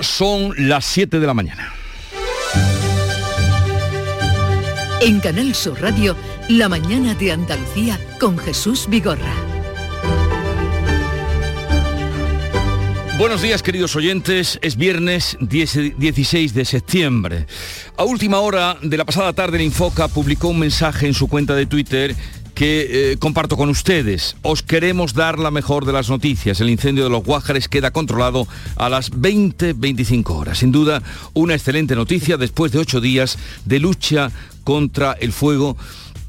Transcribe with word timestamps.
Son 0.00 0.54
las 0.56 0.86
7 0.86 1.20
de 1.20 1.26
la 1.26 1.34
mañana. 1.34 1.74
En 5.02 5.20
Canal 5.20 5.54
Sur 5.54 5.78
Radio, 5.82 6.16
La 6.48 6.70
mañana 6.70 7.14
de 7.14 7.32
Andalucía 7.32 8.00
con 8.18 8.38
Jesús 8.38 8.86
Vigorra. 8.88 9.34
Buenos 13.18 13.42
días 13.42 13.62
queridos 13.62 13.94
oyentes, 13.94 14.58
es 14.62 14.76
viernes 14.76 15.36
10 15.40 15.98
16 15.98 16.54
de 16.54 16.64
septiembre. 16.64 17.46
A 17.98 18.04
última 18.04 18.40
hora 18.40 18.78
de 18.80 18.96
la 18.96 19.04
pasada 19.04 19.34
tarde 19.34 19.58
el 19.58 19.64
Infoca 19.64 20.08
publicó 20.08 20.48
un 20.48 20.60
mensaje 20.60 21.06
en 21.06 21.14
su 21.14 21.28
cuenta 21.28 21.54
de 21.54 21.66
Twitter 21.66 22.16
que 22.54 23.12
eh, 23.12 23.16
comparto 23.18 23.56
con 23.56 23.68
ustedes. 23.68 24.36
Os 24.42 24.62
queremos 24.62 25.14
dar 25.14 25.38
la 25.38 25.50
mejor 25.50 25.84
de 25.84 25.92
las 25.92 26.08
noticias. 26.08 26.60
El 26.60 26.70
incendio 26.70 27.04
de 27.04 27.10
los 27.10 27.24
Guájares 27.24 27.68
queda 27.68 27.90
controlado 27.90 28.46
a 28.76 28.88
las 28.88 29.12
20-25 29.12 30.30
horas. 30.30 30.58
Sin 30.58 30.72
duda, 30.72 31.02
una 31.34 31.54
excelente 31.54 31.96
noticia 31.96 32.36
después 32.36 32.72
de 32.72 32.78
ocho 32.78 33.00
días 33.00 33.38
de 33.64 33.80
lucha 33.80 34.30
contra 34.62 35.12
el 35.12 35.32
fuego 35.32 35.76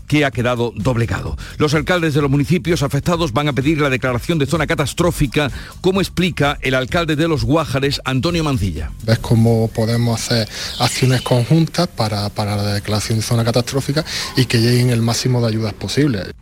que 0.08 0.26
ha 0.26 0.32
quedado 0.32 0.74
doblegado. 0.76 1.38
Los 1.58 1.74
alcaldes 1.74 2.14
de 2.14 2.22
los 2.22 2.32
municipios 2.32 2.84
afectados 2.84 3.34
van 3.34 3.48
a 3.48 3.54
pedir 3.54 3.82
la 3.82 3.90
declaración 3.90 4.40
de 4.40 4.46
zona 4.46 4.68
catastrófica, 4.68 5.52
como 5.82 6.02
explica 6.02 6.58
el 6.62 6.76
alcalde 6.76 7.16
de 7.16 7.28
los 7.28 7.44
Guájares, 7.44 8.02
Antonio 8.06 8.44
Mancilla. 8.44 8.92
¿Ves 9.04 9.20
cómo 9.20 9.70
podemos 9.74 10.22
hacer 10.22 10.48
acciones 10.80 11.22
conjuntas 11.22 11.88
para, 11.88 12.30
para 12.30 12.56
la 12.56 12.74
declaración 12.74 13.20
de 13.20 13.24
zona 13.24 13.44
catastrófica 13.44 14.06
y 14.36 14.46
que 14.46 14.60
lleguen 14.60 14.90
el 14.90 15.02
máximo 15.02 15.42
de 15.42 15.48
ayudas 15.48 15.74
posibles? 15.74 16.34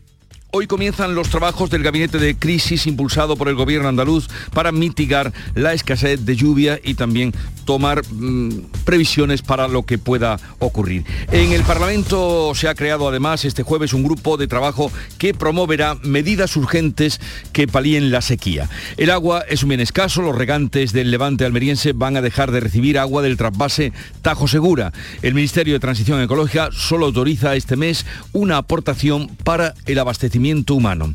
Hoy 0.55 0.67
comienzan 0.67 1.15
los 1.15 1.29
trabajos 1.29 1.71
del 1.71 1.81
gabinete 1.81 2.19
de 2.19 2.35
crisis 2.35 2.85
impulsado 2.85 3.35
por 3.35 3.47
el 3.47 3.55
gobierno 3.55 3.89
andaluz 3.89 4.27
para 4.53 4.71
mitigar 4.71 5.33
la 5.55 5.73
escasez 5.73 6.27
de 6.27 6.35
lluvia 6.35 6.79
y 6.83 6.93
también 6.93 7.33
tomar 7.65 8.03
mm, 8.07 8.83
previsiones 8.85 9.41
para 9.41 9.67
lo 9.67 9.81
que 9.81 9.97
pueda 9.97 10.39
ocurrir. 10.59 11.05
En 11.31 11.53
el 11.53 11.63
Parlamento 11.63 12.53
se 12.53 12.67
ha 12.67 12.75
creado 12.75 13.07
además 13.07 13.45
este 13.45 13.63
jueves 13.63 13.93
un 13.93 14.03
grupo 14.03 14.37
de 14.37 14.45
trabajo 14.45 14.91
que 15.17 15.33
promoverá 15.33 15.95
medidas 16.03 16.55
urgentes 16.55 17.19
que 17.51 17.67
palíen 17.67 18.11
la 18.11 18.21
sequía. 18.21 18.69
El 18.97 19.09
agua 19.09 19.43
es 19.49 19.63
un 19.63 19.69
bien 19.69 19.81
escaso, 19.81 20.21
los 20.21 20.37
regantes 20.37 20.93
del 20.93 21.09
levante 21.09 21.45
almeriense 21.45 21.93
van 21.93 22.15
a 22.15 22.21
dejar 22.21 22.51
de 22.51 22.59
recibir 22.59 22.99
agua 22.99 23.23
del 23.23 23.37
trasvase 23.37 23.91
Tajo 24.21 24.47
Segura. 24.47 24.93
El 25.23 25.33
Ministerio 25.33 25.73
de 25.73 25.79
Transición 25.79 26.21
Ecológica 26.21 26.69
solo 26.71 27.07
autoriza 27.07 27.55
este 27.55 27.75
mes 27.75 28.05
una 28.33 28.57
aportación 28.57 29.35
para 29.43 29.73
el 29.87 29.97
abastecimiento 29.97 30.42
humano. 30.69 31.13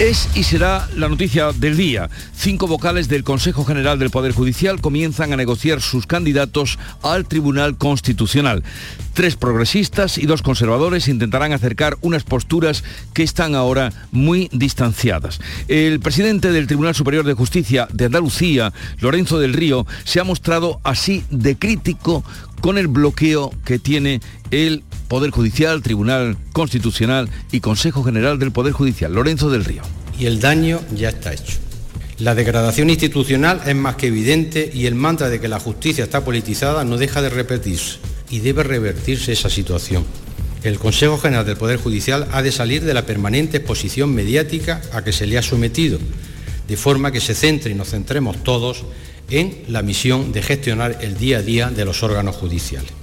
Es 0.00 0.28
y 0.34 0.42
será 0.42 0.88
la 0.96 1.08
noticia 1.08 1.52
del 1.52 1.76
día. 1.76 2.10
Cinco 2.34 2.66
vocales 2.66 3.08
del 3.08 3.22
Consejo 3.22 3.64
General 3.64 3.98
del 3.98 4.10
Poder 4.10 4.32
Judicial 4.32 4.80
comienzan 4.80 5.32
a 5.32 5.36
negociar 5.36 5.80
sus 5.80 6.06
candidatos 6.06 6.78
al 7.02 7.28
Tribunal 7.28 7.76
Constitucional. 7.76 8.64
Tres 9.14 9.36
progresistas 9.36 10.18
y 10.18 10.26
dos 10.26 10.42
conservadores 10.42 11.06
intentarán 11.06 11.52
acercar 11.52 11.96
unas 12.00 12.24
posturas 12.24 12.82
que 13.12 13.22
están 13.22 13.54
ahora 13.54 13.92
muy 14.10 14.48
distanciadas. 14.52 15.40
El 15.68 16.00
presidente 16.00 16.50
del 16.50 16.66
Tribunal 16.66 16.94
Superior 16.94 17.24
de 17.24 17.34
Justicia 17.34 17.86
de 17.92 18.06
Andalucía, 18.06 18.72
Lorenzo 19.00 19.38
del 19.38 19.52
Río, 19.52 19.86
se 20.04 20.18
ha 20.18 20.24
mostrado 20.24 20.80
así 20.82 21.24
de 21.30 21.56
crítico 21.56 22.24
con 22.60 22.78
el 22.78 22.88
bloqueo 22.88 23.52
que 23.64 23.78
tiene 23.78 24.20
el 24.50 24.82
Poder 25.10 25.32
Judicial, 25.32 25.82
Tribunal 25.82 26.38
Constitucional 26.52 27.28
y 27.50 27.58
Consejo 27.58 28.04
General 28.04 28.38
del 28.38 28.52
Poder 28.52 28.72
Judicial. 28.72 29.12
Lorenzo 29.12 29.50
del 29.50 29.64
Río. 29.64 29.82
Y 30.16 30.26
el 30.26 30.38
daño 30.38 30.80
ya 30.94 31.08
está 31.08 31.32
hecho. 31.32 31.58
La 32.20 32.36
degradación 32.36 32.90
institucional 32.90 33.60
es 33.66 33.74
más 33.74 33.96
que 33.96 34.06
evidente 34.06 34.70
y 34.72 34.86
el 34.86 34.94
mantra 34.94 35.28
de 35.28 35.40
que 35.40 35.48
la 35.48 35.58
justicia 35.58 36.04
está 36.04 36.24
politizada 36.24 36.84
no 36.84 36.96
deja 36.96 37.22
de 37.22 37.28
repetirse 37.28 37.98
y 38.30 38.38
debe 38.38 38.62
revertirse 38.62 39.32
esa 39.32 39.50
situación. 39.50 40.04
El 40.62 40.78
Consejo 40.78 41.18
General 41.18 41.44
del 41.44 41.56
Poder 41.56 41.80
Judicial 41.80 42.28
ha 42.30 42.40
de 42.40 42.52
salir 42.52 42.84
de 42.84 42.94
la 42.94 43.04
permanente 43.04 43.56
exposición 43.56 44.14
mediática 44.14 44.80
a 44.92 45.02
que 45.02 45.12
se 45.12 45.26
le 45.26 45.38
ha 45.38 45.42
sometido, 45.42 45.98
de 46.68 46.76
forma 46.76 47.10
que 47.10 47.20
se 47.20 47.34
centre 47.34 47.72
y 47.72 47.74
nos 47.74 47.90
centremos 47.90 48.44
todos 48.44 48.84
en 49.28 49.64
la 49.66 49.82
misión 49.82 50.30
de 50.30 50.42
gestionar 50.42 50.98
el 51.00 51.18
día 51.18 51.38
a 51.38 51.42
día 51.42 51.70
de 51.70 51.84
los 51.84 52.04
órganos 52.04 52.36
judiciales. 52.36 52.99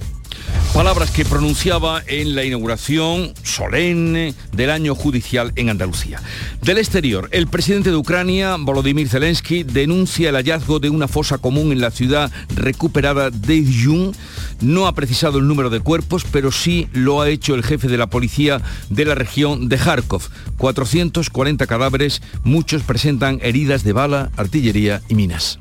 Palabras 0.74 1.10
que 1.10 1.24
pronunciaba 1.24 2.02
en 2.06 2.36
la 2.36 2.44
inauguración 2.44 3.32
solemne 3.42 4.34
del 4.52 4.70
año 4.70 4.94
judicial 4.94 5.52
en 5.56 5.70
Andalucía. 5.70 6.20
Del 6.62 6.78
exterior, 6.78 7.28
el 7.32 7.48
presidente 7.48 7.90
de 7.90 7.96
Ucrania, 7.96 8.56
Volodymyr 8.58 9.08
Zelensky, 9.08 9.64
denuncia 9.64 10.28
el 10.28 10.36
hallazgo 10.36 10.78
de 10.78 10.90
una 10.90 11.08
fosa 11.08 11.38
común 11.38 11.72
en 11.72 11.80
la 11.80 11.90
ciudad 11.90 12.30
recuperada 12.54 13.30
de 13.30 13.56
Izium. 13.56 14.12
No 14.60 14.86
ha 14.86 14.94
precisado 14.94 15.38
el 15.38 15.48
número 15.48 15.68
de 15.70 15.80
cuerpos, 15.80 16.24
pero 16.30 16.52
sí 16.52 16.88
lo 16.92 17.22
ha 17.22 17.28
hecho 17.28 17.54
el 17.54 17.64
jefe 17.64 17.88
de 17.88 17.96
la 17.96 18.08
policía 18.08 18.60
de 18.88 19.04
la 19.04 19.14
región 19.16 19.68
de 19.68 19.78
Kharkov. 19.78 20.28
440 20.58 21.66
cadáveres, 21.66 22.22
muchos 22.44 22.82
presentan 22.82 23.40
heridas 23.42 23.82
de 23.82 23.92
bala, 23.92 24.30
artillería 24.36 25.02
y 25.08 25.14
minas. 25.14 25.58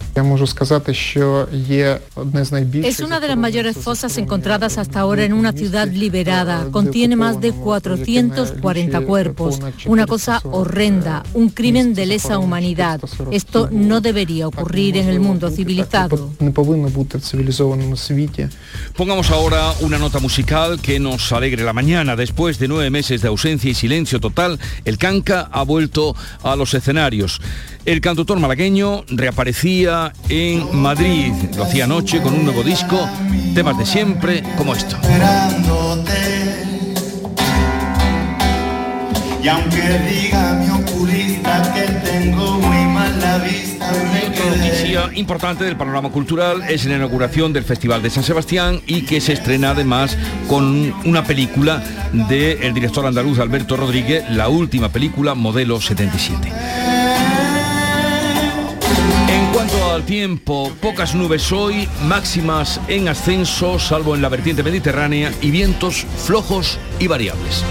Es 2.84 3.00
una 3.00 3.20
de 3.20 3.28
las 3.28 3.38
mayores 3.38 3.78
fosas 3.78 4.18
encontradas 4.18 4.78
hasta 4.78 4.97
ahora 5.00 5.24
en 5.24 5.34
una 5.34 5.52
ciudad 5.52 5.88
liberada. 5.88 6.70
Contiene 6.72 7.16
más 7.16 7.40
de 7.40 7.52
440 7.52 9.02
cuerpos. 9.02 9.60
Una 9.86 10.06
cosa 10.06 10.42
horrenda, 10.44 11.24
un 11.34 11.50
crimen 11.50 11.94
de 11.94 12.06
lesa 12.06 12.40
humanidad. 12.40 13.02
Esto 13.32 13.70
no 13.72 14.02
debería 14.02 14.48
ocurrir 14.48 14.98
en 14.98 15.08
el 15.10 15.20
mundo 15.20 15.50
civilizado. 15.50 16.32
Pongamos 18.96 19.32
ahora 19.32 19.74
una 19.82 19.98
nota 19.98 20.20
musical 20.20 20.80
que 20.82 21.00
nos 21.00 21.32
alegre 21.32 21.64
la 21.64 21.74
mañana. 21.74 22.16
Después 22.16 22.60
de 22.60 22.68
nueve 22.68 22.90
meses 22.90 23.22
de 23.22 23.28
ausencia 23.28 23.72
y 23.72 23.74
silencio 23.74 24.20
total, 24.20 24.60
el 24.86 24.98
Canca 24.98 25.50
ha 25.52 25.64
vuelto 25.64 26.16
a 26.44 26.56
los 26.56 26.74
escenarios. 26.74 27.40
El 27.88 28.02
cantautor 28.02 28.38
malagueño 28.38 29.06
reaparecía 29.08 30.12
en 30.28 30.78
Madrid. 30.78 31.32
Lo 31.56 31.64
hacía 31.64 31.86
anoche 31.86 32.22
con 32.22 32.34
un 32.34 32.44
nuevo 32.44 32.62
disco, 32.62 33.00
temas 33.56 33.78
de 33.78 33.86
siempre 33.86 34.44
como 34.58 34.76
esto. 34.76 34.98
Y 39.42 39.48
aunque 39.48 40.00
diga 40.12 40.54
mi 40.56 40.70
oculista 40.70 41.74
que 41.74 42.10
tengo 42.10 42.60
muy 42.60 42.94
mala 42.94 43.38
vista, 43.38 43.90
otra 43.90 44.58
noticia 44.58 45.10
importante 45.14 45.64
del 45.64 45.78
panorama 45.78 46.10
cultural 46.10 46.64
es 46.68 46.84
la 46.84 46.98
inauguración 46.98 47.54
del 47.54 47.64
Festival 47.64 48.02
de 48.02 48.10
San 48.10 48.26
Sebastián 48.26 48.82
y 48.86 49.04
que 49.04 49.22
se 49.22 49.32
estrena 49.32 49.70
además 49.70 50.18
con 50.50 50.94
una 51.06 51.24
película 51.24 51.82
del 52.12 52.74
director 52.74 53.06
andaluz 53.06 53.40
Alberto 53.40 53.78
Rodríguez, 53.78 54.30
la 54.30 54.50
última 54.50 54.90
película 54.90 55.36
Modelo 55.36 55.80
77. 55.80 56.87
Al 59.98 60.06
tiempo, 60.06 60.72
pocas 60.80 61.16
nubes 61.16 61.52
hoy, 61.52 61.90
máximas 62.04 62.80
en 62.88 63.08
ascenso, 63.08 63.80
salvo 63.80 64.14
en 64.14 64.22
la 64.22 64.30
vertiente 64.30 64.62
mediterránea, 64.62 65.34
y 65.42 65.50
vientos 65.50 66.06
flojos 66.24 66.78
y 67.00 67.08
variables. 67.08 67.64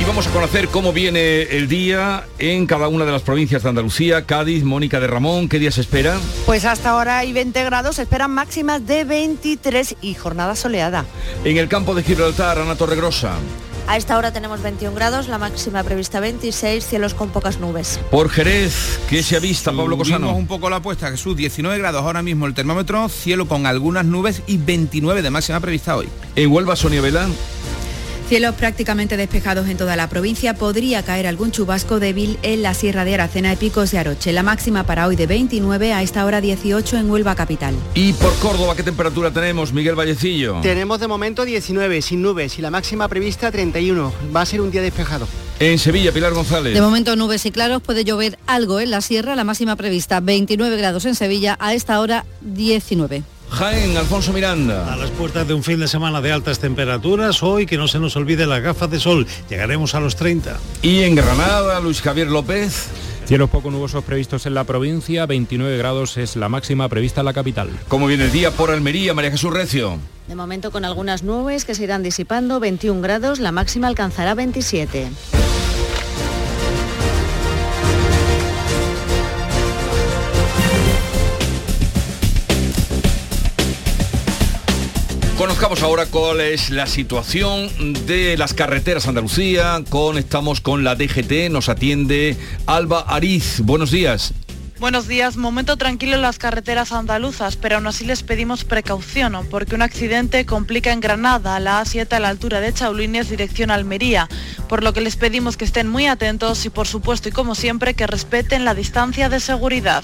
Y 0.00 0.04
vamos 0.06 0.26
a 0.26 0.30
conocer 0.30 0.68
cómo 0.68 0.94
viene 0.94 1.42
el 1.42 1.68
día 1.68 2.24
en 2.38 2.66
cada 2.66 2.88
una 2.88 3.04
de 3.04 3.12
las 3.12 3.20
provincias 3.20 3.62
de 3.62 3.68
Andalucía, 3.68 4.24
Cádiz, 4.24 4.64
Mónica 4.64 5.00
de 5.00 5.06
Ramón, 5.06 5.50
¿qué 5.50 5.58
día 5.58 5.70
se 5.70 5.82
espera? 5.82 6.18
Pues 6.46 6.64
hasta 6.64 6.90
ahora 6.90 7.18
hay 7.18 7.34
20 7.34 7.62
grados, 7.62 7.96
se 7.96 8.02
esperan 8.02 8.30
máximas 8.30 8.86
de 8.86 9.04
23 9.04 9.96
y 10.00 10.14
jornada 10.14 10.56
soleada. 10.56 11.04
En 11.44 11.58
el 11.58 11.68
campo 11.68 11.94
de 11.94 12.02
Gibraltar, 12.02 12.58
Ana 12.58 12.74
Torregrosa. 12.74 13.34
A 13.86 13.98
esta 13.98 14.16
hora 14.16 14.32
tenemos 14.32 14.62
21 14.62 14.94
grados, 14.94 15.28
la 15.28 15.36
máxima 15.36 15.82
prevista 15.82 16.18
26, 16.18 16.86
cielos 16.86 17.12
con 17.12 17.28
pocas 17.28 17.60
nubes. 17.60 18.00
Por 18.10 18.30
Jerez, 18.30 18.98
¿qué 19.10 19.22
se 19.22 19.36
avista, 19.36 19.72
Pablo 19.72 19.98
Cosano? 19.98 20.34
un 20.34 20.46
poco 20.46 20.70
la 20.70 20.76
apuesta, 20.76 21.10
Jesús, 21.10 21.36
19 21.36 21.78
grados 21.78 22.02
ahora 22.02 22.22
mismo 22.22 22.46
el 22.46 22.54
termómetro, 22.54 23.10
cielo 23.10 23.46
con 23.46 23.66
algunas 23.66 24.06
nubes 24.06 24.42
y 24.46 24.56
29 24.56 25.20
de 25.20 25.30
máxima 25.30 25.60
prevista 25.60 25.96
hoy. 25.96 26.08
En 26.34 26.50
Huelva, 26.50 26.76
Sonia 26.76 27.02
Vela. 27.02 27.28
Cielos 28.28 28.54
prácticamente 28.54 29.18
despejados 29.18 29.68
en 29.68 29.76
toda 29.76 29.96
la 29.96 30.08
provincia. 30.08 30.54
Podría 30.54 31.02
caer 31.02 31.26
algún 31.26 31.50
chubasco 31.50 32.00
débil 32.00 32.38
en 32.42 32.62
la 32.62 32.72
Sierra 32.72 33.04
de 33.04 33.14
Aracena 33.14 33.52
y 33.52 33.56
Picos 33.56 33.90
de 33.90 33.98
Aroche. 33.98 34.32
La 34.32 34.42
máxima 34.42 34.84
para 34.84 35.06
hoy 35.06 35.14
de 35.14 35.26
29, 35.26 35.92
a 35.92 36.02
esta 36.02 36.24
hora 36.24 36.40
18 36.40 36.96
en 36.96 37.10
Huelva 37.10 37.34
capital. 37.34 37.74
¿Y 37.94 38.14
por 38.14 38.34
Córdoba 38.38 38.74
qué 38.74 38.82
temperatura 38.82 39.30
tenemos, 39.30 39.74
Miguel 39.74 39.94
Vallecillo? 39.94 40.60
Tenemos 40.62 41.00
de 41.00 41.06
momento 41.06 41.44
19, 41.44 42.00
sin 42.00 42.22
nubes, 42.22 42.58
y 42.58 42.62
la 42.62 42.70
máxima 42.70 43.08
prevista 43.08 43.52
31. 43.52 44.12
Va 44.34 44.40
a 44.40 44.46
ser 44.46 44.62
un 44.62 44.70
día 44.70 44.80
despejado. 44.80 45.28
En 45.60 45.78
Sevilla, 45.78 46.10
Pilar 46.10 46.32
González. 46.32 46.74
De 46.74 46.80
momento 46.80 47.16
nubes 47.16 47.44
y 47.44 47.52
claros, 47.52 47.82
puede 47.82 48.04
llover 48.04 48.38
algo 48.46 48.80
en 48.80 48.90
la 48.90 49.02
sierra, 49.02 49.36
la 49.36 49.44
máxima 49.44 49.76
prevista 49.76 50.20
29 50.20 50.76
grados 50.78 51.04
en 51.04 51.14
Sevilla, 51.14 51.56
a 51.60 51.74
esta 51.74 52.00
hora 52.00 52.24
19. 52.40 53.22
Jaén, 53.50 53.96
Alfonso 53.96 54.32
Miranda. 54.32 54.92
A 54.92 54.96
las 54.96 55.10
puertas 55.10 55.46
de 55.46 55.54
un 55.54 55.62
fin 55.62 55.78
de 55.78 55.88
semana 55.88 56.20
de 56.20 56.32
altas 56.32 56.58
temperaturas, 56.58 57.42
hoy 57.42 57.66
que 57.66 57.76
no 57.76 57.88
se 57.88 58.00
nos 58.00 58.16
olvide 58.16 58.46
las 58.46 58.62
gafas 58.62 58.90
de 58.90 58.98
sol, 58.98 59.26
llegaremos 59.48 59.94
a 59.94 60.00
los 60.00 60.16
30. 60.16 60.58
Y 60.82 61.02
en 61.02 61.14
Granada, 61.14 61.80
Luis 61.80 62.02
Javier 62.02 62.28
López. 62.28 62.88
Cielos 63.26 63.48
poco 63.48 63.70
nubosos 63.70 64.04
previstos 64.04 64.44
en 64.44 64.52
la 64.52 64.64
provincia, 64.64 65.24
29 65.24 65.78
grados 65.78 66.18
es 66.18 66.36
la 66.36 66.50
máxima 66.50 66.88
prevista 66.88 67.22
en 67.22 67.26
la 67.26 67.32
capital. 67.32 67.70
¿Cómo 67.88 68.06
viene 68.06 68.24
el 68.24 68.32
día 68.32 68.50
por 68.50 68.70
Almería, 68.70 69.14
María 69.14 69.30
Jesús 69.30 69.52
Recio? 69.52 69.98
De 70.28 70.34
momento 70.34 70.70
con 70.70 70.84
algunas 70.84 71.22
nubes 71.22 71.64
que 71.64 71.74
se 71.74 71.84
irán 71.84 72.02
disipando, 72.02 72.60
21 72.60 73.00
grados, 73.00 73.40
la 73.40 73.52
máxima 73.52 73.88
alcanzará 73.88 74.34
27. 74.34 75.08
Conozcamos 85.54 85.84
ahora 85.84 86.06
cuál 86.06 86.40
es 86.40 86.70
la 86.70 86.84
situación 86.84 87.70
de 88.06 88.36
las 88.36 88.54
carreteras 88.54 89.06
Andalucía. 89.06 89.84
Conectamos 89.88 90.60
con 90.60 90.82
la 90.82 90.96
DGT, 90.96 91.48
nos 91.48 91.68
atiende 91.68 92.36
Alba 92.66 93.02
Ariz. 93.02 93.60
Buenos 93.60 93.92
días. 93.92 94.34
Buenos 94.80 95.06
días, 95.06 95.36
momento 95.36 95.76
tranquilo 95.76 96.16
en 96.16 96.22
las 96.22 96.38
carreteras 96.38 96.90
andaluzas, 96.90 97.54
pero 97.54 97.76
aún 97.76 97.86
así 97.86 98.04
les 98.04 98.24
pedimos 98.24 98.64
precaución, 98.64 99.46
porque 99.48 99.76
un 99.76 99.82
accidente 99.82 100.44
complica 100.44 100.90
en 100.90 100.98
Granada, 100.98 101.60
la 101.60 101.80
A7 101.80 102.12
a 102.14 102.18
la 102.18 102.30
altura 102.30 102.60
de 102.60 102.74
Chaulines, 102.74 103.30
dirección 103.30 103.70
Almería, 103.70 104.28
por 104.68 104.82
lo 104.82 104.92
que 104.92 105.02
les 105.02 105.14
pedimos 105.14 105.56
que 105.56 105.64
estén 105.64 105.86
muy 105.86 106.08
atentos 106.08 106.66
y 106.66 106.70
por 106.70 106.88
supuesto 106.88 107.28
y 107.28 107.32
como 107.32 107.54
siempre 107.54 107.94
que 107.94 108.08
respeten 108.08 108.64
la 108.64 108.74
distancia 108.74 109.28
de 109.28 109.38
seguridad. 109.38 110.02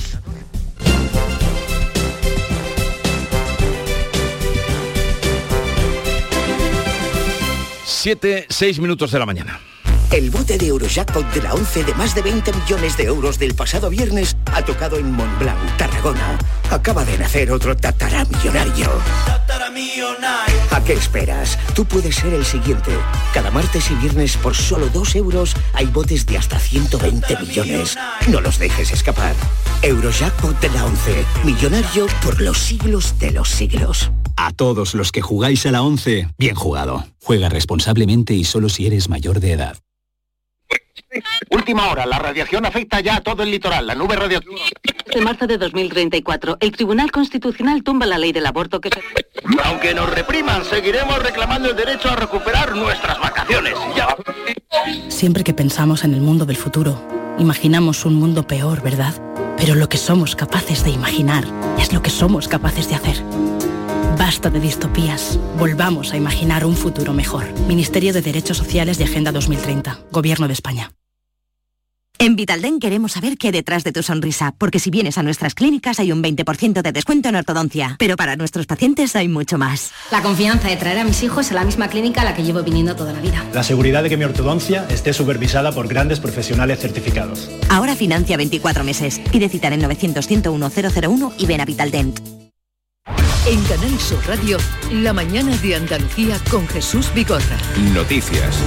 7, 8.00 8.46
6 8.48 8.80
minutos 8.80 9.10
de 9.10 9.18
la 9.18 9.26
mañana. 9.26 9.60
El 10.10 10.30
bote 10.30 10.56
de 10.56 10.68
Eurojackpot 10.68 11.34
de 11.34 11.42
la 11.42 11.52
11 11.52 11.84
de 11.84 11.94
más 11.96 12.14
de 12.14 12.22
20 12.22 12.50
millones 12.54 12.96
de 12.96 13.04
euros 13.04 13.38
del 13.38 13.54
pasado 13.54 13.90
viernes 13.90 14.38
ha 14.54 14.64
tocado 14.64 14.96
en 14.96 15.12
Montblanc, 15.12 15.76
Tarragona. 15.76 16.38
Acaba 16.70 17.04
de 17.04 17.18
nacer 17.18 17.52
otro 17.52 17.76
tataramillonario. 17.76 18.90
¿A 20.70 20.82
qué 20.82 20.94
esperas? 20.94 21.58
Tú 21.74 21.84
puedes 21.84 22.16
ser 22.16 22.32
el 22.32 22.46
siguiente. 22.46 22.90
Cada 23.34 23.50
martes 23.50 23.90
y 23.90 23.94
viernes 23.96 24.34
por 24.38 24.56
solo 24.56 24.88
2 24.88 25.16
euros 25.16 25.54
hay 25.74 25.84
botes 25.84 26.24
de 26.24 26.38
hasta 26.38 26.58
120 26.58 27.36
millones. 27.40 27.98
No 28.28 28.40
los 28.40 28.58
dejes 28.58 28.92
escapar. 28.92 29.34
Eurojackpot 29.82 30.58
de 30.58 30.70
la 30.70 30.86
11. 30.86 31.24
Millonario 31.44 32.06
por 32.24 32.40
los 32.40 32.56
siglos 32.56 33.18
de 33.18 33.32
los 33.32 33.50
siglos. 33.50 34.10
A 34.42 34.52
todos 34.52 34.94
los 34.94 35.12
que 35.12 35.20
jugáis 35.20 35.66
a 35.66 35.70
la 35.70 35.82
11, 35.82 36.28
bien 36.38 36.54
jugado. 36.54 37.04
Juega 37.22 37.50
responsablemente 37.50 38.32
y 38.32 38.44
solo 38.44 38.70
si 38.70 38.86
eres 38.86 39.10
mayor 39.10 39.38
de 39.38 39.52
edad. 39.52 39.76
Última 41.50 41.90
hora, 41.90 42.06
la 42.06 42.18
radiación 42.18 42.64
afecta 42.64 43.00
ya 43.00 43.16
a 43.16 43.20
todo 43.20 43.42
el 43.42 43.50
litoral. 43.50 43.86
La 43.86 43.94
nube 43.94 44.16
radioactiva. 44.16 44.56
En 45.10 45.24
marzo 45.24 45.46
de 45.46 45.58
2034, 45.58 46.56
el 46.58 46.72
Tribunal 46.72 47.12
Constitucional 47.12 47.82
tumba 47.82 48.06
la 48.06 48.16
ley 48.16 48.32
del 48.32 48.46
aborto 48.46 48.80
que 48.80 48.88
se... 48.88 49.02
Aunque 49.64 49.92
nos 49.92 50.08
repriman, 50.08 50.64
seguiremos 50.64 51.22
reclamando 51.22 51.68
el 51.68 51.76
derecho 51.76 52.08
a 52.08 52.16
recuperar 52.16 52.74
nuestras 52.74 53.20
vacaciones. 53.20 53.74
Ya. 53.94 54.16
Siempre 55.08 55.44
que 55.44 55.52
pensamos 55.52 56.02
en 56.02 56.14
el 56.14 56.22
mundo 56.22 56.46
del 56.46 56.56
futuro, 56.56 57.06
imaginamos 57.38 58.06
un 58.06 58.14
mundo 58.14 58.46
peor, 58.46 58.80
¿verdad? 58.80 59.12
Pero 59.58 59.74
lo 59.74 59.90
que 59.90 59.98
somos 59.98 60.34
capaces 60.34 60.82
de 60.82 60.92
imaginar 60.92 61.44
es 61.78 61.92
lo 61.92 62.00
que 62.00 62.08
somos 62.08 62.48
capaces 62.48 62.88
de 62.88 62.94
hacer. 62.94 63.22
Basta 64.18 64.50
de 64.50 64.60
distopías. 64.60 65.38
Volvamos 65.58 66.12
a 66.12 66.16
imaginar 66.16 66.64
un 66.64 66.76
futuro 66.76 67.12
mejor. 67.12 67.46
Ministerio 67.66 68.12
de 68.12 68.22
Derechos 68.22 68.58
Sociales 68.58 69.00
y 69.00 69.04
Agenda 69.04 69.32
2030. 69.32 70.00
Gobierno 70.10 70.46
de 70.46 70.52
España. 70.52 70.92
En 72.20 72.36
Vitalden 72.36 72.80
queremos 72.80 73.12
saber 73.12 73.38
qué 73.38 73.46
hay 73.46 73.52
detrás 73.54 73.82
de 73.82 73.92
tu 73.92 74.02
sonrisa, 74.02 74.54
porque 74.58 74.78
si 74.78 74.90
vienes 74.90 75.16
a 75.16 75.22
nuestras 75.22 75.54
clínicas 75.54 76.00
hay 76.00 76.12
un 76.12 76.22
20% 76.22 76.82
de 76.82 76.92
descuento 76.92 77.30
en 77.30 77.36
ortodoncia, 77.36 77.96
pero 77.98 78.16
para 78.16 78.36
nuestros 78.36 78.66
pacientes 78.66 79.16
hay 79.16 79.26
mucho 79.26 79.56
más. 79.56 79.90
La 80.12 80.20
confianza 80.20 80.68
de 80.68 80.76
traer 80.76 80.98
a 80.98 81.04
mis 81.04 81.22
hijos 81.22 81.50
a 81.50 81.54
la 81.54 81.64
misma 81.64 81.88
clínica 81.88 82.20
a 82.20 82.24
la 82.24 82.34
que 82.34 82.42
llevo 82.42 82.62
viniendo 82.62 82.94
toda 82.94 83.14
la 83.14 83.20
vida. 83.20 83.42
La 83.54 83.62
seguridad 83.62 84.02
de 84.02 84.10
que 84.10 84.18
mi 84.18 84.24
ortodoncia 84.24 84.86
esté 84.90 85.14
supervisada 85.14 85.72
por 85.72 85.88
grandes 85.88 86.20
profesionales 86.20 86.80
certificados. 86.80 87.50
Ahora 87.70 87.96
financia 87.96 88.36
24 88.36 88.84
meses. 88.84 89.18
Pide 89.32 89.48
citar 89.48 89.72
en 89.72 89.80
900 89.80 90.26
101 90.26 90.70
001 91.02 91.32
y 91.38 91.46
ven 91.46 91.62
a 91.62 91.64
Vitaldent. 91.64 92.39
En 93.46 93.62
Canal 93.64 93.98
Sur 93.98 94.18
Radio, 94.28 94.58
la 94.92 95.14
mañana 95.14 95.56
de 95.56 95.74
Andalucía 95.74 96.38
con 96.50 96.68
Jesús 96.68 97.10
Bigorra. 97.14 97.56
Noticias. 97.94 98.58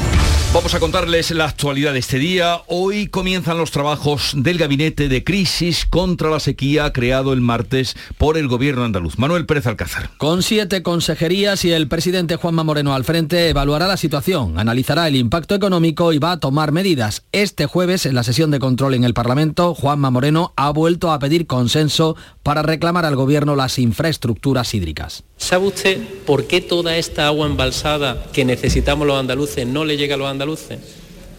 Vamos 0.53 0.75
a 0.75 0.79
contarles 0.79 1.31
la 1.31 1.45
actualidad 1.45 1.93
de 1.93 1.99
este 1.99 2.19
día. 2.19 2.61
Hoy 2.67 3.07
comienzan 3.07 3.57
los 3.57 3.71
trabajos 3.71 4.33
del 4.35 4.59
gabinete 4.59 5.09
de 5.09 5.23
crisis 5.23 5.87
contra 5.89 6.29
la 6.29 6.39
sequía 6.39 6.93
creado 6.93 7.33
el 7.33 7.41
martes 7.41 7.95
por 8.19 8.37
el 8.37 8.47
gobierno 8.47 8.83
andaluz. 8.83 9.17
Manuel 9.17 9.47
Pérez 9.47 9.65
Alcázar. 9.65 10.11
Con 10.17 10.43
siete 10.43 10.83
consejerías 10.83 11.65
y 11.65 11.71
el 11.71 11.87
presidente 11.87 12.35
Juanma 12.35 12.63
Moreno 12.63 12.93
al 12.93 13.03
frente 13.03 13.49
evaluará 13.49 13.87
la 13.87 13.97
situación, 13.97 14.59
analizará 14.59 15.07
el 15.07 15.15
impacto 15.15 15.55
económico 15.55 16.13
y 16.13 16.19
va 16.19 16.33
a 16.33 16.39
tomar 16.39 16.71
medidas. 16.71 17.23
Este 17.31 17.65
jueves, 17.65 18.05
en 18.05 18.13
la 18.13 18.23
sesión 18.23 18.51
de 18.51 18.59
control 18.59 18.93
en 18.93 19.05
el 19.05 19.15
Parlamento, 19.15 19.73
Juanma 19.73 20.11
Moreno 20.11 20.53
ha 20.55 20.69
vuelto 20.69 21.11
a 21.11 21.17
pedir 21.17 21.47
consenso 21.47 22.15
para 22.43 22.61
reclamar 22.61 23.05
al 23.05 23.15
gobierno 23.15 23.55
las 23.55 23.79
infraestructuras 23.79 24.22
¿Sabe 25.37 25.67
usted 25.67 25.97
por 26.25 26.47
qué 26.47 26.61
toda 26.61 26.97
esta 26.97 27.27
agua 27.27 27.45
embalsada 27.47 28.25
que 28.31 28.45
necesitamos 28.45 29.05
los 29.05 29.19
andaluces 29.19 29.67
no 29.67 29.85
le 29.85 29.97
llega 29.97 30.15
a 30.15 30.17
los 30.17 30.27
andaluces? 30.27 30.79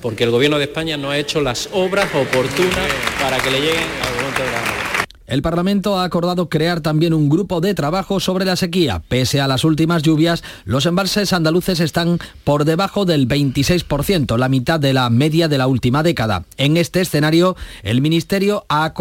Porque 0.02 0.24
el 0.24 0.30
gobierno 0.30 0.58
de 0.58 0.64
España 0.64 0.96
no 0.96 1.10
ha 1.10 1.18
hecho 1.18 1.40
las 1.40 1.70
obras 1.72 2.14
oportunas 2.14 2.90
para 3.20 3.38
que 3.38 3.50
le 3.50 3.60
lleguen 3.60 3.88
de 4.36 4.50
la 4.50 4.83
el 5.26 5.42
Parlamento 5.42 5.98
ha 5.98 6.04
acordado 6.04 6.48
crear 6.48 6.80
también 6.80 7.14
un 7.14 7.28
grupo 7.28 7.60
de 7.60 7.74
trabajo 7.74 8.20
sobre 8.20 8.44
la 8.44 8.56
sequía. 8.56 9.02
Pese 9.08 9.40
a 9.40 9.48
las 9.48 9.64
últimas 9.64 10.02
lluvias, 10.02 10.44
los 10.64 10.86
embalses 10.86 11.32
andaluces 11.32 11.80
están 11.80 12.18
por 12.44 12.64
debajo 12.64 13.04
del 13.04 13.26
26%, 13.26 14.36
la 14.36 14.48
mitad 14.48 14.78
de 14.78 14.92
la 14.92 15.08
media 15.10 15.48
de 15.48 15.58
la 15.58 15.66
última 15.66 16.02
década. 16.02 16.44
En 16.56 16.76
este 16.76 17.00
escenario, 17.00 17.56
el 17.82 18.00
Ministerio 18.00 18.66
ha, 18.68 18.92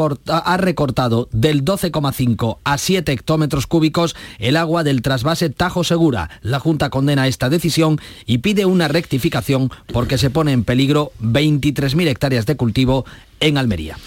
recortado 0.57 1.27
del 1.31 1.65
12,5 1.65 2.57
a 2.63 2.77
7 2.77 3.11
hectómetros 3.11 3.67
cúbicos 3.67 4.15
el 4.39 4.57
agua 4.57 4.83
del 4.83 5.01
trasvase 5.01 5.49
Tajo 5.49 5.83
Segura. 5.83 6.29
La 6.41 6.59
Junta 6.59 6.89
condena 6.89 7.27
esta 7.27 7.49
decisión 7.49 7.99
y 8.25 8.39
pide 8.39 8.65
una 8.65 8.87
rectificación 8.87 9.71
porque 9.91 10.17
se 10.17 10.29
pone 10.29 10.53
en 10.53 10.63
peligro 10.63 11.11
23.000 11.21 12.07
hectáreas 12.07 12.45
de 12.45 12.55
cultivo 12.55 13.05
en 13.39 13.57
Almería. 13.57 13.97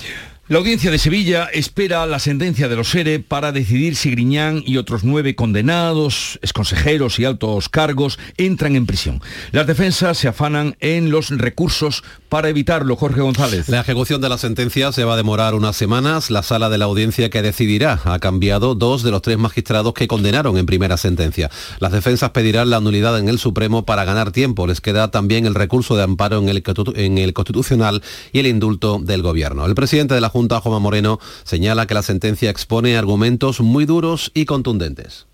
La 0.48 0.58
audiencia 0.58 0.92
de 0.92 0.98
Sevilla 0.98 1.48
espera 1.52 2.06
la 2.06 2.20
sentencia 2.20 2.68
de 2.68 2.76
los 2.76 2.90
SERE 2.90 3.18
para 3.18 3.50
decidir 3.50 3.96
si 3.96 4.12
Griñán 4.12 4.62
y 4.64 4.76
otros 4.76 5.02
nueve 5.02 5.34
condenados, 5.34 6.38
exconsejeros 6.40 7.18
y 7.18 7.24
altos 7.24 7.68
cargos 7.68 8.16
entran 8.36 8.76
en 8.76 8.86
prisión. 8.86 9.20
Las 9.50 9.66
defensas 9.66 10.18
se 10.18 10.28
afanan 10.28 10.76
en 10.78 11.10
los 11.10 11.30
recursos 11.30 12.04
para 12.28 12.48
evitarlo. 12.48 12.96
Jorge 12.96 13.20
González. 13.20 13.68
La 13.68 13.80
ejecución 13.80 14.20
de 14.20 14.28
la 14.28 14.38
sentencia 14.38 14.92
se 14.92 15.04
va 15.04 15.14
a 15.14 15.16
demorar 15.16 15.54
unas 15.54 15.76
semanas. 15.76 16.30
La 16.30 16.42
sala 16.42 16.68
de 16.68 16.78
la 16.78 16.86
audiencia 16.86 17.30
que 17.30 17.42
decidirá 17.42 18.00
ha 18.04 18.18
cambiado 18.18 18.74
dos 18.74 19.02
de 19.02 19.10
los 19.10 19.22
tres 19.22 19.38
magistrados 19.38 19.94
que 19.94 20.08
condenaron 20.08 20.56
en 20.56 20.66
primera 20.66 20.96
sentencia. 20.96 21.50
Las 21.78 21.92
defensas 21.92 22.30
pedirán 22.30 22.70
la 22.70 22.80
nulidad 22.80 23.18
en 23.18 23.28
el 23.28 23.38
Supremo 23.38 23.84
para 23.84 24.04
ganar 24.04 24.32
tiempo. 24.32 24.66
Les 24.66 24.80
queda 24.80 25.10
también 25.10 25.46
el 25.46 25.54
recurso 25.54 25.96
de 25.96 26.02
amparo 26.02 26.38
en 26.38 26.48
el, 26.48 26.62
en 26.94 27.18
el 27.18 27.32
Constitucional 27.32 28.02
y 28.32 28.40
el 28.40 28.46
indulto 28.46 28.98
del 29.02 29.22
Gobierno. 29.22 29.66
El 29.66 29.74
presidente 29.74 30.14
de 30.14 30.20
la 30.20 30.28
Junta, 30.28 30.60
Juan 30.60 30.82
Moreno, 30.82 31.18
señala 31.44 31.86
que 31.86 31.94
la 31.94 32.02
sentencia 32.02 32.50
expone 32.50 32.96
argumentos 32.96 33.60
muy 33.60 33.86
duros 33.86 34.30
y 34.34 34.44
contundentes. 34.44 35.26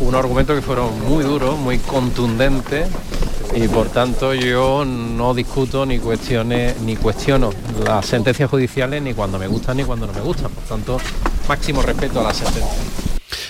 Unos 0.00 0.20
argumentos 0.20 0.56
que 0.56 0.62
fueron 0.62 1.00
muy 1.08 1.24
duros, 1.24 1.58
muy 1.58 1.78
contundentes 1.78 2.88
y 3.54 3.66
por 3.68 3.88
tanto 3.88 4.34
yo 4.34 4.84
no 4.84 5.34
discuto 5.34 5.86
ni 5.86 5.98
ni 5.98 6.96
cuestiono 6.96 7.50
las 7.84 8.06
sentencias 8.06 8.50
judiciales 8.50 9.02
ni 9.02 9.14
cuando 9.14 9.38
me 9.38 9.46
gustan 9.48 9.76
ni 9.76 9.84
cuando 9.84 10.06
no 10.06 10.12
me 10.12 10.20
gustan. 10.20 10.50
Por 10.50 10.64
tanto, 10.64 11.00
máximo 11.48 11.82
respeto 11.82 12.20
a 12.20 12.24
las 12.24 12.36
sentencias. 12.36 12.76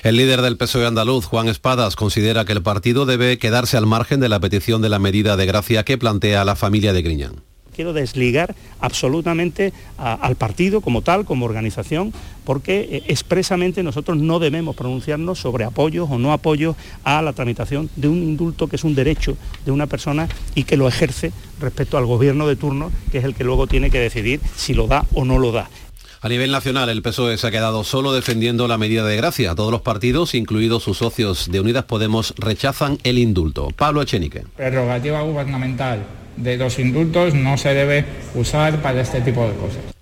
El 0.02 0.16
líder 0.16 0.42
del 0.42 0.56
PSOE 0.56 0.86
andaluz, 0.86 1.26
Juan 1.26 1.48
Espadas, 1.48 1.96
considera 1.96 2.44
que 2.44 2.52
el 2.52 2.62
partido 2.62 3.04
debe 3.04 3.38
quedarse 3.38 3.76
al 3.76 3.86
margen 3.86 4.20
de 4.20 4.28
la 4.28 4.40
petición 4.40 4.80
de 4.80 4.88
la 4.88 4.98
medida 4.98 5.36
de 5.36 5.46
gracia 5.46 5.84
que 5.84 5.98
plantea 5.98 6.44
la 6.44 6.54
familia 6.54 6.92
de 6.92 7.02
Griñán 7.02 7.47
quiero 7.78 7.92
desligar 7.92 8.56
absolutamente 8.80 9.72
al 9.98 10.34
partido 10.34 10.80
como 10.80 11.02
tal, 11.02 11.24
como 11.24 11.44
organización, 11.44 12.12
porque 12.44 12.88
eh, 12.90 13.02
expresamente 13.06 13.84
nosotros 13.84 14.18
no 14.18 14.40
debemos 14.40 14.74
pronunciarnos 14.74 15.38
sobre 15.38 15.64
apoyos 15.64 16.08
o 16.10 16.18
no 16.18 16.32
apoyos 16.32 16.74
a 17.04 17.22
la 17.22 17.34
tramitación 17.34 17.88
de 17.94 18.08
un 18.08 18.16
indulto 18.16 18.66
que 18.66 18.74
es 18.74 18.82
un 18.82 18.96
derecho 18.96 19.36
de 19.64 19.70
una 19.70 19.86
persona 19.86 20.28
y 20.56 20.64
que 20.64 20.76
lo 20.76 20.88
ejerce 20.88 21.30
respecto 21.60 21.96
al 21.96 22.06
gobierno 22.06 22.48
de 22.48 22.56
turno, 22.56 22.90
que 23.12 23.18
es 23.18 23.24
el 23.24 23.36
que 23.36 23.44
luego 23.44 23.68
tiene 23.68 23.92
que 23.92 24.00
decidir 24.00 24.40
si 24.56 24.74
lo 24.74 24.88
da 24.88 25.04
o 25.14 25.24
no 25.24 25.38
lo 25.38 25.52
da. 25.52 25.70
A 26.20 26.28
nivel 26.28 26.50
nacional, 26.50 26.88
el 26.88 27.00
PSOE 27.00 27.38
se 27.38 27.46
ha 27.46 27.52
quedado 27.52 27.84
solo 27.84 28.12
defendiendo 28.12 28.66
la 28.66 28.76
medida 28.76 29.06
de 29.06 29.14
gracia. 29.14 29.54
Todos 29.54 29.70
los 29.70 29.82
partidos, 29.82 30.34
incluidos 30.34 30.82
sus 30.82 30.98
socios 30.98 31.48
de 31.48 31.60
Unidas 31.60 31.84
Podemos, 31.84 32.34
rechazan 32.38 32.98
el 33.04 33.18
indulto. 33.18 33.68
Pablo 33.76 34.02
Echenique. 34.02 34.42
Prerrogativa 34.56 35.22
gubernamental 35.22 36.04
de 36.42 36.56
los 36.56 36.78
indultos 36.78 37.34
no 37.34 37.58
se 37.58 37.74
debe 37.74 38.04
usar 38.34 38.80
para 38.82 39.00
este 39.00 39.20
tipo 39.20 39.46
de 39.46 39.54
cosas. 39.54 39.97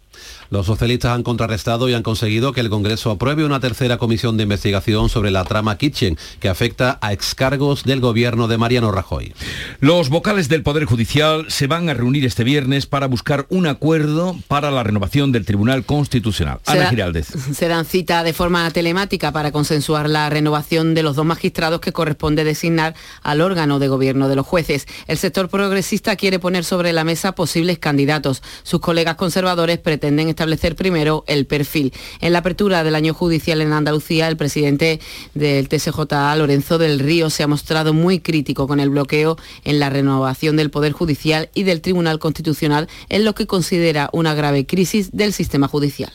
Los 0.51 0.67
socialistas 0.67 1.13
han 1.13 1.23
contrarrestado 1.23 1.89
y 1.89 1.95
han 1.95 2.03
conseguido 2.03 2.53
que 2.53 2.61
el 2.61 2.71
Congreso 2.71 3.11
apruebe 3.11 3.45
una 3.45 3.61
tercera 3.61 3.99
comisión 3.99 4.37
de 4.37 4.45
investigación 4.45 5.09
sobre 5.09 5.31
la 5.31 5.45
trama 5.45 5.77
Kitchen, 5.79 6.17
que 6.41 6.49
afecta 6.49 6.99
a 7.01 7.13
excargos 7.13 7.83
del 7.85 8.01
gobierno 8.01 8.49
de 8.49 8.59
Mariano 8.59 8.93
Rajoy. 8.93 9.35
Los 9.81 10.09
vocales 10.09 10.49
del 10.49 10.63
Poder 10.63 10.85
Judicial 10.85 11.47
se 11.49 11.67
van 11.67 11.89
a 11.89 11.95
reunir 11.95 12.25
este 12.25 12.45
viernes 12.45 12.87
para 12.87 13.07
buscar 13.07 13.47
un 13.49 13.67
acuerdo 13.67 14.37
para 14.49 14.71
la 14.71 14.83
renovación 14.83 15.33
del 15.33 15.45
Tribunal 15.45 15.85
Constitucional. 15.85 16.59
Se 16.65 16.73
Ana 16.73 16.83
da- 16.85 16.91
Giraldez. 16.91 17.27
Se 17.57 17.69
dan 17.69 17.85
cita 17.85 18.23
de 18.23 18.33
forma 18.33 18.71
telemática 18.71 19.33
para 19.33 19.53
consensuar 19.53 20.09
la 20.09 20.29
renovación 20.31 20.95
de 20.95 21.03
los 21.03 21.17
dos 21.17 21.25
magistrados 21.27 21.81
que 21.81 21.93
corresponde 21.93 22.45
designar 22.45 22.95
al 23.23 23.41
órgano 23.41 23.79
de 23.79 23.89
gobierno 23.89 24.29
de 24.29 24.37
los 24.37 24.47
jueces. 24.47 24.87
El 25.07 25.19
sector 25.19 25.49
progresista 25.49 26.17
quiere 26.17 26.39
poner 26.39 26.65
sobre 26.65 26.93
la 26.93 27.05
mesa 27.05 27.33
posibles 27.33 27.79
candidatos. 27.79 28.43
Sus 28.63 28.81
colegas 28.81 29.17
conservadores 29.17 29.79
pretenden 29.79 30.29
establecer 30.37 30.77
primero 30.77 31.25
el 31.27 31.47
perfil. 31.47 31.93
En 32.21 32.35
la 32.35 32.41
apertura 32.41 32.85
del 32.85 32.95
año 32.95 33.15
judicial 33.15 33.63
en 33.63 33.73
Andalucía, 33.73 34.29
el 34.29 34.37
presidente 34.37 35.01
del 35.35 35.69
TSJA, 35.69 36.37
Lorenzo 36.37 36.77
del 36.77 36.99
Río, 36.99 37.31
se 37.31 37.43
ha 37.43 37.47
mostrado 37.47 37.95
muy 37.95 38.21
crítico 38.21 38.69
con 38.69 38.79
el 38.79 38.91
bloqueo 38.91 39.39
en 39.65 39.79
la 39.79 39.89
renovación 39.89 40.57
del 40.57 40.71
Poder 40.71 40.93
Judicial 40.93 41.49
y 41.55 41.63
del 41.63 41.81
Tribunal 41.81 42.19
Constitucional 42.19 42.89
en 43.09 43.25
lo 43.25 43.35
que 43.35 43.47
considera 43.47 44.11
una 44.13 44.35
grave 44.35 44.67
crisis 44.67 45.11
del 45.13 45.33
sistema 45.33 45.69
judicial. 45.69 46.13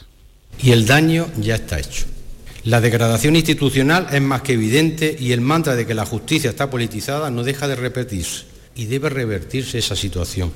y 0.61 0.71
el 0.71 0.85
daño 0.85 1.27
ya 1.39 1.55
está 1.55 1.79
hecho. 1.79 2.05
La 2.63 2.81
degradación 2.81 3.35
institucional 3.35 4.07
es 4.11 4.21
más 4.21 4.43
que 4.43 4.53
evidente 4.53 5.15
y 5.19 5.31
el 5.31 5.41
mantra 5.41 5.75
de 5.75 5.87
que 5.87 5.95
la 5.95 6.05
justicia 6.05 6.51
está 6.51 6.69
politizada 6.69 7.31
no 7.31 7.43
deja 7.43 7.67
de 7.67 7.75
repetirse 7.75 8.45
y 8.75 8.85
debe 8.85 9.09
revertirse 9.09 9.79
esa 9.79 9.95
situación. 9.95 10.51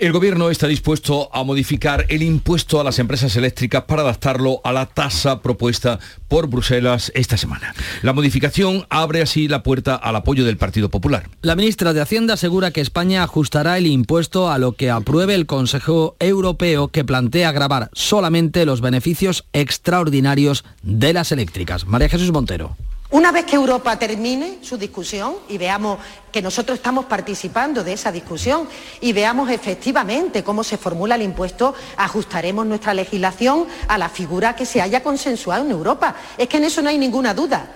El 0.00 0.12
gobierno 0.12 0.48
está 0.48 0.66
dispuesto 0.66 1.28
a 1.30 1.44
modificar 1.44 2.06
el 2.08 2.22
impuesto 2.22 2.80
a 2.80 2.84
las 2.84 2.98
empresas 2.98 3.36
eléctricas 3.36 3.84
para 3.84 4.00
adaptarlo 4.00 4.62
a 4.64 4.72
la 4.72 4.86
tasa 4.86 5.42
propuesta 5.42 6.00
por 6.26 6.48
Bruselas 6.48 7.12
esta 7.14 7.36
semana. 7.36 7.74
La 8.00 8.14
modificación 8.14 8.86
abre 8.88 9.20
así 9.20 9.46
la 9.46 9.62
puerta 9.62 9.96
al 9.96 10.16
apoyo 10.16 10.46
del 10.46 10.56
Partido 10.56 10.88
Popular. 10.88 11.28
La 11.42 11.54
ministra 11.54 11.92
de 11.92 12.00
Hacienda 12.00 12.32
asegura 12.32 12.70
que 12.70 12.80
España 12.80 13.22
ajustará 13.22 13.76
el 13.76 13.86
impuesto 13.86 14.50
a 14.50 14.56
lo 14.56 14.72
que 14.72 14.88
apruebe 14.88 15.34
el 15.34 15.44
Consejo 15.44 16.16
Europeo 16.18 16.88
que 16.88 17.04
plantea 17.04 17.52
grabar 17.52 17.90
solamente 17.92 18.64
los 18.64 18.80
beneficios 18.80 19.44
extraordinarios 19.52 20.64
de 20.82 21.12
las 21.12 21.30
eléctricas. 21.30 21.86
María 21.86 22.08
Jesús 22.08 22.32
Montero. 22.32 22.74
Una 23.12 23.32
vez 23.32 23.44
que 23.44 23.56
Europa 23.56 23.98
termine 23.98 24.58
su 24.62 24.78
discusión 24.78 25.34
y 25.48 25.58
veamos 25.58 25.98
que 26.30 26.40
nosotros 26.40 26.78
estamos 26.78 27.06
participando 27.06 27.82
de 27.82 27.94
esa 27.94 28.12
discusión 28.12 28.68
y 29.00 29.12
veamos 29.12 29.50
efectivamente 29.50 30.44
cómo 30.44 30.62
se 30.62 30.76
formula 30.76 31.16
el 31.16 31.22
impuesto, 31.22 31.74
ajustaremos 31.96 32.64
nuestra 32.66 32.94
legislación 32.94 33.66
a 33.88 33.98
la 33.98 34.08
figura 34.08 34.54
que 34.54 34.64
se 34.64 34.80
haya 34.80 35.02
consensuado 35.02 35.64
en 35.64 35.72
Europa. 35.72 36.14
Es 36.38 36.48
que 36.48 36.58
en 36.58 36.64
eso 36.64 36.82
no 36.82 36.88
hay 36.88 36.98
ninguna 36.98 37.34
duda. 37.34 37.72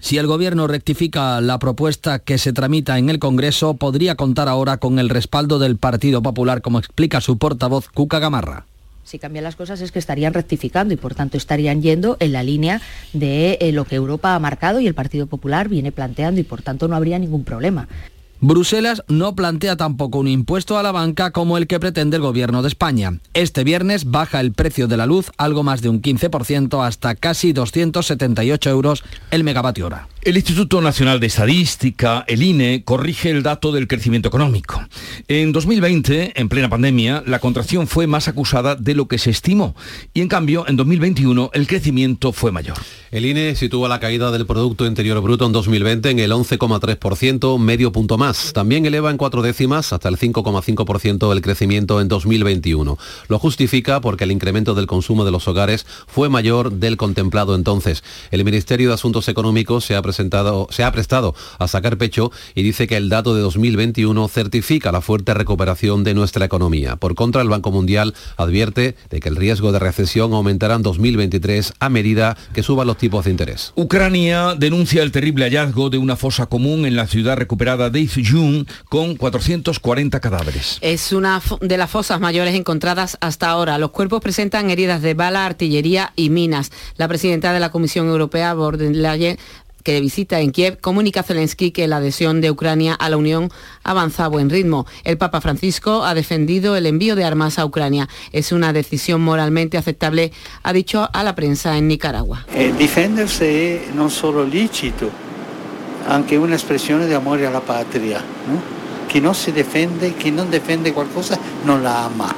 Si 0.00 0.16
el 0.16 0.26
gobierno 0.26 0.66
rectifica 0.66 1.38
la 1.42 1.58
propuesta 1.58 2.20
que 2.20 2.38
se 2.38 2.54
tramita 2.54 2.96
en 2.96 3.10
el 3.10 3.18
Congreso, 3.18 3.74
podría 3.74 4.14
contar 4.14 4.48
ahora 4.48 4.78
con 4.78 4.98
el 4.98 5.10
respaldo 5.10 5.58
del 5.58 5.76
Partido 5.76 6.22
Popular, 6.22 6.62
como 6.62 6.78
explica 6.78 7.20
su 7.20 7.36
portavoz 7.36 7.88
Cuca 7.90 8.20
Gamarra. 8.20 8.64
Si 9.08 9.18
cambian 9.18 9.42
las 9.42 9.56
cosas 9.56 9.80
es 9.80 9.90
que 9.90 9.98
estarían 9.98 10.34
rectificando 10.34 10.92
y 10.92 10.98
por 10.98 11.14
tanto 11.14 11.38
estarían 11.38 11.80
yendo 11.80 12.18
en 12.20 12.32
la 12.32 12.42
línea 12.42 12.82
de 13.14 13.56
eh, 13.58 13.72
lo 13.72 13.86
que 13.86 13.96
Europa 13.96 14.34
ha 14.34 14.38
marcado 14.38 14.80
y 14.80 14.86
el 14.86 14.92
Partido 14.92 15.26
Popular 15.26 15.70
viene 15.70 15.92
planteando 15.92 16.42
y 16.42 16.44
por 16.44 16.60
tanto 16.60 16.88
no 16.88 16.94
habría 16.94 17.18
ningún 17.18 17.42
problema. 17.42 17.88
Bruselas 18.40 19.02
no 19.08 19.34
plantea 19.34 19.76
tampoco 19.76 20.18
un 20.18 20.28
impuesto 20.28 20.76
a 20.76 20.82
la 20.82 20.92
banca 20.92 21.30
como 21.30 21.56
el 21.56 21.66
que 21.66 21.80
pretende 21.80 22.18
el 22.18 22.22
gobierno 22.22 22.60
de 22.60 22.68
España. 22.68 23.18
Este 23.32 23.64
viernes 23.64 24.10
baja 24.10 24.40
el 24.40 24.52
precio 24.52 24.88
de 24.88 24.98
la 24.98 25.06
luz 25.06 25.32
algo 25.38 25.62
más 25.62 25.80
de 25.80 25.88
un 25.88 26.02
15% 26.02 26.86
hasta 26.86 27.14
casi 27.14 27.54
278 27.54 28.68
euros 28.68 29.04
el 29.30 29.42
megavatio 29.42 29.86
hora. 29.86 30.06
El 30.28 30.36
Instituto 30.36 30.82
Nacional 30.82 31.20
de 31.20 31.28
Estadística, 31.28 32.22
el 32.28 32.42
INE, 32.42 32.84
corrige 32.84 33.30
el 33.30 33.42
dato 33.42 33.72
del 33.72 33.88
crecimiento 33.88 34.28
económico. 34.28 34.78
En 35.26 35.52
2020, 35.52 36.38
en 36.38 36.50
plena 36.50 36.68
pandemia, 36.68 37.22
la 37.26 37.38
contracción 37.38 37.86
fue 37.86 38.06
más 38.06 38.28
acusada 38.28 38.76
de 38.76 38.94
lo 38.94 39.08
que 39.08 39.16
se 39.16 39.30
estimó 39.30 39.74
y 40.12 40.20
en 40.20 40.28
cambio 40.28 40.68
en 40.68 40.76
2021 40.76 41.48
el 41.54 41.66
crecimiento 41.66 42.32
fue 42.32 42.52
mayor. 42.52 42.76
El 43.10 43.24
INE 43.24 43.56
sitúa 43.56 43.88
la 43.88 44.00
caída 44.00 44.30
del 44.30 44.44
Producto 44.44 44.84
Interior 44.84 45.18
Bruto 45.22 45.46
en 45.46 45.52
2020 45.52 46.10
en 46.10 46.18
el 46.18 46.32
11,3%, 46.32 47.58
medio 47.58 47.90
punto 47.90 48.18
más. 48.18 48.52
También 48.52 48.84
eleva 48.84 49.10
en 49.10 49.16
cuatro 49.16 49.40
décimas 49.40 49.94
hasta 49.94 50.10
el 50.10 50.18
5,5% 50.18 51.32
el 51.32 51.40
crecimiento 51.40 52.02
en 52.02 52.08
2021. 52.08 52.98
Lo 53.28 53.38
justifica 53.38 54.02
porque 54.02 54.24
el 54.24 54.32
incremento 54.32 54.74
del 54.74 54.86
consumo 54.86 55.24
de 55.24 55.30
los 55.30 55.48
hogares 55.48 55.86
fue 56.06 56.28
mayor 56.28 56.70
del 56.70 56.98
contemplado 56.98 57.54
entonces. 57.54 58.04
El 58.30 58.44
Ministerio 58.44 58.88
de 58.88 58.94
Asuntos 58.94 59.26
Económicos 59.28 59.86
se 59.86 59.96
ha, 59.96 60.02
presentado, 60.02 60.17
se 60.70 60.84
ha 60.84 60.92
prestado 60.92 61.34
a 61.58 61.68
sacar 61.68 61.96
pecho 61.98 62.32
y 62.54 62.62
dice 62.62 62.86
que 62.86 62.96
el 62.96 63.08
dato 63.08 63.34
de 63.34 63.40
2021 63.40 64.28
certifica 64.28 64.92
la 64.92 65.00
fuerte 65.00 65.34
recuperación 65.34 66.04
de 66.04 66.14
nuestra 66.14 66.44
economía. 66.44 66.96
Por 66.96 67.14
contra, 67.14 67.42
el 67.42 67.48
Banco 67.48 67.70
Mundial 67.70 68.14
advierte 68.36 68.96
de 69.10 69.20
que 69.20 69.28
el 69.28 69.36
riesgo 69.36 69.72
de 69.72 69.78
recesión 69.78 70.32
aumentará 70.32 70.74
en 70.74 70.82
2023 70.82 71.74
a 71.78 71.88
medida 71.88 72.36
que 72.52 72.62
suban 72.62 72.86
los 72.86 72.98
tipos 72.98 73.24
de 73.24 73.30
interés. 73.30 73.72
Ucrania 73.76 74.54
denuncia 74.56 75.02
el 75.02 75.12
terrible 75.12 75.44
hallazgo 75.44 75.90
de 75.90 75.98
una 75.98 76.16
fosa 76.16 76.46
común 76.46 76.86
en 76.86 76.96
la 76.96 77.06
ciudad 77.06 77.36
recuperada 77.36 77.90
de 77.90 78.00
Izyum 78.00 78.64
con 78.88 79.16
440 79.16 80.20
cadáveres. 80.20 80.78
Es 80.80 81.12
una 81.12 81.40
de 81.60 81.76
las 81.76 81.90
fosas 81.90 82.20
mayores 82.20 82.54
encontradas 82.54 83.18
hasta 83.20 83.48
ahora. 83.48 83.78
Los 83.78 83.90
cuerpos 83.90 84.20
presentan 84.20 84.70
heridas 84.70 85.02
de 85.02 85.14
bala, 85.14 85.46
artillería 85.46 86.12
y 86.16 86.30
minas. 86.30 86.70
La 86.96 87.08
presidenta 87.08 87.52
de 87.52 87.60
la 87.60 87.70
Comisión 87.70 88.08
Europea, 88.08 88.54
von 88.54 88.78
que 89.88 90.02
visita 90.02 90.38
en 90.40 90.52
Kiev, 90.52 90.76
comunica 90.82 91.20
a 91.20 91.22
Zelensky 91.22 91.70
que 91.70 91.88
la 91.88 91.96
adhesión 91.96 92.42
de 92.42 92.50
Ucrania 92.50 92.92
a 92.92 93.08
la 93.08 93.16
Unión 93.16 93.48
avanza 93.84 94.26
a 94.26 94.28
buen 94.28 94.50
ritmo. 94.50 94.84
El 95.02 95.16
Papa 95.16 95.40
Francisco 95.40 96.04
ha 96.04 96.12
defendido 96.12 96.76
el 96.76 96.84
envío 96.84 97.16
de 97.16 97.24
armas 97.24 97.58
a 97.58 97.64
Ucrania. 97.64 98.06
Es 98.30 98.52
una 98.52 98.74
decisión 98.74 99.22
moralmente 99.22 99.78
aceptable, 99.78 100.30
ha 100.62 100.74
dicho 100.74 101.08
a 101.10 101.22
la 101.22 101.34
prensa 101.34 101.78
en 101.78 101.88
Nicaragua. 101.88 102.44
Eh, 102.52 102.74
difendersi 102.76 103.44
è 103.44 103.80
non 103.94 104.10
solo 104.10 104.44
licito, 104.44 105.10
anche 106.06 106.36
un'espressione 106.36 107.06
di 107.06 107.14
amore 107.14 107.46
alla 107.46 107.62
patria. 107.62 108.22
no? 108.46 108.60
Chi 109.06 109.20
non 109.20 109.34
si 109.34 109.52
difende, 109.52 110.14
chi 110.18 110.30
non 110.30 110.50
difende 110.50 110.92
qualcosa 110.92 111.38
non 111.62 111.82
la 111.82 112.04
ama. 112.04 112.34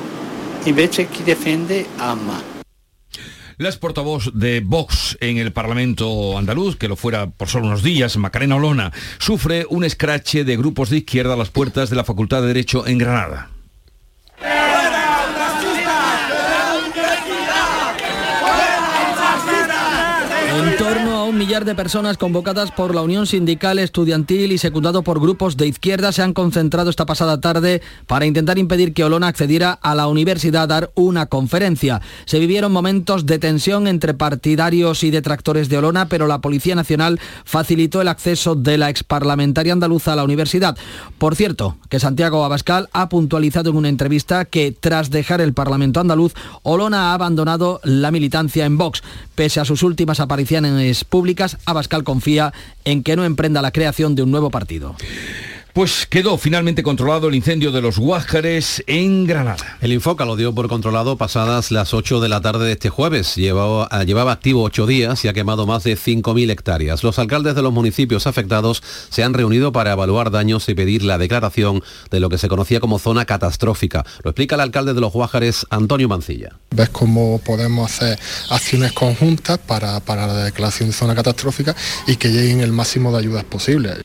Invece 0.67 1.09
chi 1.09 1.25
difende 1.25 1.85
ama. 1.97 2.50
La 3.61 3.71
portavoz 3.73 4.31
de 4.33 4.63
Vox 4.65 5.19
en 5.21 5.37
el 5.37 5.53
Parlamento 5.53 6.39
andaluz, 6.39 6.77
que 6.77 6.89
lo 6.89 6.97
fuera 6.97 7.27
por 7.29 7.51
solo 7.51 7.67
unos 7.67 7.83
días, 7.83 8.17
Macarena 8.17 8.57
Olona, 8.57 8.91
sufre 9.19 9.67
un 9.69 9.85
escrache 9.85 10.45
de 10.45 10.57
grupos 10.57 10.89
de 10.89 10.97
izquierda 10.97 11.35
a 11.35 11.37
las 11.37 11.51
puertas 11.51 11.91
de 11.91 11.97
la 11.97 12.05
Facultad 12.05 12.41
de 12.41 12.47
Derecho 12.47 12.87
en 12.87 12.97
Granada. 12.97 13.51
Millar 21.41 21.65
de 21.65 21.75
personas 21.75 22.19
convocadas 22.19 22.71
por 22.71 22.95
la 22.95 23.01
Unión 23.01 23.27
Sindical 23.27 23.79
Estudiantil 23.79 24.53
y 24.53 24.59
secundado 24.59 25.03
por 25.03 25.19
grupos 25.19 25.57
de 25.57 25.69
izquierda 25.69 26.13
se 26.13 26.21
han 26.21 26.35
concentrado 26.35 26.91
esta 26.91 27.07
pasada 27.07 27.41
tarde 27.41 27.81
para 28.07 28.27
intentar 28.27 28.59
impedir 28.59 28.93
que 28.93 29.05
Olona 29.05 29.29
accediera 29.29 29.73
a 29.73 29.95
la 29.95 30.07
universidad 30.07 30.65
a 30.65 30.67
dar 30.67 30.91
una 30.97 31.25
conferencia. 31.25 32.03
Se 32.27 32.39
vivieron 32.39 32.73
momentos 32.73 33.25
de 33.25 33.39
tensión 33.39 33.87
entre 33.87 34.13
partidarios 34.13 35.03
y 35.03 35.11
detractores 35.11 35.71
de 35.71 35.79
Olona, 35.79 36.09
pero 36.09 36.27
la 36.27 36.43
Policía 36.43 36.75
Nacional 36.75 37.19
facilitó 37.47 38.03
el 38.03 38.09
acceso 38.09 38.55
de 38.55 38.77
la 38.77 38.91
exparlamentaria 38.91 39.73
andaluza 39.73 40.13
a 40.13 40.17
la 40.17 40.25
universidad. 40.25 40.77
Por 41.17 41.37
cierto, 41.37 41.79
que 41.89 42.01
Santiago 42.01 42.45
Abascal 42.45 42.91
ha 42.93 43.09
puntualizado 43.09 43.71
en 43.71 43.77
una 43.77 43.89
entrevista 43.89 44.45
que 44.45 44.77
tras 44.79 45.09
dejar 45.09 45.41
el 45.41 45.55
Parlamento 45.55 46.01
andaluz, 46.01 46.35
Olona 46.65 47.13
ha 47.13 47.15
abandonado 47.15 47.81
la 47.83 48.11
militancia 48.11 48.67
en 48.67 48.77
Vox. 48.77 49.03
Pese 49.35 49.59
a 49.61 49.65
sus 49.65 49.83
últimas 49.83 50.21
apariciones 50.21 51.07
públicas, 51.07 51.30
Abascal 51.67 52.05
confía 52.05 52.53
en 52.85 53.03
que 53.03 53.17
no 53.17 53.25
emprenda 53.25 53.63
la 53.63 53.73
creación 53.73 54.15
de 54.15 54.23
un 54.23 54.31
nuevo 54.31 54.51
partido. 54.51 54.97
Pues 55.73 56.07
quedó 56.07 56.37
finalmente 56.37 56.83
controlado 56.83 57.29
el 57.29 57.37
incendio 57.37 57.71
de 57.71 57.81
los 57.81 57.99
Guájares 57.99 58.83
en 58.89 59.25
Granada. 59.25 59.79
El 59.81 59.93
Infoca 59.93 60.25
lo 60.25 60.35
dio 60.35 60.53
por 60.53 60.69
controlado 60.69 61.17
pasadas 61.17 61.71
las 61.71 61.95
8 61.95 62.21
de 62.21 62.29
la 62.29 62.41
tarde 62.41 62.67
de 62.67 62.73
este 62.73 62.91
jueves. 62.91 63.37
Llevaba, 63.37 63.87
ah, 63.91 64.03
llevaba 64.03 64.33
activo 64.33 64.65
8 64.65 64.87
días 64.87 65.25
y 65.25 65.29
ha 65.29 65.33
quemado 65.33 65.67
más 65.67 65.85
de 65.85 65.97
5.000 65.97 66.51
hectáreas. 66.51 67.05
Los 67.05 67.21
alcaldes 67.21 67.55
de 67.55 67.63
los 67.63 67.73
municipios 67.73 68.27
afectados 68.27 68.83
se 69.11 69.23
han 69.23 69.33
reunido 69.33 69.71
para 69.71 69.93
evaluar 69.93 70.33
daños 70.33 70.69
y 70.69 70.75
pedir 70.75 71.05
la 71.05 71.19
declaración 71.19 71.85
de 72.11 72.19
lo 72.19 72.29
que 72.29 72.39
se 72.39 72.49
conocía 72.49 72.81
como 72.81 72.99
zona 72.99 73.25
catastrófica. 73.25 74.05
Lo 74.25 74.31
explica 74.31 74.57
el 74.57 74.63
alcalde 74.63 74.93
de 74.93 75.01
los 75.01 75.13
Guájares, 75.13 75.67
Antonio 75.71 76.09
Mancilla. 76.09 76.59
Ves 76.75 76.89
cómo 76.89 77.41
podemos 77.45 77.93
hacer 77.93 78.19
acciones 78.51 78.93
conjuntas 78.93 79.59
para, 79.59 80.01
para 80.01 80.27
la 80.27 80.45
declaración 80.45 80.89
de 80.89 80.95
zona 80.95 81.15
catastrófica 81.15 81.77
y 82.09 82.17
que 82.17 82.29
lleguen 82.29 82.61
el 82.61 82.73
máximo 82.73 83.13
de 83.13 83.19
ayudas 83.19 83.45
posibles. 83.45 84.03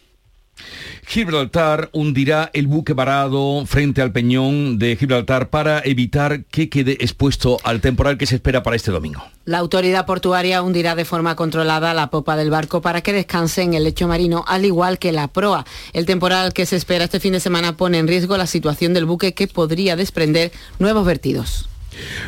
Gibraltar 1.07 1.89
hundirá 1.93 2.49
el 2.53 2.67
buque 2.67 2.93
varado 2.93 3.63
frente 3.67 4.01
al 4.01 4.11
peñón 4.11 4.79
de 4.79 4.95
Gibraltar 4.95 5.49
para 5.49 5.79
evitar 5.85 6.45
que 6.45 6.67
quede 6.67 6.93
expuesto 6.93 7.57
al 7.63 7.79
temporal 7.79 8.17
que 8.17 8.25
se 8.25 8.35
espera 8.35 8.63
para 8.63 8.75
este 8.75 8.91
domingo. 8.91 9.23
La 9.45 9.59
autoridad 9.59 10.07
portuaria 10.07 10.63
hundirá 10.63 10.95
de 10.95 11.05
forma 11.05 11.35
controlada 11.35 11.93
la 11.93 12.09
popa 12.09 12.35
del 12.35 12.49
barco 12.49 12.81
para 12.81 13.01
que 13.01 13.13
descanse 13.13 13.61
en 13.61 13.75
el 13.75 13.83
lecho 13.83 14.07
marino, 14.07 14.43
al 14.47 14.65
igual 14.65 14.97
que 14.97 15.11
la 15.11 15.27
proa. 15.27 15.65
El 15.93 16.05
temporal 16.05 16.53
que 16.53 16.65
se 16.65 16.75
espera 16.75 17.05
este 17.05 17.19
fin 17.19 17.33
de 17.33 17.39
semana 17.39 17.77
pone 17.77 17.99
en 17.99 18.07
riesgo 18.07 18.35
la 18.37 18.47
situación 18.47 18.93
del 18.93 19.05
buque 19.05 19.33
que 19.33 19.47
podría 19.47 19.95
desprender 19.95 20.51
nuevos 20.79 21.05
vertidos. 21.05 21.69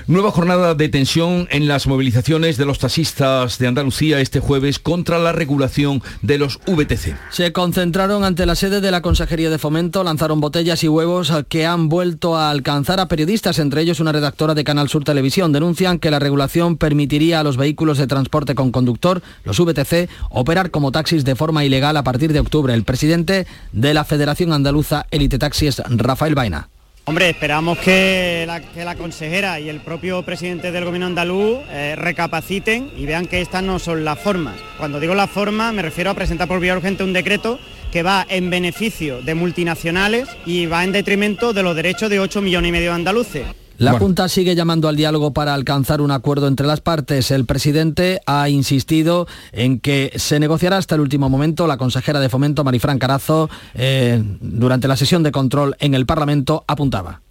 Nueva 0.07 0.31
jornada 0.31 0.75
de 0.75 0.89
tensión 0.89 1.47
en 1.51 1.67
las 1.67 1.87
movilizaciones 1.87 2.57
de 2.57 2.65
los 2.65 2.79
taxistas 2.79 3.57
de 3.57 3.67
Andalucía 3.67 4.19
este 4.19 4.39
jueves 4.39 4.79
contra 4.79 5.19
la 5.19 5.31
regulación 5.31 6.01
de 6.21 6.37
los 6.37 6.59
VTC. 6.65 7.15
Se 7.29 7.51
concentraron 7.51 8.23
ante 8.23 8.45
la 8.45 8.55
sede 8.55 8.81
de 8.81 8.91
la 8.91 9.01
Consejería 9.01 9.49
de 9.49 9.57
Fomento, 9.57 10.03
lanzaron 10.03 10.39
botellas 10.39 10.83
y 10.83 10.87
huevos 10.87 11.31
que 11.49 11.65
han 11.65 11.89
vuelto 11.89 12.37
a 12.37 12.49
alcanzar 12.49 12.99
a 12.99 13.07
periodistas, 13.07 13.59
entre 13.59 13.81
ellos 13.81 13.99
una 13.99 14.11
redactora 14.11 14.53
de 14.53 14.63
Canal 14.63 14.89
Sur 14.89 15.03
Televisión. 15.03 15.51
Denuncian 15.51 15.99
que 15.99 16.11
la 16.11 16.19
regulación 16.19 16.77
permitiría 16.77 17.39
a 17.39 17.43
los 17.43 17.57
vehículos 17.57 17.97
de 17.97 18.07
transporte 18.07 18.55
con 18.55 18.71
conductor, 18.71 19.21
los 19.43 19.59
VTC, 19.59 20.09
operar 20.29 20.71
como 20.71 20.91
taxis 20.91 21.25
de 21.25 21.35
forma 21.35 21.65
ilegal 21.65 21.97
a 21.97 22.03
partir 22.03 22.33
de 22.33 22.39
octubre. 22.39 22.73
El 22.73 22.83
presidente 22.83 23.47
de 23.71 23.93
la 23.93 24.05
Federación 24.05 24.53
Andaluza 24.53 25.05
Elite 25.11 25.39
Taxi 25.39 25.67
es 25.67 25.81
Rafael 25.89 26.35
Vaina. 26.35 26.69
Hombre, 27.07 27.29
esperamos 27.29 27.77
que 27.77 28.45
la, 28.45 28.95
consejera 28.95 29.61
y 29.61 29.69
el 29.69 29.79
propio 29.79 30.23
presidente 30.23 30.73
del 30.73 30.83
gobierno 30.83 31.05
andaluz 31.05 31.59
eh, 31.69 31.95
recapaciten 31.95 32.91
y 32.97 33.05
vean 33.05 33.27
que 33.27 33.39
estas 33.39 33.63
no 33.63 33.79
son 33.79 34.03
las 34.03 34.19
formas. 34.19 34.57
Cuando 34.77 34.99
digo 34.99 35.15
la 35.15 35.27
forma 35.27 35.71
me 35.71 35.83
refiero 35.83 36.09
a 36.09 36.15
presentar 36.15 36.49
por 36.49 36.59
vía 36.59 36.75
urgente 36.75 37.05
un 37.05 37.13
decreto 37.13 37.61
que 37.93 38.03
va 38.03 38.25
en 38.27 38.49
beneficio 38.49 39.21
de 39.21 39.35
multinacionales 39.35 40.27
y 40.45 40.65
va 40.65 40.83
en 40.83 40.91
detrimento 40.91 41.53
de 41.53 41.63
los 41.63 41.77
derechos 41.77 42.09
de 42.09 42.19
8 42.19 42.41
millones 42.41 42.67
y 42.67 42.71
medio 42.73 42.89
de 42.89 42.95
andaluces. 42.95 43.45
La 43.77 43.99
Junta 43.99 44.27
sigue 44.27 44.55
llamando 44.55 44.87
al 44.87 44.95
diálogo 44.95 45.33
para 45.33 45.53
alcanzar 45.53 46.01
un 46.01 46.11
acuerdo 46.11 46.47
entre 46.47 46.65
las 46.65 46.81
partes. 46.81 47.29
El 47.29 47.45
presidente 47.45 48.21
ha 48.25 48.49
insistido 48.49 49.27
en 49.51 49.79
que 49.79 50.11
se 50.15 50.39
negociará 50.39 50.77
hasta 50.77 50.95
el 50.95 51.01
último 51.01 51.29
momento. 51.29 51.67
La 51.67 51.77
consejera 51.77 52.19
de 52.19 52.29
Fomento, 52.29 52.63
Marifran 52.63 52.97
Carazo, 52.97 53.49
eh, 53.75 54.21
durante 54.41 54.87
la 54.87 54.95
sesión 54.95 55.21
de 55.21 55.31
control 55.31 55.75
en 55.79 55.93
el 55.93 56.05
Parlamento, 56.05 56.63
apuntaba. 56.67 57.21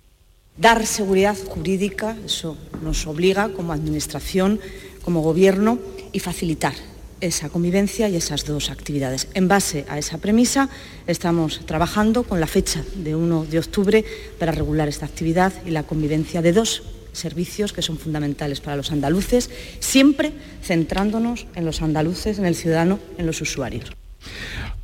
Dar 0.56 0.86
seguridad 0.86 1.36
jurídica, 1.48 2.16
eso 2.24 2.56
nos 2.82 3.06
obliga 3.06 3.48
como 3.48 3.72
Administración, 3.72 4.60
como 5.02 5.22
Gobierno, 5.22 5.78
y 6.12 6.20
facilitar 6.20 6.74
esa 7.20 7.48
convivencia 7.48 8.08
y 8.08 8.16
esas 8.16 8.44
dos 8.44 8.70
actividades. 8.70 9.28
En 9.34 9.48
base 9.48 9.84
a 9.88 9.98
esa 9.98 10.18
premisa, 10.18 10.68
estamos 11.06 11.64
trabajando 11.66 12.22
con 12.22 12.40
la 12.40 12.46
fecha 12.46 12.84
de 12.96 13.14
1 13.14 13.46
de 13.46 13.58
octubre 13.58 14.04
para 14.38 14.52
regular 14.52 14.88
esta 14.88 15.06
actividad 15.06 15.52
y 15.64 15.70
la 15.70 15.84
convivencia 15.84 16.42
de 16.42 16.52
dos 16.52 16.82
servicios 17.12 17.72
que 17.72 17.82
son 17.82 17.98
fundamentales 17.98 18.60
para 18.60 18.76
los 18.76 18.92
andaluces, 18.92 19.50
siempre 19.80 20.32
centrándonos 20.62 21.46
en 21.54 21.64
los 21.64 21.82
andaluces, 21.82 22.38
en 22.38 22.46
el 22.46 22.54
ciudadano, 22.54 22.98
en 23.18 23.26
los 23.26 23.40
usuarios. 23.40 23.90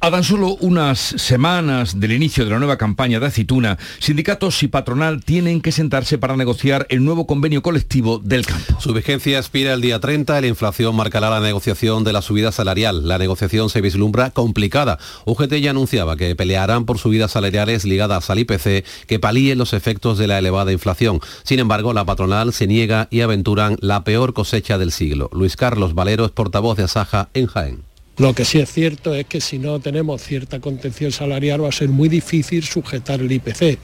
A 0.05 0.11
tan 0.11 0.25
solo 0.25 0.57
unas 0.59 0.99
semanas 0.99 2.01
del 2.01 2.11
inicio 2.11 2.45
de 2.45 2.51
la 2.51 2.59
nueva 2.59 2.77
campaña 2.77 3.21
de 3.21 3.27
aceituna, 3.27 3.79
sindicatos 4.01 4.61
y 4.65 4.67
patronal 4.67 5.23
tienen 5.25 5.61
que 5.61 5.71
sentarse 5.71 6.19
para 6.19 6.37
negociar 6.37 6.89
el 6.89 7.05
nuevo 7.05 7.25
convenio 7.25 7.63
colectivo 7.63 8.19
del 8.19 8.45
campo. 8.45 8.81
Su 8.81 8.93
vigencia 8.95 9.39
expira 9.39 9.73
el 9.73 9.81
día 9.81 10.01
30 10.01 10.37
y 10.37 10.43
la 10.43 10.49
inflación 10.49 10.97
marcará 10.97 11.31
la 11.31 11.39
negociación 11.39 12.03
de 12.03 12.13
la 12.13 12.21
subida 12.21 12.51
salarial. 12.51 13.07
La 13.07 13.17
negociación 13.17 13.71
se 13.71 13.81
vislumbra 13.81 14.31
complicada. 14.31 14.99
UGT 15.25 15.55
ya 15.61 15.71
anunciaba 15.71 16.17
que 16.17 16.35
pelearán 16.35 16.85
por 16.85 16.99
subidas 16.99 17.31
salariales 17.31 17.85
ligadas 17.85 18.29
al 18.29 18.41
IPC 18.41 18.85
que 19.07 19.21
palíen 19.21 19.59
los 19.59 19.73
efectos 19.73 20.19
de 20.19 20.27
la 20.27 20.37
elevada 20.37 20.73
inflación. 20.73 21.21
Sin 21.45 21.61
embargo, 21.61 21.93
la 21.93 22.05
patronal 22.05 22.53
se 22.53 22.67
niega 22.67 23.07
y 23.13 23.21
aventuran 23.21 23.77
la 23.81 24.03
peor 24.03 24.35
cosecha 24.35 24.79
del 24.79 24.91
siglo. 24.91 25.31
Luis 25.33 25.55
Carlos 25.55 25.95
Valero 25.95 26.25
es 26.25 26.33
portavoz 26.33 26.77
de 26.77 26.83
Asaja 26.83 27.29
en 27.35 27.47
Jaén. 27.47 27.92
Lo 28.19 28.35
que 28.35 28.45
sí 28.45 28.59
es 28.59 28.71
cierto 28.71 29.15
es 29.15 29.27
que 29.27 29.41
si 29.41 29.59
no 29.59 29.81
tenemos 29.81 30.23
cierta 30.23 30.61
contención 30.61 31.13
salarial 31.13 31.65
va 31.65 31.69
a 31.69 31.73
ser 31.73 31.89
muy 31.89 32.09
difícil 32.09 32.63
sujetar 32.63 33.21
el 33.21 33.33
IPC 33.33 33.79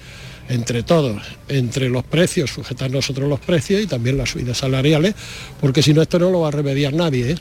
entre 0.48 0.82
todos, 0.82 1.22
entre 1.48 1.88
los 1.88 2.04
precios, 2.04 2.50
sujetar 2.50 2.90
nosotros 2.90 3.28
los 3.28 3.40
precios 3.40 3.82
y 3.82 3.86
también 3.86 4.16
las 4.16 4.30
subidas 4.30 4.58
salariales, 4.58 5.14
porque 5.60 5.82
si 5.82 5.92
no 5.92 6.02
esto 6.02 6.18
no 6.18 6.30
lo 6.30 6.40
va 6.40 6.48
a 6.48 6.52
remediar 6.52 6.92
nadie. 6.92 7.32
¿eh? 7.32 7.36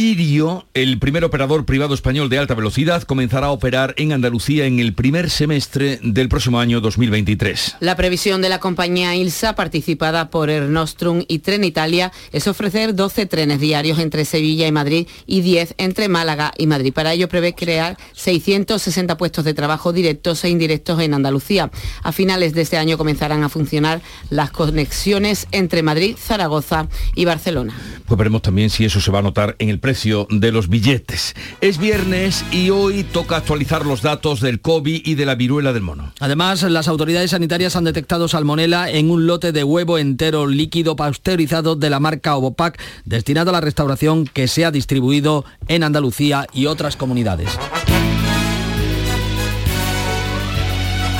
Irio, 0.00 0.66
el 0.72 0.98
primer 0.98 1.24
operador 1.24 1.66
privado 1.66 1.92
español 1.92 2.30
de 2.30 2.38
alta 2.38 2.54
velocidad, 2.54 3.02
comenzará 3.02 3.48
a 3.48 3.50
operar 3.50 3.92
en 3.98 4.12
Andalucía 4.12 4.64
en 4.64 4.78
el 4.78 4.94
primer 4.94 5.28
semestre 5.28 6.00
del 6.02 6.30
próximo 6.30 6.58
año 6.58 6.80
2023. 6.80 7.76
La 7.80 7.96
previsión 7.96 8.40
de 8.40 8.48
la 8.48 8.60
compañía 8.60 9.14
ILSA, 9.14 9.54
participada 9.56 10.30
por 10.30 10.48
Ernostrum 10.48 11.24
y 11.28 11.40
Tren 11.40 11.64
Italia, 11.64 12.12
es 12.32 12.48
ofrecer 12.48 12.94
12 12.94 13.26
trenes 13.26 13.60
diarios 13.60 13.98
entre 13.98 14.24
Sevilla 14.24 14.66
y 14.66 14.72
Madrid 14.72 15.06
y 15.26 15.42
10 15.42 15.74
entre 15.76 16.08
Málaga 16.08 16.54
y 16.56 16.66
Madrid. 16.66 16.94
Para 16.94 17.12
ello 17.12 17.28
prevé 17.28 17.54
crear 17.54 17.98
660 18.14 19.18
puestos 19.18 19.44
de 19.44 19.52
trabajo 19.52 19.92
directos 19.92 20.42
e 20.44 20.48
indirectos 20.48 20.98
en 21.02 21.12
Andalucía. 21.12 21.70
A 22.02 22.12
finales 22.12 22.54
de 22.54 22.62
este 22.62 22.78
año 22.78 22.96
comenzarán 22.96 23.42
a 23.42 23.50
funcionar 23.50 24.00
las 24.30 24.50
conexiones 24.50 25.46
entre 25.52 25.82
Madrid, 25.82 26.16
Zaragoza 26.18 26.88
y 27.14 27.26
Barcelona. 27.26 27.74
Pues 28.06 28.16
veremos 28.16 28.40
también 28.40 28.70
si 28.70 28.86
eso 28.86 28.98
se 29.02 29.10
va 29.10 29.18
a 29.18 29.22
notar 29.22 29.56
en 29.58 29.68
el 29.68 29.78
precio 29.78 29.89
de 29.90 30.52
los 30.52 30.68
billetes. 30.68 31.34
Es 31.60 31.78
viernes 31.78 32.44
y 32.52 32.70
hoy 32.70 33.02
toca 33.02 33.36
actualizar 33.36 33.84
los 33.84 34.02
datos 34.02 34.40
del 34.40 34.60
COVID 34.60 35.02
y 35.04 35.16
de 35.16 35.26
la 35.26 35.34
viruela 35.34 35.72
del 35.72 35.82
mono. 35.82 36.12
Además, 36.20 36.62
las 36.62 36.86
autoridades 36.86 37.32
sanitarias 37.32 37.74
han 37.74 37.82
detectado 37.82 38.28
salmonela 38.28 38.88
en 38.88 39.10
un 39.10 39.26
lote 39.26 39.50
de 39.50 39.64
huevo 39.64 39.98
entero 39.98 40.46
líquido 40.46 40.94
pasteurizado 40.94 41.74
de 41.74 41.90
la 41.90 41.98
marca 41.98 42.36
Ovopac 42.36 42.80
destinado 43.04 43.50
a 43.50 43.54
la 43.54 43.60
restauración 43.60 44.26
que 44.26 44.46
se 44.46 44.64
ha 44.64 44.70
distribuido 44.70 45.44
en 45.66 45.82
Andalucía 45.82 46.46
y 46.52 46.66
otras 46.66 46.94
comunidades. 46.94 47.58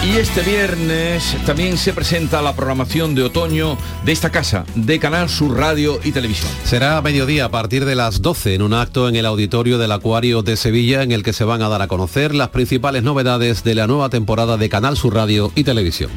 Y 0.02 0.16
este 0.16 0.40
viernes 0.40 1.36
también 1.44 1.76
se 1.76 1.92
presenta 1.92 2.40
la 2.40 2.56
programación 2.56 3.14
de 3.14 3.22
otoño 3.22 3.76
de 4.02 4.12
esta 4.12 4.30
casa, 4.30 4.64
de 4.74 4.98
Canal 4.98 5.28
Sur 5.28 5.58
Radio 5.58 6.00
y 6.02 6.12
Televisión. 6.12 6.50
Será 6.64 6.96
a 6.96 7.02
mediodía 7.02 7.44
a 7.44 7.50
partir 7.50 7.84
de 7.84 7.94
las 7.94 8.22
12 8.22 8.54
en 8.54 8.62
un 8.62 8.72
acto 8.72 9.10
en 9.10 9.16
el 9.16 9.26
auditorio 9.26 9.76
del 9.76 9.92
Acuario 9.92 10.42
de 10.42 10.56
Sevilla 10.56 11.02
en 11.02 11.12
el 11.12 11.22
que 11.22 11.34
se 11.34 11.44
van 11.44 11.60
a 11.60 11.68
dar 11.68 11.82
a 11.82 11.88
conocer 11.88 12.34
las 12.34 12.48
principales 12.48 13.02
novedades 13.02 13.62
de 13.62 13.74
la 13.74 13.86
nueva 13.86 14.08
temporada 14.08 14.56
de 14.56 14.70
Canal 14.70 14.96
Sur 14.96 15.14
Radio 15.14 15.52
y 15.54 15.64
Televisión. 15.64 16.10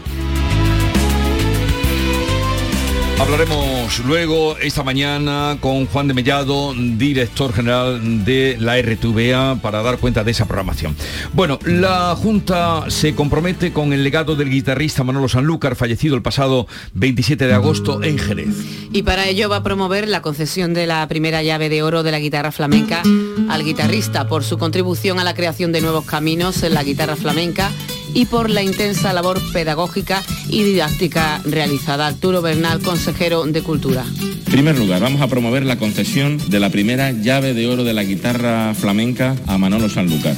Hablaremos 3.20 4.00
luego 4.06 4.58
esta 4.58 4.84
mañana 4.84 5.58
con 5.62 5.86
Juan 5.86 6.08
de 6.08 6.14
Mellado, 6.14 6.74
director 6.76 7.54
general 7.54 8.26
de 8.26 8.58
la 8.60 8.82
RTVA, 8.82 9.62
para 9.62 9.82
dar 9.82 9.98
cuenta 9.98 10.24
de 10.24 10.32
esa 10.32 10.46
programación. 10.46 10.96
Bueno, 11.32 11.58
la 11.64 12.16
Junta 12.16 12.90
se 12.90 13.16
compromete 13.16 13.72
con 13.72 13.94
el 13.94 14.04
legado 14.04 14.36
del 14.36 14.50
guitarrista 14.50 15.04
Manolo 15.04 15.30
Sanlúcar, 15.30 15.76
fallecido 15.76 16.16
el 16.16 16.22
pasado 16.22 16.68
27 16.96 17.48
de 17.48 17.54
agosto 17.54 18.04
en 18.04 18.18
Jerez. 18.18 18.56
Y 18.92 19.04
para 19.04 19.28
ello 19.28 19.48
va 19.48 19.58
a 19.58 19.64
promover 19.64 20.10
la 20.10 20.22
concesión 20.22 20.74
de 20.74 20.86
la 20.86 21.08
primera 21.08 21.42
llave 21.44 21.70
de 21.70 21.82
oro 21.82 22.04
de 22.04 22.12
la 22.12 22.20
guitarra 22.20 22.52
flamenca 22.52 23.04
al 23.50 23.64
guitarrista 23.64 24.28
por 24.28 24.44
su 24.44 24.58
contribución 24.58 25.20
a 25.20 25.24
la 25.24 25.34
creación 25.34 25.72
de 25.72 25.82
nuevos 25.82 26.06
caminos 26.06 26.62
en 26.64 26.74
la 26.74 26.84
guitarra 26.84 27.16
flamenca 27.16 27.72
y 28.14 28.26
por 28.26 28.50
la 28.50 28.64
intensa 28.64 29.14
labor 29.14 29.42
pedagógica 29.52 30.24
y 30.50 30.64
didáctica 30.64 31.42
realizada. 31.46 32.08
Arturo 32.08 32.42
Bernal, 32.42 32.82
consejero 32.82 33.46
de 33.46 33.62
Cultura. 33.62 34.06
En 34.22 34.44
primer 34.44 34.78
lugar, 34.78 35.02
vamos 35.02 35.22
a 35.22 35.28
promover 35.28 35.66
la 35.66 35.78
concesión 35.78 36.38
de 36.50 36.60
la 36.60 36.70
primera 36.70 37.12
llave 37.12 37.54
de 37.54 37.68
oro 37.68 37.84
de 37.84 37.94
la 37.94 38.04
guitarra 38.04 38.74
flamenca 38.76 39.36
a 39.48 39.58
Manolo 39.58 39.90
Sanlúcar. 39.90 40.36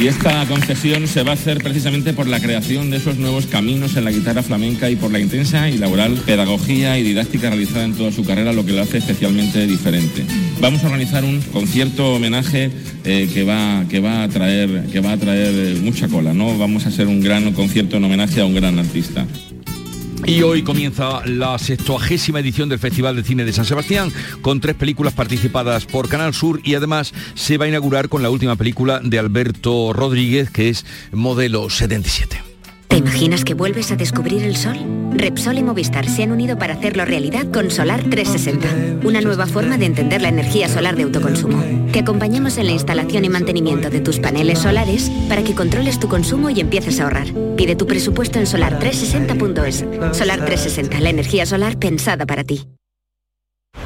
Y 0.00 0.08
esta 0.08 0.44
concesión 0.46 1.06
se 1.06 1.22
va 1.22 1.30
a 1.30 1.34
hacer 1.34 1.62
precisamente 1.62 2.12
por 2.12 2.26
la 2.26 2.40
creación 2.40 2.90
de 2.90 2.96
esos 2.96 3.16
nuevos 3.16 3.46
caminos 3.46 3.96
en 3.96 4.04
la 4.04 4.10
guitarra 4.10 4.42
flamenca 4.42 4.90
y 4.90 4.96
por 4.96 5.12
la 5.12 5.20
intensa 5.20 5.70
y 5.70 5.78
laboral 5.78 6.14
pedagogía 6.26 6.98
y 6.98 7.04
didáctica 7.04 7.48
realizada 7.48 7.84
en 7.84 7.94
toda 7.94 8.10
su 8.10 8.24
carrera, 8.24 8.52
lo 8.52 8.66
que 8.66 8.72
lo 8.72 8.82
hace 8.82 8.98
especialmente 8.98 9.66
diferente. 9.66 10.24
Vamos 10.60 10.82
a 10.82 10.86
organizar 10.86 11.24
un 11.24 11.40
concierto 11.40 12.14
homenaje 12.14 12.70
eh, 13.04 13.30
que, 13.32 13.44
va, 13.44 13.84
que, 13.88 14.00
va 14.00 14.24
a 14.24 14.28
traer, 14.28 14.86
que 14.92 15.00
va 15.00 15.12
a 15.12 15.16
traer 15.16 15.54
eh, 15.54 15.78
mucha 15.80 16.08
cola, 16.08 16.34
¿no? 16.34 16.58
Vamos 16.58 16.86
a 16.86 16.88
hacer 16.88 17.06
un 17.06 17.20
gran 17.20 17.52
concierto 17.52 17.96
en 17.96 18.04
homenaje 18.04 18.40
a 18.40 18.46
un 18.46 18.54
gran 18.54 18.78
artista. 18.80 19.26
Y 20.26 20.42
hoy 20.42 20.62
comienza 20.62 21.24
la 21.26 21.58
60 21.58 22.38
edición 22.40 22.68
del 22.68 22.78
Festival 22.78 23.16
de 23.16 23.22
Cine 23.22 23.44
de 23.44 23.52
San 23.52 23.66
Sebastián 23.66 24.10
con 24.40 24.58
tres 24.60 24.74
películas 24.74 25.12
participadas 25.12 25.84
por 25.84 26.08
Canal 26.08 26.32
Sur 26.32 26.60
y 26.64 26.74
además 26.74 27.12
se 27.34 27.58
va 27.58 27.66
a 27.66 27.68
inaugurar 27.68 28.08
con 28.08 28.22
la 28.22 28.30
última 28.30 28.56
película 28.56 29.00
de 29.02 29.18
Alberto 29.18 29.92
Rodríguez 29.92 30.50
que 30.50 30.70
es 30.70 30.86
Modelo 31.12 31.68
77. 31.68 32.53
¿Te 32.94 32.98
imaginas 32.98 33.44
que 33.44 33.54
vuelves 33.54 33.90
a 33.90 33.96
descubrir 33.96 34.44
el 34.44 34.54
sol? 34.54 34.78
Repsol 35.10 35.58
y 35.58 35.64
Movistar 35.64 36.08
se 36.08 36.22
han 36.22 36.30
unido 36.30 36.56
para 36.56 36.74
hacerlo 36.74 37.04
realidad 37.04 37.44
con 37.50 37.72
Solar 37.72 38.04
360, 38.08 39.04
una 39.04 39.20
nueva 39.20 39.48
forma 39.48 39.76
de 39.78 39.86
entender 39.86 40.22
la 40.22 40.28
energía 40.28 40.68
solar 40.68 40.94
de 40.94 41.02
autoconsumo. 41.02 41.60
Te 41.90 41.98
acompañamos 41.98 42.56
en 42.56 42.66
la 42.66 42.70
instalación 42.70 43.24
y 43.24 43.28
mantenimiento 43.28 43.90
de 43.90 43.98
tus 43.98 44.20
paneles 44.20 44.60
solares 44.60 45.10
para 45.28 45.42
que 45.42 45.56
controles 45.56 45.98
tu 45.98 46.08
consumo 46.08 46.50
y 46.50 46.60
empieces 46.60 47.00
a 47.00 47.04
ahorrar. 47.04 47.26
Pide 47.56 47.74
tu 47.74 47.88
presupuesto 47.88 48.38
en 48.38 48.46
solar360.es. 48.46 50.16
Solar 50.16 50.44
360, 50.44 51.00
la 51.00 51.10
energía 51.10 51.46
solar 51.46 51.76
pensada 51.76 52.26
para 52.26 52.44
ti. 52.44 52.68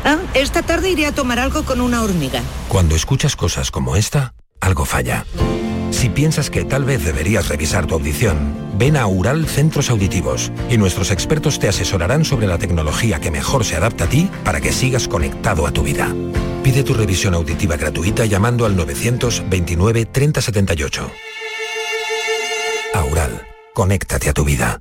Ah, 0.05 0.19
esta 0.35 0.61
tarde 0.61 0.91
iré 0.91 1.07
a 1.07 1.13
tomar 1.13 1.39
algo 1.39 1.63
con 1.63 1.81
una 1.81 2.03
hormiga. 2.03 2.43
Cuando 2.69 2.95
escuchas 2.95 3.37
cosas 3.37 3.71
como 3.71 3.97
esta, 3.97 4.35
algo 4.61 4.85
falla. 4.85 5.25
Si 5.91 6.09
piensas 6.09 6.51
que 6.51 6.65
tal 6.65 6.85
vez 6.85 7.05
deberías 7.05 7.49
revisar 7.49 7.87
tu 7.87 7.95
audición, 7.95 8.55
ven 8.79 8.97
a 8.97 9.07
Ural 9.07 9.47
Centros 9.47 9.91
Auditivos 9.91 10.53
y 10.71 10.79
nuestros 10.79 11.11
expertos 11.11 11.59
te 11.59 11.69
asesorarán 11.69 12.25
sobre 12.25 12.47
la 12.47 12.59
tecnología 12.59 13.21
que 13.21 13.31
mejor 13.31 13.65
se 13.65 13.77
adapta 13.77 14.05
a 14.05 14.09
ti 14.09 14.31
para 14.45 14.61
que 14.61 14.73
sigas 14.73 15.09
conectado 15.09 15.67
a 15.67 15.73
tu 15.73 15.83
vida. 15.83 16.15
Pide 16.63 16.85
tu 16.85 16.95
revisión 16.95 17.35
auditiva 17.35 17.77
gratuita 17.77 18.27
llamando 18.27 18.67
al 18.67 18.77
929 18.77 20.07
3078. 20.07 21.11
Aural, 22.95 23.47
conéctate 23.75 24.29
a 24.29 24.33
tu 24.33 24.45
vida. 24.45 24.81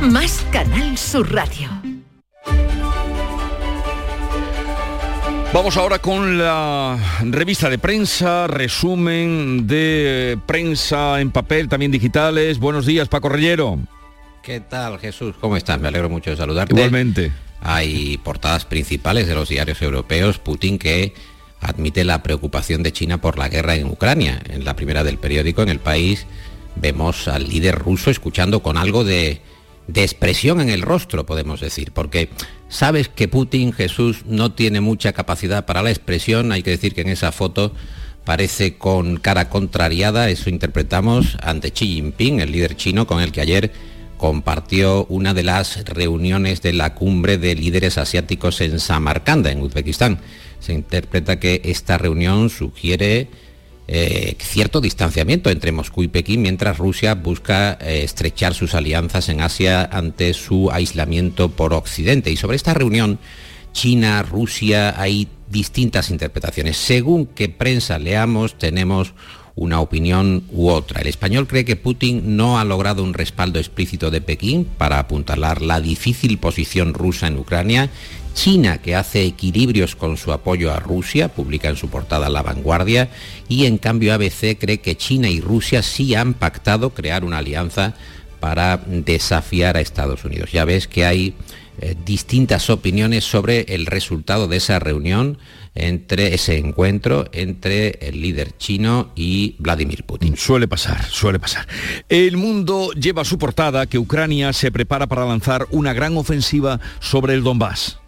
más 0.00 0.44
Canal 0.50 0.96
Sur 0.96 1.32
Radio. 1.32 1.68
Vamos 5.52 5.76
ahora 5.76 5.98
con 5.98 6.38
la 6.38 6.96
revista 7.22 7.68
de 7.68 7.78
prensa, 7.78 8.46
resumen 8.46 9.66
de 9.66 10.38
prensa 10.46 11.20
en 11.20 11.32
papel, 11.32 11.68
también 11.68 11.90
digitales. 11.90 12.58
Buenos 12.58 12.86
días, 12.86 13.08
Paco 13.08 13.28
Rellero. 13.28 13.78
¿Qué 14.42 14.60
tal, 14.60 14.98
Jesús? 15.00 15.34
¿Cómo 15.40 15.56
estás? 15.56 15.80
Me 15.80 15.88
alegro 15.88 16.08
mucho 16.08 16.30
de 16.30 16.36
saludarte. 16.36 16.74
Igualmente. 16.74 17.32
Hay 17.60 18.18
portadas 18.18 18.64
principales 18.64 19.26
de 19.26 19.34
los 19.34 19.48
diarios 19.48 19.82
europeos. 19.82 20.38
Putin 20.38 20.78
que 20.78 21.14
admite 21.60 22.04
la 22.04 22.22
preocupación 22.22 22.82
de 22.82 22.92
China 22.92 23.20
por 23.20 23.36
la 23.36 23.48
guerra 23.48 23.74
en 23.74 23.88
Ucrania. 23.88 24.40
En 24.48 24.64
la 24.64 24.76
primera 24.76 25.02
del 25.02 25.18
periódico, 25.18 25.62
en 25.62 25.68
el 25.68 25.80
país, 25.80 26.26
vemos 26.76 27.26
al 27.26 27.48
líder 27.48 27.76
ruso 27.76 28.10
escuchando 28.10 28.62
con 28.62 28.76
algo 28.76 29.02
de, 29.02 29.42
de 29.92 30.02
expresión 30.02 30.60
en 30.60 30.68
el 30.68 30.82
rostro, 30.82 31.26
podemos 31.26 31.60
decir, 31.60 31.92
porque 31.92 32.28
sabes 32.68 33.08
que 33.08 33.28
Putin, 33.28 33.72
Jesús, 33.72 34.24
no 34.26 34.52
tiene 34.52 34.80
mucha 34.80 35.12
capacidad 35.12 35.66
para 35.66 35.82
la 35.82 35.90
expresión. 35.90 36.52
Hay 36.52 36.62
que 36.62 36.70
decir 36.70 36.94
que 36.94 37.00
en 37.00 37.08
esa 37.08 37.32
foto 37.32 37.72
parece 38.24 38.76
con 38.76 39.16
cara 39.16 39.48
contrariada, 39.48 40.30
eso 40.30 40.50
interpretamos 40.50 41.36
ante 41.42 41.72
Xi 41.72 41.86
Jinping, 41.86 42.40
el 42.40 42.52
líder 42.52 42.76
chino 42.76 43.06
con 43.06 43.20
el 43.20 43.32
que 43.32 43.40
ayer 43.40 43.72
compartió 44.16 45.06
una 45.06 45.32
de 45.32 45.42
las 45.42 45.82
reuniones 45.86 46.60
de 46.60 46.74
la 46.74 46.94
cumbre 46.94 47.38
de 47.38 47.54
líderes 47.54 47.96
asiáticos 47.96 48.60
en 48.60 48.78
Samarcanda, 48.78 49.50
en 49.50 49.62
Uzbekistán. 49.62 50.20
Se 50.60 50.74
interpreta 50.74 51.40
que 51.40 51.62
esta 51.64 51.96
reunión 51.96 52.50
sugiere 52.50 53.28
eh, 53.92 54.36
cierto 54.38 54.80
distanciamiento 54.80 55.50
entre 55.50 55.72
Moscú 55.72 56.04
y 56.04 56.08
Pekín 56.08 56.42
mientras 56.42 56.78
Rusia 56.78 57.16
busca 57.16 57.72
eh, 57.80 58.04
estrechar 58.04 58.54
sus 58.54 58.76
alianzas 58.76 59.28
en 59.28 59.40
Asia 59.40 59.82
ante 59.82 60.32
su 60.32 60.70
aislamiento 60.70 61.48
por 61.48 61.74
Occidente. 61.74 62.30
Y 62.30 62.36
sobre 62.36 62.54
esta 62.54 62.72
reunión, 62.72 63.18
China, 63.72 64.22
Rusia, 64.22 64.94
hay 64.96 65.26
distintas 65.48 66.10
interpretaciones. 66.10 66.76
Según 66.76 67.26
qué 67.26 67.48
prensa 67.48 67.98
leamos, 67.98 68.56
tenemos 68.56 69.12
una 69.56 69.80
opinión 69.80 70.44
u 70.52 70.68
otra. 70.68 71.00
El 71.00 71.08
español 71.08 71.48
cree 71.48 71.64
que 71.64 71.74
Putin 71.74 72.36
no 72.36 72.60
ha 72.60 72.64
logrado 72.64 73.02
un 73.02 73.12
respaldo 73.12 73.58
explícito 73.58 74.12
de 74.12 74.20
Pekín 74.20 74.64
para 74.64 75.00
apuntalar 75.00 75.62
la 75.62 75.80
difícil 75.80 76.38
posición 76.38 76.94
rusa 76.94 77.26
en 77.26 77.38
Ucrania. 77.38 77.90
China, 78.40 78.78
que 78.78 78.96
hace 78.96 79.26
equilibrios 79.26 79.94
con 79.94 80.16
su 80.16 80.32
apoyo 80.32 80.72
a 80.72 80.80
Rusia, 80.80 81.28
publica 81.28 81.68
en 81.68 81.76
su 81.76 81.90
portada 81.90 82.30
La 82.30 82.42
Vanguardia, 82.42 83.10
y 83.50 83.66
en 83.66 83.76
cambio 83.76 84.14
ABC 84.14 84.56
cree 84.58 84.78
que 84.78 84.96
China 84.96 85.28
y 85.28 85.42
Rusia 85.42 85.82
sí 85.82 86.14
han 86.14 86.32
pactado 86.32 86.94
crear 86.94 87.22
una 87.22 87.36
alianza 87.36 87.92
para 88.40 88.78
desafiar 88.86 89.76
a 89.76 89.82
Estados 89.82 90.24
Unidos. 90.24 90.52
Ya 90.52 90.64
ves 90.64 90.88
que 90.88 91.04
hay 91.04 91.34
eh, 91.82 91.94
distintas 92.06 92.70
opiniones 92.70 93.24
sobre 93.24 93.74
el 93.74 93.84
resultado 93.84 94.48
de 94.48 94.56
esa 94.56 94.78
reunión 94.78 95.36
entre 95.74 96.32
ese 96.32 96.56
encuentro 96.56 97.26
entre 97.32 97.98
el 98.00 98.22
líder 98.22 98.56
chino 98.56 99.12
y 99.16 99.56
Vladimir 99.58 100.04
Putin. 100.04 100.38
Suele 100.38 100.66
pasar, 100.66 101.04
suele 101.04 101.38
pasar. 101.38 101.68
El 102.08 102.38
mundo 102.38 102.92
lleva 102.92 103.22
su 103.26 103.36
portada 103.36 103.84
que 103.84 103.98
Ucrania 103.98 104.54
se 104.54 104.72
prepara 104.72 105.08
para 105.08 105.26
lanzar 105.26 105.66
una 105.72 105.92
gran 105.92 106.16
ofensiva 106.16 106.80
sobre 107.00 107.34
el 107.34 107.42
Donbass. 107.42 107.99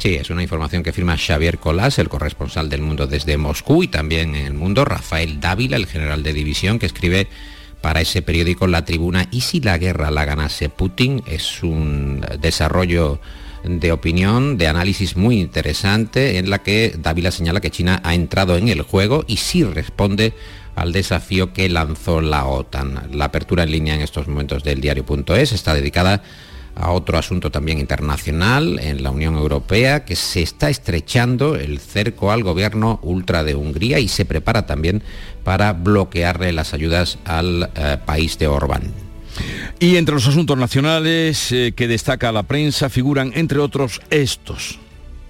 Sí, 0.00 0.14
es 0.14 0.30
una 0.30 0.42
información 0.42 0.82
que 0.82 0.94
firma 0.94 1.18
Xavier 1.18 1.58
Colás, 1.58 1.98
el 1.98 2.08
corresponsal 2.08 2.70
del 2.70 2.80
mundo 2.80 3.06
desde 3.06 3.36
Moscú 3.36 3.82
y 3.82 3.88
también 3.88 4.34
en 4.34 4.46
el 4.46 4.54
mundo, 4.54 4.86
Rafael 4.86 5.40
Dávila, 5.40 5.76
el 5.76 5.84
general 5.84 6.22
de 6.22 6.32
división, 6.32 6.78
que 6.78 6.86
escribe 6.86 7.28
para 7.82 8.00
ese 8.00 8.22
periódico 8.22 8.66
La 8.66 8.86
Tribuna, 8.86 9.28
¿y 9.30 9.42
si 9.42 9.60
la 9.60 9.76
guerra 9.76 10.10
la 10.10 10.24
ganase 10.24 10.70
Putin? 10.70 11.22
Es 11.26 11.62
un 11.62 12.24
desarrollo 12.40 13.20
de 13.62 13.92
opinión, 13.92 14.56
de 14.56 14.68
análisis 14.68 15.18
muy 15.18 15.38
interesante, 15.38 16.38
en 16.38 16.48
la 16.48 16.62
que 16.62 16.94
Dávila 16.98 17.30
señala 17.30 17.60
que 17.60 17.70
China 17.70 18.00
ha 18.02 18.14
entrado 18.14 18.56
en 18.56 18.68
el 18.68 18.80
juego 18.80 19.26
y 19.28 19.36
sí 19.36 19.64
responde 19.64 20.32
al 20.76 20.92
desafío 20.92 21.52
que 21.52 21.68
lanzó 21.68 22.22
la 22.22 22.46
OTAN. 22.46 23.10
La 23.12 23.26
apertura 23.26 23.64
en 23.64 23.72
línea 23.72 23.96
en 23.96 24.00
estos 24.00 24.28
momentos 24.28 24.64
del 24.64 24.80
diario.es 24.80 25.52
está 25.52 25.74
dedicada 25.74 26.14
a 26.14 26.22
otro 26.76 27.18
asunto 27.18 27.50
también 27.50 27.78
internacional 27.78 28.78
en 28.80 29.02
la 29.02 29.10
Unión 29.10 29.36
Europea, 29.36 30.04
que 30.04 30.16
se 30.16 30.42
está 30.42 30.70
estrechando 30.70 31.56
el 31.56 31.78
cerco 31.78 32.32
al 32.32 32.42
gobierno 32.42 33.00
ultra 33.02 33.44
de 33.44 33.54
Hungría 33.54 33.98
y 33.98 34.08
se 34.08 34.24
prepara 34.24 34.66
también 34.66 35.02
para 35.44 35.72
bloquearle 35.72 36.52
las 36.52 36.74
ayudas 36.74 37.18
al 37.24 37.70
eh, 37.74 37.98
país 38.04 38.38
de 38.38 38.46
Orbán. 38.46 38.92
Y 39.78 39.96
entre 39.96 40.14
los 40.14 40.26
asuntos 40.26 40.58
nacionales 40.58 41.52
eh, 41.52 41.72
que 41.74 41.88
destaca 41.88 42.32
la 42.32 42.42
prensa 42.42 42.90
figuran, 42.90 43.32
entre 43.34 43.58
otros, 43.58 44.00
estos. 44.10 44.78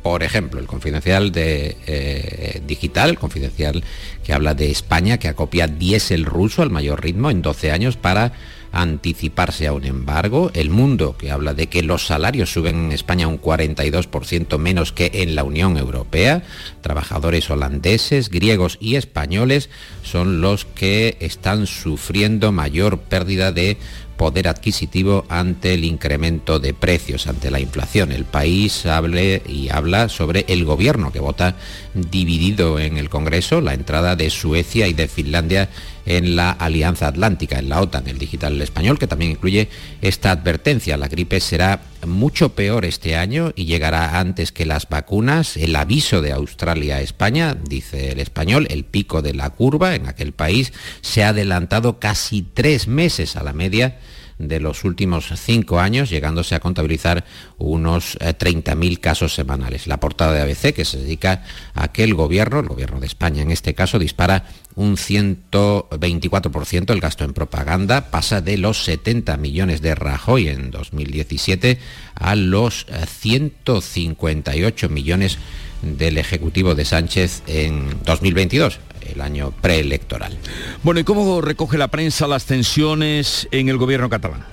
Por 0.02 0.22
ejemplo, 0.22 0.60
el 0.60 0.66
confidencial 0.66 1.30
de 1.30 1.76
eh, 1.86 2.62
digital, 2.66 3.10
el 3.10 3.18
confidencial 3.18 3.84
que 4.24 4.32
habla 4.32 4.54
de 4.54 4.70
España, 4.70 5.18
que 5.18 5.28
acopia 5.28 5.66
diésel 5.66 6.24
ruso 6.24 6.62
al 6.62 6.70
mayor 6.70 7.02
ritmo 7.02 7.30
en 7.30 7.42
12 7.42 7.70
años 7.70 7.96
para 7.96 8.32
anticiparse 8.72 9.66
a 9.66 9.72
un 9.72 9.84
embargo. 9.84 10.50
El 10.54 10.70
mundo, 10.70 11.16
que 11.16 11.30
habla 11.30 11.54
de 11.54 11.68
que 11.68 11.82
los 11.82 12.06
salarios 12.06 12.52
suben 12.52 12.86
en 12.86 12.92
España 12.92 13.28
un 13.28 13.40
42% 13.40 14.58
menos 14.58 14.92
que 14.92 15.10
en 15.14 15.34
la 15.34 15.44
Unión 15.44 15.76
Europea. 15.76 16.42
Trabajadores 16.80 17.50
holandeses, 17.50 18.30
griegos 18.30 18.78
y 18.80 18.96
españoles 18.96 19.70
son 20.02 20.40
los 20.40 20.64
que 20.64 21.16
están 21.20 21.66
sufriendo 21.66 22.52
mayor 22.52 22.98
pérdida 22.98 23.52
de 23.52 23.78
poder 24.20 24.48
adquisitivo 24.48 25.24
ante 25.30 25.72
el 25.72 25.82
incremento 25.82 26.58
de 26.58 26.74
precios, 26.74 27.26
ante 27.26 27.50
la 27.50 27.58
inflación. 27.58 28.12
El 28.12 28.26
país 28.26 28.84
hable 28.84 29.42
y 29.48 29.70
habla 29.70 30.10
sobre 30.10 30.44
el 30.48 30.66
gobierno 30.66 31.10
que 31.10 31.20
vota 31.20 31.56
dividido 31.94 32.78
en 32.78 32.96
el 32.96 33.08
Congreso, 33.08 33.60
la 33.60 33.74
entrada 33.74 34.16
de 34.16 34.30
Suecia 34.30 34.86
y 34.86 34.92
de 34.92 35.08
Finlandia 35.08 35.68
en 36.06 36.36
la 36.36 36.50
Alianza 36.50 37.08
Atlántica, 37.08 37.58
en 37.58 37.68
la 37.68 37.80
OTAN, 37.80 38.08
el 38.08 38.18
digital 38.18 38.60
español, 38.62 38.98
que 38.98 39.06
también 39.06 39.32
incluye 39.32 39.68
esta 40.00 40.30
advertencia. 40.30 40.96
La 40.96 41.08
gripe 41.08 41.40
será 41.40 41.82
mucho 42.06 42.54
peor 42.54 42.84
este 42.84 43.16
año 43.16 43.52
y 43.54 43.66
llegará 43.66 44.18
antes 44.18 44.52
que 44.52 44.66
las 44.66 44.88
vacunas. 44.88 45.56
El 45.56 45.76
aviso 45.76 46.22
de 46.22 46.32
Australia 46.32 46.96
a 46.96 47.00
España, 47.00 47.56
dice 47.62 48.12
el 48.12 48.20
español, 48.20 48.66
el 48.70 48.84
pico 48.84 49.22
de 49.22 49.34
la 49.34 49.50
curva 49.50 49.94
en 49.94 50.08
aquel 50.08 50.32
país 50.32 50.72
se 51.00 51.22
ha 51.22 51.28
adelantado 51.28 51.98
casi 51.98 52.42
tres 52.42 52.88
meses 52.88 53.36
a 53.36 53.42
la 53.42 53.52
media 53.52 53.98
de 54.40 54.58
los 54.58 54.84
últimos 54.84 55.32
cinco 55.36 55.80
años, 55.80 56.10
llegándose 56.10 56.54
a 56.54 56.60
contabilizar 56.60 57.24
unos 57.58 58.18
30.000 58.18 58.92
eh, 58.92 58.96
casos 58.96 59.34
semanales. 59.34 59.86
La 59.86 60.00
portada 60.00 60.32
de 60.32 60.40
ABC, 60.40 60.74
que 60.74 60.84
se 60.84 60.98
dedica 60.98 61.44
a 61.74 61.88
que 61.88 62.04
el 62.04 62.14
gobierno, 62.14 62.60
el 62.60 62.68
gobierno 62.68 63.00
de 63.00 63.06
España 63.06 63.42
en 63.42 63.50
este 63.50 63.74
caso, 63.74 63.98
dispara 63.98 64.44
un 64.76 64.96
124% 64.96 66.92
el 66.92 67.00
gasto 67.00 67.24
en 67.24 67.34
propaganda, 67.34 68.10
pasa 68.10 68.40
de 68.40 68.56
los 68.56 68.84
70 68.84 69.36
millones 69.36 69.82
de 69.82 69.94
Rajoy 69.94 70.48
en 70.48 70.70
2017 70.70 71.78
a 72.14 72.34
los 72.34 72.86
158 72.86 74.88
millones 74.88 75.38
del 75.82 76.18
Ejecutivo 76.18 76.74
de 76.74 76.84
Sánchez 76.84 77.42
en 77.46 77.88
2022 78.04 78.80
el 79.12 79.20
año 79.20 79.52
preelectoral. 79.60 80.36
Bueno, 80.82 81.00
¿y 81.00 81.04
cómo 81.04 81.40
recoge 81.40 81.78
la 81.78 81.88
prensa 81.88 82.26
las 82.26 82.44
tensiones 82.44 83.48
en 83.50 83.68
el 83.68 83.76
gobierno 83.76 84.08
catalán? 84.08 84.44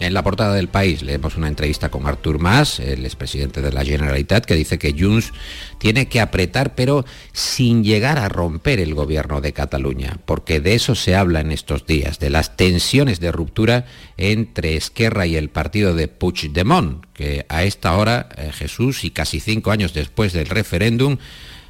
En 0.00 0.14
la 0.14 0.22
portada 0.22 0.54
del 0.54 0.68
país 0.68 1.02
leemos 1.02 1.36
una 1.36 1.48
entrevista 1.48 1.88
con 1.88 2.06
Artur 2.06 2.38
Mas, 2.38 2.78
el 2.78 3.04
expresidente 3.04 3.60
de 3.60 3.72
la 3.72 3.84
Generalitat, 3.84 4.44
que 4.44 4.54
dice 4.54 4.78
que 4.78 4.94
Junts 4.96 5.32
tiene 5.78 6.06
que 6.06 6.20
apretar, 6.20 6.76
pero 6.76 7.04
sin 7.32 7.82
llegar 7.82 8.18
a 8.18 8.28
romper 8.28 8.78
el 8.78 8.94
gobierno 8.94 9.40
de 9.40 9.52
Cataluña, 9.52 10.18
porque 10.24 10.60
de 10.60 10.74
eso 10.74 10.94
se 10.94 11.16
habla 11.16 11.40
en 11.40 11.50
estos 11.50 11.84
días, 11.84 12.20
de 12.20 12.30
las 12.30 12.56
tensiones 12.56 13.18
de 13.18 13.32
ruptura 13.32 13.86
entre 14.16 14.76
Esquerra 14.76 15.26
y 15.26 15.34
el 15.34 15.50
partido 15.50 15.94
de 15.94 16.06
Puigdemont, 16.06 17.04
que 17.12 17.44
a 17.48 17.64
esta 17.64 17.96
hora, 17.96 18.28
eh, 18.36 18.52
Jesús, 18.52 19.02
y 19.02 19.10
casi 19.10 19.40
cinco 19.40 19.72
años 19.72 19.94
después 19.94 20.32
del 20.32 20.46
referéndum, 20.46 21.18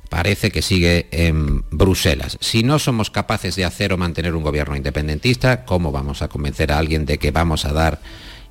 parece 0.09 0.51
que 0.51 0.62
sigue 0.62 1.07
en 1.11 1.64
Bruselas. 1.71 2.38
Si 2.40 2.62
no 2.62 2.79
somos 2.79 3.11
capaces 3.11 3.57
de 3.57 3.64
hacer 3.64 3.92
o 3.92 3.99
mantener 3.99 4.35
un 4.35 4.42
gobierno 4.42 4.77
independentista, 4.77 5.64
¿cómo 5.64 5.92
vamos 5.92 6.23
a 6.23 6.29
convencer 6.29 6.73
a 6.73 6.79
alguien 6.79 7.05
de 7.05 7.18
que 7.18 7.31
vamos 7.31 7.64
a 7.64 7.73
dar 7.73 8.01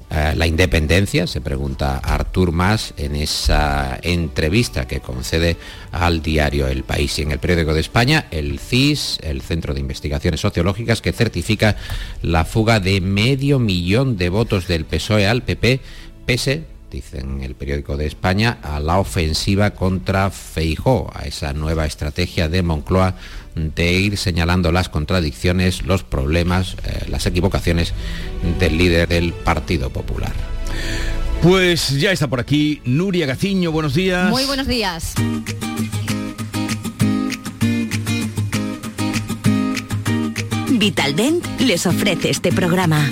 eh, 0.10 0.34
la 0.36 0.46
independencia? 0.46 1.26
Se 1.26 1.41
pregunta 1.41 1.98
Artur 1.98 2.52
Mas 2.52 2.93
en 2.98 3.15
esa 3.15 4.00
entrevista 4.04 4.88
que 4.88 5.00
concede 5.00 5.58
al 5.91 6.22
diario 6.22 6.67
El 6.67 6.84
País 6.84 7.17
y 7.17 7.24
en 7.24 7.32
el 7.32 7.39
periódico 7.39 7.74
de 7.74 7.82
España, 7.82 8.28
el 8.32 8.60
CIS, 8.60 9.20
el 9.24 9.41
Centro 9.41 9.74
de 9.74 9.80
Investigaciones 9.80 10.41
Sociológicas, 10.41 11.02
que 11.02 11.12
certifica 11.12 11.76
la 12.22 12.46
fuga 12.46 12.80
de 12.80 13.02
medio 13.02 13.58
millón 13.60 14.17
de 14.17 14.30
votos 14.30 14.67
del 14.67 14.86
PSOE 14.86 15.28
al 15.28 15.43
PP, 15.43 15.82
pese 16.26 16.77
dice 16.91 17.19
en 17.19 17.41
el 17.43 17.56
periódico 17.56 17.97
de 17.97 18.06
España, 18.06 18.60
a 18.62 18.80
la 18.80 19.00
ofensiva 19.00 19.71
contra 19.71 20.30
Feijó, 20.30 21.12
a 21.13 21.26
esa 21.26 21.54
nueva 21.54 21.86
estrategia 21.86 22.50
de 22.50 22.63
Moncloa 22.63 23.15
de 23.56 23.93
ir 23.93 24.17
señalando 24.17 24.71
las 24.71 24.89
contradicciones, 24.89 25.84
los 25.84 26.04
problemas, 26.04 26.76
eh, 26.84 27.06
las 27.10 27.26
equivocaciones 27.26 27.93
del 28.60 28.78
líder 28.78 29.08
del 29.08 29.34
Partido 29.34 29.89
Popular. 29.89 30.34
Pues 31.41 31.89
ya 32.00 32.12
está 32.12 32.28
por 32.28 32.39
aquí 32.39 32.82
Nuria 32.86 33.26
Gaciño, 33.26 33.71
buenos 33.71 33.93
días. 33.93 34.30
Muy 34.30 34.45
buenos 34.45 34.67
días. 34.67 35.13
Vitaldent 40.69 41.43
les 41.62 41.86
ofrece 41.88 42.30
este 42.30 42.52
programa. 42.52 43.10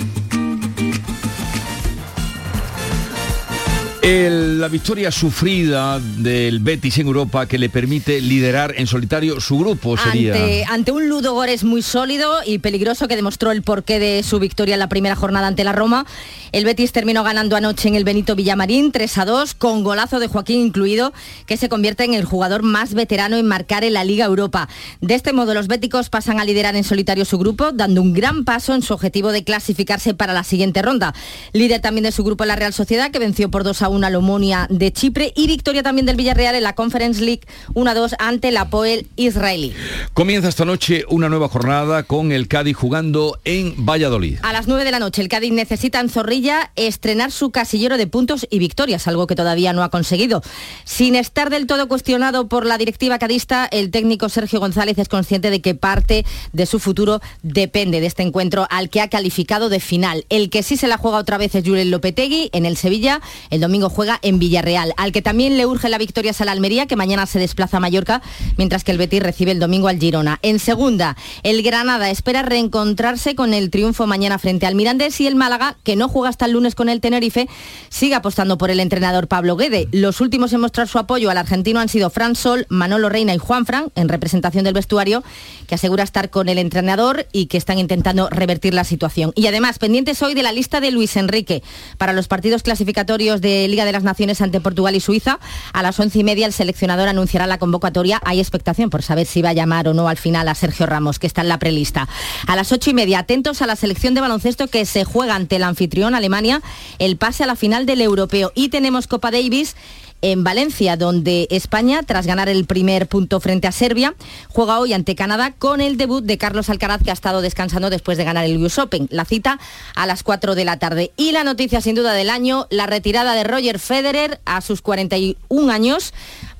La 4.08 4.68
victoria 4.68 5.10
sufrida 5.10 5.98
del 5.98 6.60
Betis 6.60 6.96
en 6.98 7.08
Europa 7.08 7.46
que 7.46 7.58
le 7.58 7.68
permite 7.68 8.20
liderar 8.20 8.72
en 8.76 8.86
solitario 8.86 9.40
su 9.40 9.58
grupo 9.58 9.96
sería... 9.96 10.32
Ante, 10.68 10.92
un 10.92 11.08
Ludogores 11.08 11.64
muy 11.64 11.82
sólido 11.82 12.36
y 12.46 12.58
peligroso 12.58 13.08
que 13.08 13.16
demostró 13.16 13.50
el 13.50 13.62
porqué 13.62 13.98
de 13.98 14.22
su 14.22 14.38
victoria 14.38 14.74
en 14.74 14.78
la 14.78 14.88
primera 14.88 15.16
jornada 15.16 15.48
ante 15.48 15.64
la 15.64 15.72
Roma, 15.72 16.06
el 16.52 16.64
Betis 16.64 16.92
terminó 16.92 17.24
ganando 17.24 17.56
anoche 17.56 17.88
en 17.88 17.96
el 17.96 18.04
Benito 18.04 18.36
Villamarín 18.36 18.92
3 18.92 19.18
a 19.18 19.24
2 19.24 19.54
con 19.54 19.82
golazo 19.82 20.20
de 20.20 20.28
Joaquín 20.28 20.60
incluido, 20.60 21.12
que 21.46 21.56
se 21.56 21.68
convierte 21.68 22.04
en 22.04 22.14
el 22.14 22.24
jugador 22.24 22.62
más 22.62 22.94
veterano 22.94 23.36
en 23.36 23.46
marcar 23.46 23.82
en 23.82 23.94
la 23.94 24.04
Liga 24.04 24.24
Europa. 24.24 24.68
De 25.00 25.16
este 25.16 25.32
modo 25.32 25.52
los 25.52 25.66
béticos 25.66 26.10
pasan 26.10 26.38
a 26.38 26.44
liderar 26.44 26.76
en 26.76 26.84
solitario 26.84 27.24
su 27.24 27.38
grupo, 27.38 27.72
dando 27.72 28.02
un 28.02 28.12
gran 28.12 28.44
paso 28.44 28.72
en 28.72 28.82
su 28.82 28.94
objetivo 28.94 29.32
de 29.32 29.42
clasificarse 29.42 30.14
para 30.14 30.32
la 30.32 30.44
siguiente 30.44 30.80
ronda. 30.80 31.12
Líder 31.52 31.80
también 31.80 32.04
de 32.04 32.12
su 32.12 32.22
grupo 32.22 32.44
la 32.44 32.54
Real 32.54 32.72
Sociedad, 32.72 33.10
que 33.10 33.18
venció 33.18 33.50
por 33.50 33.64
2 33.64 33.82
a 33.82 33.88
1 33.88 33.95
una 33.96 34.10
Lomonia 34.10 34.66
de 34.70 34.92
Chipre 34.92 35.32
y 35.34 35.46
victoria 35.46 35.82
también 35.82 36.06
del 36.06 36.16
Villarreal 36.16 36.54
en 36.54 36.62
la 36.62 36.74
Conference 36.74 37.20
League 37.22 37.42
1-2 37.74 38.14
ante 38.18 38.52
la 38.52 38.70
Poel 38.70 39.08
israelí. 39.16 39.72
Comienza 40.14 40.48
esta 40.48 40.64
noche 40.64 41.04
una 41.08 41.28
nueva 41.28 41.48
jornada 41.48 42.04
con 42.04 42.32
el 42.32 42.48
Cádiz 42.48 42.76
jugando 42.76 43.38
en 43.44 43.84
Valladolid. 43.84 44.38
A 44.42 44.52
las 44.52 44.68
9 44.68 44.84
de 44.84 44.90
la 44.90 44.98
noche 44.98 45.22
el 45.22 45.28
Cádiz 45.28 45.52
necesita 45.52 46.00
en 46.00 46.08
Zorrilla 46.08 46.70
estrenar 46.76 47.32
su 47.32 47.50
casillero 47.50 47.96
de 47.96 48.06
puntos 48.06 48.46
y 48.50 48.58
victorias, 48.58 49.08
algo 49.08 49.26
que 49.26 49.34
todavía 49.34 49.72
no 49.72 49.82
ha 49.82 49.90
conseguido. 49.90 50.42
Sin 50.84 51.16
estar 51.16 51.50
del 51.50 51.66
todo 51.66 51.88
cuestionado 51.88 52.48
por 52.48 52.66
la 52.66 52.78
directiva 52.78 53.18
cadista, 53.18 53.66
el 53.70 53.90
técnico 53.90 54.28
Sergio 54.28 54.60
González 54.60 54.98
es 54.98 55.08
consciente 55.08 55.50
de 55.50 55.60
que 55.60 55.74
parte 55.74 56.24
de 56.52 56.66
su 56.66 56.78
futuro 56.78 57.20
depende 57.42 58.00
de 58.00 58.06
este 58.06 58.22
encuentro 58.22 58.66
al 58.70 58.90
que 58.90 59.00
ha 59.00 59.08
calificado 59.08 59.68
de 59.68 59.80
final. 59.80 60.24
El 60.28 60.50
que 60.50 60.62
sí 60.62 60.76
se 60.76 60.88
la 60.88 60.98
juega 60.98 61.18
otra 61.18 61.38
vez 61.38 61.54
es 61.54 61.64
Julen 61.64 61.90
Lopetegui 61.90 62.50
en 62.52 62.66
el 62.66 62.76
Sevilla. 62.76 63.20
El 63.50 63.60
domingo 63.60 63.85
juega 63.90 64.18
en 64.22 64.38
Villarreal, 64.38 64.92
al 64.96 65.12
que 65.12 65.22
también 65.22 65.56
le 65.56 65.66
urge 65.66 65.88
la 65.88 65.98
victoria 65.98 66.32
a 66.38 66.44
la 66.44 66.52
Almería, 66.52 66.86
que 66.86 66.96
mañana 66.96 67.26
se 67.26 67.38
desplaza 67.38 67.76
a 67.76 67.80
Mallorca, 67.80 68.22
mientras 68.56 68.84
que 68.84 68.92
el 68.92 68.98
Betis 68.98 69.22
recibe 69.22 69.52
el 69.52 69.60
domingo 69.60 69.88
al 69.88 69.98
Girona. 69.98 70.38
En 70.42 70.58
segunda, 70.58 71.16
el 71.42 71.62
Granada 71.62 72.10
espera 72.10 72.42
reencontrarse 72.42 73.34
con 73.34 73.54
el 73.54 73.70
triunfo 73.70 74.06
mañana 74.06 74.38
frente 74.38 74.66
al 74.66 74.74
Mirandés 74.74 75.20
y 75.20 75.26
el 75.26 75.36
Málaga, 75.36 75.76
que 75.84 75.96
no 75.96 76.08
juega 76.08 76.28
hasta 76.28 76.46
el 76.46 76.52
lunes 76.52 76.74
con 76.74 76.88
el 76.88 77.00
Tenerife, 77.00 77.48
sigue 77.88 78.14
apostando 78.14 78.58
por 78.58 78.70
el 78.70 78.80
entrenador 78.80 79.28
Pablo 79.28 79.56
Guede. 79.56 79.88
Los 79.92 80.20
últimos 80.20 80.52
en 80.52 80.60
mostrar 80.60 80.88
su 80.88 80.98
apoyo 80.98 81.30
al 81.30 81.38
argentino 81.38 81.80
han 81.80 81.88
sido 81.88 82.10
Fran 82.10 82.34
Sol, 82.34 82.66
Manolo 82.68 83.08
Reina 83.08 83.34
y 83.34 83.38
Juan 83.38 83.66
Fran, 83.66 83.92
en 83.94 84.08
representación 84.08 84.64
del 84.64 84.74
vestuario, 84.74 85.22
que 85.66 85.74
asegura 85.74 86.04
estar 86.04 86.30
con 86.30 86.48
el 86.48 86.58
entrenador 86.58 87.26
y 87.32 87.46
que 87.46 87.58
están 87.58 87.78
intentando 87.78 88.28
revertir 88.30 88.74
la 88.74 88.84
situación. 88.84 89.32
Y 89.34 89.46
además, 89.46 89.78
pendientes 89.78 90.22
hoy 90.22 90.34
de 90.34 90.42
la 90.42 90.52
lista 90.52 90.80
de 90.80 90.90
Luis 90.90 91.16
Enrique 91.16 91.62
para 91.98 92.12
los 92.12 92.28
partidos 92.28 92.62
clasificatorios 92.62 93.40
Liga 93.68 93.84
de 93.84 93.92
las 93.92 94.02
Naciones 94.02 94.40
ante 94.40 94.60
Portugal 94.60 94.94
y 94.94 95.00
Suiza. 95.00 95.38
A 95.72 95.82
las 95.82 95.98
once 96.00 96.18
y 96.18 96.24
media 96.24 96.46
el 96.46 96.52
seleccionador 96.52 97.08
anunciará 97.08 97.46
la 97.46 97.58
convocatoria. 97.58 98.20
Hay 98.24 98.40
expectación 98.40 98.90
por 98.90 99.02
saber 99.02 99.26
si 99.26 99.42
va 99.42 99.50
a 99.50 99.54
llamar 99.54 99.88
o 99.88 99.94
no 99.94 100.08
al 100.08 100.16
final 100.16 100.48
a 100.48 100.54
Sergio 100.54 100.86
Ramos, 100.86 101.18
que 101.18 101.26
está 101.26 101.42
en 101.42 101.48
la 101.48 101.58
prelista. 101.58 102.08
A 102.46 102.56
las 102.56 102.72
ocho 102.72 102.90
y 102.90 102.94
media, 102.94 103.20
atentos 103.20 103.62
a 103.62 103.66
la 103.66 103.76
selección 103.76 104.14
de 104.14 104.20
baloncesto 104.20 104.68
que 104.68 104.84
se 104.86 105.04
juega 105.04 105.34
ante 105.34 105.56
el 105.56 105.62
anfitrión 105.62 106.14
Alemania 106.14 106.62
el 106.98 107.16
pase 107.16 107.44
a 107.44 107.46
la 107.46 107.56
final 107.56 107.86
del 107.86 108.00
europeo. 108.00 108.52
Y 108.54 108.68
tenemos 108.68 109.06
Copa 109.06 109.30
Davis 109.30 109.76
en 110.22 110.44
Valencia, 110.44 110.96
donde 110.96 111.46
España, 111.50 112.02
tras 112.02 112.26
ganar 112.26 112.48
el 112.48 112.64
primer 112.64 113.06
punto 113.06 113.40
frente 113.40 113.66
a 113.66 113.72
Serbia, 113.72 114.14
juega 114.48 114.78
hoy 114.78 114.92
ante 114.92 115.14
Canadá 115.14 115.52
con 115.52 115.80
el 115.80 115.96
debut 115.96 116.24
de 116.24 116.38
Carlos 116.38 116.70
Alcaraz, 116.70 117.02
que 117.02 117.10
ha 117.10 117.14
estado 117.14 117.40
descansando 117.40 117.90
después 117.90 118.18
de 118.18 118.24
ganar 118.24 118.44
el 118.44 118.62
US 118.62 118.78
Open. 118.78 119.08
La 119.10 119.24
cita 119.24 119.58
a 119.94 120.06
las 120.06 120.22
4 120.22 120.54
de 120.54 120.64
la 120.64 120.78
tarde. 120.78 121.12
Y 121.16 121.32
la 121.32 121.44
noticia 121.44 121.80
sin 121.80 121.94
duda 121.94 122.12
del 122.12 122.30
año, 122.30 122.66
la 122.70 122.86
retirada 122.86 123.34
de 123.34 123.44
Roger 123.44 123.78
Federer 123.78 124.40
a 124.44 124.60
sus 124.60 124.82
41 124.82 125.72
años. 125.72 126.14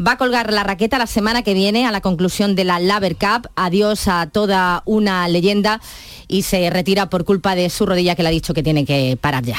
Va 0.04 0.12
a 0.12 0.18
colgar 0.18 0.52
la 0.52 0.62
raqueta 0.62 0.98
la 0.98 1.06
semana 1.06 1.42
que 1.42 1.54
viene 1.54 1.86
a 1.86 1.92
la 1.92 2.00
conclusión 2.00 2.54
de 2.54 2.64
la 2.64 2.78
Laver 2.78 3.16
Cup. 3.16 3.48
Adiós 3.56 4.08
a 4.08 4.26
toda 4.26 4.82
una 4.84 5.26
leyenda 5.28 5.80
y 6.28 6.42
se 6.42 6.68
retira 6.70 7.08
por 7.08 7.24
culpa 7.24 7.54
de 7.54 7.70
su 7.70 7.86
rodilla 7.86 8.14
que 8.14 8.22
le 8.22 8.28
ha 8.28 8.32
dicho 8.32 8.54
que 8.54 8.62
tiene 8.62 8.84
que 8.84 9.16
parar 9.20 9.44
ya. 9.44 9.58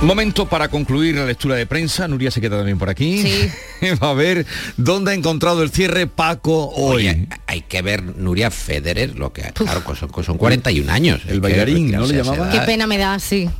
Momento 0.00 0.46
para 0.48 0.68
concluir 0.68 1.16
la 1.16 1.26
lectura 1.26 1.56
de 1.56 1.66
prensa. 1.66 2.06
Nuria 2.06 2.30
se 2.30 2.40
queda 2.40 2.56
también 2.56 2.78
por 2.78 2.88
aquí. 2.88 3.20
Sí. 3.22 3.50
Va 4.02 4.10
a 4.10 4.14
ver 4.14 4.46
dónde 4.76 5.10
ha 5.10 5.14
encontrado 5.14 5.62
el 5.62 5.70
cierre 5.70 6.06
Paco 6.06 6.68
hoy. 6.68 7.08
Oye, 7.08 7.28
hay 7.46 7.62
que 7.62 7.82
ver 7.82 8.02
Nuria 8.16 8.50
Federer, 8.50 9.16
lo 9.16 9.32
que 9.32 9.42
claro, 9.52 9.82
pues 9.84 9.98
son, 9.98 10.10
son 10.24 10.38
41 10.38 10.90
años. 10.92 11.22
El 11.26 11.40
bailarín, 11.40 11.90
¿no 11.90 12.06
le 12.06 12.14
llamaba? 12.22 12.48
Qué 12.50 12.60
pena 12.60 12.86
me 12.86 12.96
da, 12.96 13.18
sí. 13.18 13.50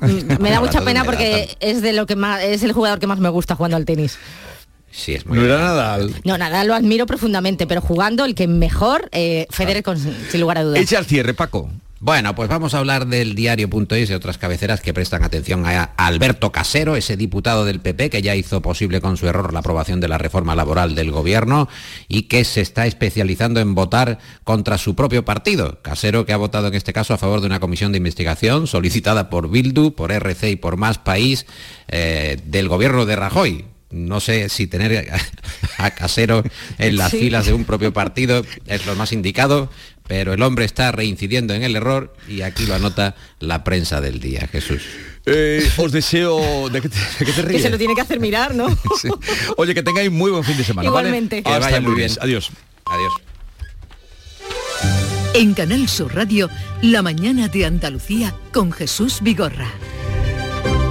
Mm, 0.00 0.40
Me 0.42 0.50
da 0.50 0.60
mucha 0.60 0.80
pena 0.82 1.04
porque 1.04 1.56
es 1.60 1.80
de 1.80 1.92
lo 1.92 2.06
que 2.06 2.16
más 2.16 2.42
es 2.42 2.62
el 2.64 2.72
jugador 2.72 2.98
que 2.98 3.06
más 3.06 3.20
me 3.20 3.28
gusta 3.28 3.54
jugando 3.54 3.76
al 3.76 3.84
tenis. 3.84 4.18
Sí, 4.90 5.14
es 5.14 5.26
muy 5.26 5.38
No 5.38 5.44
era 5.44 5.58
Nadal. 5.58 6.12
No, 6.24 6.36
nada, 6.38 6.64
lo 6.64 6.74
admiro 6.74 7.06
profundamente, 7.06 7.68
pero 7.68 7.80
jugando 7.80 8.24
el 8.24 8.34
que 8.34 8.48
mejor, 8.48 9.08
eh, 9.12 9.46
Federer 9.50 9.84
con- 9.84 9.98
sin 9.98 10.40
lugar 10.40 10.58
a 10.58 10.64
dudas. 10.64 10.80
Echa 10.80 10.98
el 10.98 11.06
cierre, 11.06 11.34
Paco. 11.34 11.70
Bueno, 12.00 12.36
pues 12.36 12.48
vamos 12.48 12.74
a 12.74 12.78
hablar 12.78 13.08
del 13.08 13.34
diario.es 13.34 14.08
y 14.10 14.14
otras 14.14 14.38
cabeceras 14.38 14.80
que 14.80 14.94
prestan 14.94 15.24
atención 15.24 15.66
a 15.66 15.82
Alberto 15.96 16.52
Casero, 16.52 16.94
ese 16.94 17.16
diputado 17.16 17.64
del 17.64 17.80
PP 17.80 18.08
que 18.08 18.22
ya 18.22 18.36
hizo 18.36 18.62
posible 18.62 19.00
con 19.00 19.16
su 19.16 19.26
error 19.26 19.52
la 19.52 19.58
aprobación 19.58 19.98
de 19.98 20.06
la 20.06 20.16
reforma 20.16 20.54
laboral 20.54 20.94
del 20.94 21.10
gobierno 21.10 21.68
y 22.06 22.22
que 22.22 22.44
se 22.44 22.60
está 22.60 22.86
especializando 22.86 23.58
en 23.58 23.74
votar 23.74 24.18
contra 24.44 24.78
su 24.78 24.94
propio 24.94 25.24
partido. 25.24 25.80
Casero 25.82 26.24
que 26.24 26.32
ha 26.32 26.36
votado 26.36 26.68
en 26.68 26.74
este 26.74 26.92
caso 26.92 27.14
a 27.14 27.18
favor 27.18 27.40
de 27.40 27.46
una 27.48 27.58
comisión 27.58 27.90
de 27.90 27.98
investigación 27.98 28.68
solicitada 28.68 29.28
por 29.28 29.50
Bildu, 29.50 29.90
por 29.96 30.12
RC 30.12 30.50
y 30.50 30.56
por 30.56 30.76
Más 30.76 30.98
País 30.98 31.46
eh, 31.88 32.38
del 32.44 32.68
gobierno 32.68 33.06
de 33.06 33.16
Rajoy. 33.16 33.64
No 33.90 34.20
sé 34.20 34.50
si 34.50 34.66
tener 34.66 35.10
a 35.78 35.90
Casero 35.94 36.44
en 36.78 36.96
las 36.98 37.10
Sí. 37.10 37.20
filas 37.20 37.46
de 37.46 37.54
un 37.54 37.64
propio 37.64 37.92
partido 37.92 38.44
es 38.66 38.84
lo 38.84 38.94
más 38.96 39.12
indicado, 39.12 39.70
pero 40.08 40.32
el 40.32 40.42
hombre 40.42 40.64
está 40.64 40.90
reincidiendo 40.90 41.54
en 41.54 41.62
el 41.62 41.76
error 41.76 42.14
y 42.26 42.40
aquí 42.40 42.66
lo 42.66 42.74
anota 42.74 43.14
la 43.38 43.62
prensa 43.62 44.00
del 44.00 44.18
día, 44.18 44.48
Jesús. 44.50 44.82
Eh, 45.26 45.70
os 45.76 45.92
deseo... 45.92 46.68
¿De 46.70 46.80
qué 46.80 46.88
te, 46.88 46.96
de 46.96 47.32
te 47.32 47.52
que 47.52 47.60
se 47.60 47.70
lo 47.70 47.76
tiene 47.78 47.94
que 47.94 48.00
hacer 48.00 48.18
mirar, 48.18 48.54
¿no? 48.54 48.66
Sí. 49.00 49.08
Oye, 49.58 49.74
que 49.74 49.82
tengáis 49.82 50.10
muy 50.10 50.30
buen 50.30 50.42
fin 50.42 50.56
de 50.56 50.64
semana. 50.64 50.90
¿vale? 50.90 51.08
Igualmente. 51.08 51.42
Que 51.42 51.50
Hasta 51.50 51.66
vaya 51.66 51.80
muy 51.80 51.94
bien. 51.94 52.10
Adiós. 52.20 52.50
Adiós. 52.86 53.12
En 55.34 55.52
Canal 55.52 55.88
Sur 55.88 56.14
Radio, 56.14 56.48
La 56.80 57.02
mañana 57.02 57.48
de 57.48 57.66
Andalucía 57.66 58.34
con 58.52 58.72
Jesús 58.72 59.18
Vigorra. 59.20 59.68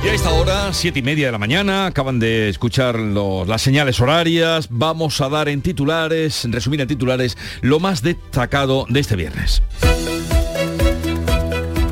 Y 0.07 0.09
a 0.09 0.13
esta 0.13 0.29
hora, 0.29 0.71
siete 0.71 0.99
y 0.99 1.01
media 1.01 1.25
de 1.25 1.31
la 1.33 1.37
mañana, 1.37 1.87
acaban 1.87 2.17
de 2.17 2.47
escuchar 2.47 2.97
las 2.97 3.61
señales 3.61 3.99
horarias. 3.99 4.69
Vamos 4.69 5.19
a 5.19 5.27
dar 5.27 5.49
en 5.49 5.61
titulares, 5.61 6.45
en 6.45 6.53
resumir 6.53 6.79
en 6.79 6.87
titulares, 6.87 7.37
lo 7.59 7.81
más 7.81 8.03
destacado 8.03 8.85
de 8.87 9.01
este 9.01 9.17
viernes. 9.17 9.61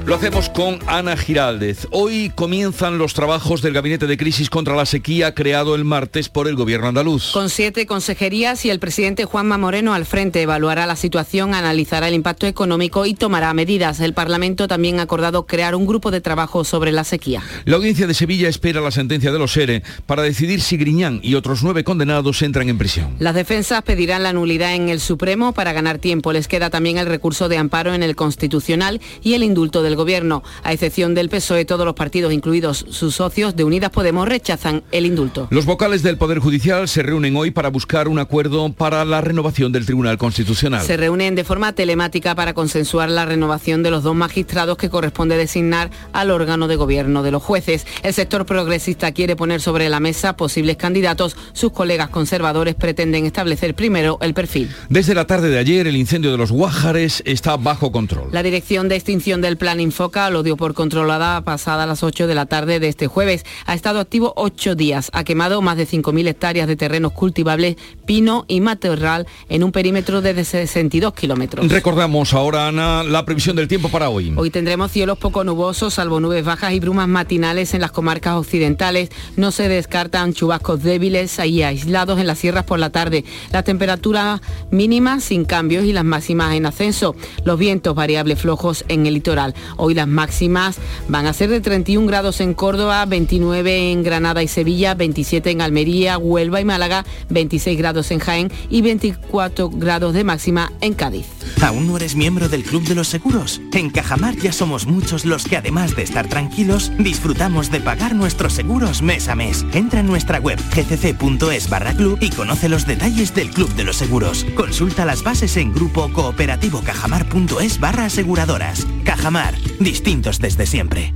Lo 0.06 0.14
hacemos 0.14 0.50
con 0.50 0.78
Ana 0.86 1.18
Giraldez. 1.18 1.88
Hoy 1.90 2.32
comienzan 2.36 3.00
los 3.00 3.16
trabajos 3.16 3.64
del 3.64 3.74
Gabinete 3.74 4.06
de 4.06 4.18
Crisis 4.18 4.52
contra 4.52 4.76
la 4.76 4.86
Sequía 4.86 5.34
creado 5.34 5.74
el 5.74 5.84
martes 5.84 6.30
por 6.30 6.48
el 6.48 6.56
Gobierno 6.56 6.90
andaluz. 6.90 7.32
Con 7.32 7.50
siete 7.50 7.88
consejerías 7.88 8.66
y 8.66 8.70
el 8.70 8.78
presidente 8.78 9.26
Juanma 9.26 9.58
Moreno 9.58 9.96
al 9.96 10.06
frente 10.06 10.44
evaluará 10.44 10.86
la 10.86 10.96
situación, 10.96 11.56
analizará 11.56 12.08
el 12.08 12.14
impacto 12.14 12.46
económico 12.46 13.08
y 13.08 13.16
tomará 13.16 13.52
medidas. 13.56 14.00
El 14.00 14.14
Parlamento 14.14 14.68
también 14.68 15.00
ha 15.00 15.04
acordado 15.04 15.48
crear 15.48 15.74
un 15.74 15.88
grupo 15.88 16.12
de 16.12 16.22
trabajo 16.22 16.64
sobre 16.64 16.92
la 16.92 17.04
sequía. 17.04 17.42
La 17.66 17.78
audiencia 17.78 18.06
de 18.06 18.14
Sevilla 18.14 18.48
espera 18.48 18.82
la 18.82 18.92
sentencia 18.92 19.32
de 19.32 19.40
los 19.40 19.54
SERE 19.54 19.82
para 20.06 20.22
decidir 20.22 20.62
si 20.62 20.78
Griñán 20.78 21.20
y 21.24 21.34
otros 21.34 21.64
nueve 21.64 21.84
condenados 21.84 22.44
entran 22.44 22.70
en 22.70 22.78
prisión. 22.78 23.16
Las 23.18 23.34
defensas 23.34 23.82
pedirán 23.82 24.22
la 24.22 24.34
nulidad 24.34 24.76
en 24.76 24.90
el 24.90 25.00
Supremo 25.00 25.54
para 25.54 25.74
ganar 25.74 25.98
tiempo. 25.98 26.32
Les 26.32 26.48
queda 26.48 26.70
también 26.70 27.00
el 27.00 27.08
recurso 27.08 27.50
de 27.50 27.58
amparo 27.58 27.96
en 27.96 28.04
el 28.04 28.16
Constitucional 28.16 29.02
y 29.24 29.34
el 29.34 29.42
indulto 29.42 29.82
del 29.82 29.95
Gobierno. 29.96 30.44
A 30.64 30.74
excepción 30.74 31.16
del 31.16 31.30
PSOE, 31.30 31.66
todos 31.66 31.86
los 31.86 31.96
partidos, 31.96 32.34
incluidos 32.34 32.86
sus 32.90 33.16
socios 33.16 33.56
de 33.56 33.64
Unidas 33.64 33.92
Podemos, 33.92 34.28
rechazan 34.28 34.84
el 34.92 35.06
indulto. 35.06 35.48
Los 35.52 35.66
vocales 35.66 36.04
del 36.04 36.18
Poder 36.18 36.40
Judicial 36.40 36.88
se 36.88 37.04
reúnen 37.04 37.36
hoy 37.36 37.52
para 37.52 37.70
buscar 37.70 38.08
un 38.08 38.20
acuerdo 38.20 38.72
para 38.74 39.06
la 39.06 39.22
renovación 39.22 39.72
del 39.72 39.86
Tribunal 39.86 40.18
Constitucional. 40.18 40.86
Se 40.86 40.98
reúnen 40.98 41.36
de 41.36 41.44
forma 41.44 41.74
telemática 41.74 42.36
para 42.36 42.54
consensuar 42.54 43.10
la 43.10 43.26
renovación 43.26 43.84
de 43.84 43.92
los 43.92 44.04
dos 44.04 44.16
magistrados 44.16 44.78
que 44.78 44.90
corresponde 44.90 45.38
designar 45.38 45.90
al 46.14 46.32
órgano 46.32 46.68
de 46.68 46.76
gobierno 46.76 47.24
de 47.24 47.32
los 47.32 47.44
jueces. 47.44 47.86
El 48.04 48.14
sector 48.14 48.46
progresista 48.46 49.12
quiere 49.12 49.36
poner 49.36 49.62
sobre 49.62 49.90
la 49.90 50.00
mesa 50.00 50.36
posibles 50.38 50.78
candidatos. 50.78 51.36
Sus 51.54 51.72
colegas 51.72 52.10
conservadores 52.10 52.76
pretenden 52.76 53.26
establecer 53.26 53.76
primero 53.76 54.18
el 54.22 54.34
perfil. 54.34 54.70
Desde 54.90 55.16
la 55.16 55.28
tarde 55.28 55.50
de 55.50 55.60
ayer, 55.60 55.88
el 55.88 55.96
incendio 55.96 56.32
de 56.32 56.38
los 56.38 56.52
Guájares 56.52 57.24
está 57.26 57.58
bajo 57.58 57.92
control. 57.92 58.30
La 58.32 58.44
Dirección 58.44 58.90
de 58.90 58.96
Extinción 58.96 59.42
del 59.42 59.58
Plan 59.58 59.80
Infoca 59.86 60.30
lo 60.30 60.44
dio 60.44 60.58
por 60.58 60.74
controlada 60.74 61.42
pasada 61.42 61.86
las 61.86 62.04
8 62.04 62.28
de 62.28 62.36
la 62.36 62.48
tarde 62.48 62.80
de 62.80 62.88
este 62.88 63.08
jueves. 63.08 63.46
Ha 63.66 63.76
estado 63.76 64.00
activo 64.00 64.34
ocho 64.36 64.76
días. 64.76 65.10
Ha 65.14 65.24
quemado 65.24 65.62
más 65.62 65.78
de 65.78 65.88
5.000 65.88 66.28
hectáreas 66.28 66.68
de 66.68 66.76
terrenos 66.76 67.12
cultivables, 67.12 67.78
pino 68.06 68.46
y 68.48 68.62
matorral 68.62 69.28
en 69.48 69.64
un 69.64 69.72
perímetro 69.72 70.22
de 70.22 70.44
62 70.44 71.14
kilómetros. 71.14 71.68
Recordamos 71.70 72.34
ahora, 72.34 72.68
Ana, 72.68 73.04
la 73.04 73.26
previsión 73.26 73.56
del 73.56 73.68
tiempo 73.68 73.90
para 73.90 74.10
hoy. 74.10 74.34
Hoy 74.36 74.50
tendremos 74.50 74.92
cielos 74.92 75.18
poco 75.18 75.44
nubosos, 75.44 75.94
salvo 75.94 76.20
nubes 76.20 76.44
bajas 76.44 76.74
y 76.74 76.80
brumas 76.80 77.08
matinales 77.08 77.74
en 77.74 77.82
las 77.82 77.92
comarcas 77.92 78.36
occidentales. 78.36 79.10
No 79.38 79.52
se 79.52 79.70
descartan 79.70 80.34
chubascos 80.34 80.82
débiles 80.82 81.38
y 81.46 81.62
aislados 81.62 82.20
en 82.20 82.28
las 82.28 82.40
sierras 82.40 82.66
por 82.66 82.80
la 82.80 82.90
tarde. 82.90 83.24
Las 83.52 83.64
temperaturas 83.64 84.42
mínimas 84.72 85.24
sin 85.24 85.46
cambios 85.46 85.86
y 85.86 85.94
las 85.94 86.04
máximas 86.04 86.56
en 86.56 86.66
ascenso. 86.66 87.16
Los 87.44 87.60
vientos 87.60 87.94
variables 87.94 88.40
flojos 88.40 88.84
en 88.88 89.06
el 89.06 89.14
litoral. 89.14 89.54
Hoy 89.78 89.94
las 89.94 90.08
máximas 90.08 90.78
van 91.08 91.26
a 91.26 91.34
ser 91.34 91.50
de 91.50 91.62
31 91.62 92.08
grados 92.08 92.42
en 92.42 92.54
Córdoba, 92.54 93.06
29 93.06 93.92
en 93.92 94.04
Granada 94.04 94.44
y 94.44 94.48
Sevilla, 94.48 94.96
27 94.96 95.52
en 95.52 95.62
Almería, 95.62 96.18
Huelva 96.18 96.62
y 96.62 96.66
Málaga, 96.66 97.06
26 97.30 97.78
grados 97.78 98.12
en 98.12 98.20
Jaén 98.20 98.52
y 98.70 98.82
24 98.82 99.70
grados 99.70 100.14
de 100.14 100.24
máxima 100.24 100.72
en 100.82 100.94
Cádiz. 100.94 101.26
¿Aún 101.62 101.88
no 101.88 101.98
eres 101.98 102.16
miembro 102.16 102.50
del 102.50 102.64
Club 102.64 102.84
de 102.84 102.96
los 102.96 103.08
Seguros? 103.08 103.62
En 103.74 103.90
Cajamar 103.90 104.36
ya 104.36 104.52
somos 104.52 104.86
muchos 104.86 105.26
los 105.26 105.46
que 105.46 105.58
además 105.58 105.96
de 105.96 106.04
estar 106.04 106.28
tranquilos, 106.28 106.92
disfrutamos 107.00 107.72
de 107.72 107.82
pagar 107.82 108.16
nuestros 108.16 108.54
seguros 108.54 109.02
mes 109.02 109.28
a 109.28 109.36
mes. 109.36 109.66
Entra 109.74 110.00
en 110.00 110.08
nuestra 110.08 110.40
web 110.40 110.60
gcc.es 110.74 111.70
barra 111.70 111.94
club 111.94 112.18
y 112.22 112.30
conoce 112.30 112.70
los 112.70 112.86
detalles 112.86 113.34
del 113.34 113.50
Club 113.50 113.74
de 113.76 113.84
los 113.84 113.98
Seguros. 113.98 114.46
Consulta 114.56 115.06
las 115.06 115.24
bases 115.24 115.58
en 115.58 115.74
grupo 115.74 116.12
cooperativo 116.12 116.82
cajamar.es 116.82 117.80
barra 117.80 118.06
aseguradoras. 118.06 118.86
Cajamar, 119.04 119.56
distintos 119.80 120.40
desde 120.40 120.66
siempre. 120.66 121.14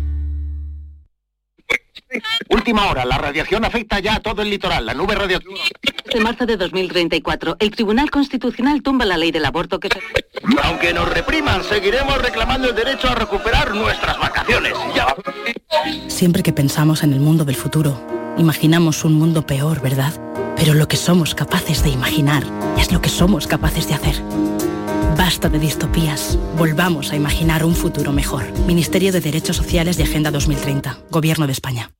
Última 2.49 2.89
hora, 2.89 3.05
la 3.05 3.17
radiación 3.17 3.63
afecta 3.65 3.99
ya 3.99 4.15
a 4.15 4.19
todo 4.19 4.41
el 4.41 4.49
litoral. 4.49 4.85
La 4.85 4.93
nube 4.93 5.13
radioactiva. 5.15 5.59
De 6.11 6.19
marzo 6.19 6.45
de 6.45 6.57
2034, 6.57 7.57
el 7.59 7.71
Tribunal 7.71 8.09
Constitucional 8.09 8.81
tumba 8.81 9.05
la 9.05 9.17
ley 9.17 9.31
del 9.31 9.45
aborto 9.45 9.79
que... 9.79 9.89
Aunque 10.63 10.93
nos 10.93 11.07
repriman, 11.07 11.63
seguiremos 11.63 12.19
reclamando 12.19 12.69
el 12.69 12.75
derecho 12.75 13.09
a 13.09 13.15
recuperar 13.15 13.75
nuestras 13.75 14.17
vacaciones. 14.17 14.73
Ya. 14.95 15.15
Siempre 16.07 16.41
que 16.41 16.51
pensamos 16.51 17.03
en 17.03 17.13
el 17.13 17.19
mundo 17.19 17.45
del 17.45 17.55
futuro, 17.55 18.03
imaginamos 18.37 19.05
un 19.05 19.13
mundo 19.13 19.45
peor, 19.45 19.81
¿verdad? 19.81 20.13
Pero 20.55 20.73
lo 20.73 20.87
que 20.87 20.97
somos 20.97 21.35
capaces 21.35 21.83
de 21.83 21.89
imaginar 21.89 22.43
es 22.77 22.91
lo 22.91 23.01
que 23.01 23.09
somos 23.09 23.45
capaces 23.45 23.87
de 23.87 23.93
hacer. 23.93 24.15
Basta 25.17 25.49
de 25.49 25.59
distopías. 25.59 26.37
Volvamos 26.57 27.11
a 27.11 27.15
imaginar 27.15 27.63
un 27.65 27.75
futuro 27.75 28.11
mejor. 28.11 28.43
Ministerio 28.65 29.11
de 29.11 29.21
Derechos 29.21 29.57
Sociales 29.57 29.99
y 29.99 30.03
Agenda 30.03 30.31
2030. 30.31 30.99
Gobierno 31.09 31.45
de 31.45 31.53
España. 31.53 31.91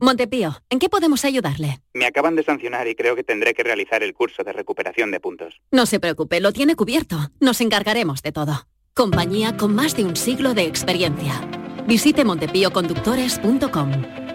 Montepío, 0.00 0.62
¿en 0.68 0.78
qué 0.78 0.90
podemos 0.90 1.24
ayudarle? 1.24 1.80
Me 1.94 2.04
acaban 2.04 2.36
de 2.36 2.42
sancionar 2.42 2.86
y 2.88 2.94
creo 2.94 3.16
que 3.16 3.24
tendré 3.24 3.54
que 3.54 3.62
realizar 3.62 4.02
el 4.02 4.12
curso 4.12 4.44
de 4.44 4.52
recuperación 4.52 5.10
de 5.10 5.18
puntos. 5.18 5.54
No 5.70 5.86
se 5.86 5.98
preocupe, 5.98 6.40
lo 6.40 6.52
tiene 6.52 6.76
cubierto. 6.76 7.30
Nos 7.40 7.62
encargaremos 7.62 8.20
de 8.22 8.32
todo. 8.32 8.66
Compañía 8.92 9.56
con 9.56 9.74
más 9.74 9.96
de 9.96 10.04
un 10.04 10.14
siglo 10.14 10.52
de 10.52 10.64
experiencia. 10.66 11.40
Visite 11.86 12.24
montepíoconductores.com. 12.24 13.90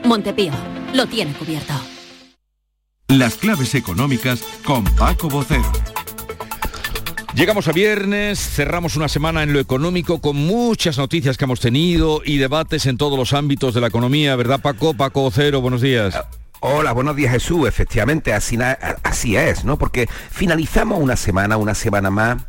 Montepío, 0.05 0.53
lo 0.93 1.05
tiene 1.05 1.33
cubierto. 1.33 1.73
Las 3.09 3.37
claves 3.37 3.73
económicas 3.73 4.43
con 4.63 4.83
Paco 4.83 5.29
Bocero. 5.29 5.63
Llegamos 7.33 7.67
a 7.67 7.71
viernes, 7.71 8.37
cerramos 8.37 8.97
una 8.97 9.07
semana 9.07 9.41
en 9.41 9.51
lo 9.51 9.59
económico 9.59 10.21
con 10.21 10.35
muchas 10.35 10.99
noticias 10.99 11.35
que 11.35 11.45
hemos 11.45 11.59
tenido 11.59 12.21
y 12.23 12.37
debates 12.37 12.85
en 12.85 12.97
todos 12.97 13.17
los 13.17 13.33
ámbitos 13.33 13.73
de 13.73 13.81
la 13.81 13.87
economía, 13.87 14.35
¿verdad 14.35 14.61
Paco? 14.61 14.93
Paco 14.93 15.27
Cero, 15.33 15.59
buenos 15.59 15.81
días. 15.81 16.19
Hola, 16.59 16.91
buenos 16.91 17.15
días 17.15 17.31
Jesús. 17.31 17.67
Efectivamente, 17.67 18.31
así, 18.31 18.59
así 19.01 19.35
es, 19.35 19.65
¿no? 19.65 19.79
Porque 19.79 20.07
finalizamos 20.29 20.99
una 21.01 21.15
semana, 21.15 21.57
una 21.57 21.73
semana 21.73 22.11
más 22.11 22.43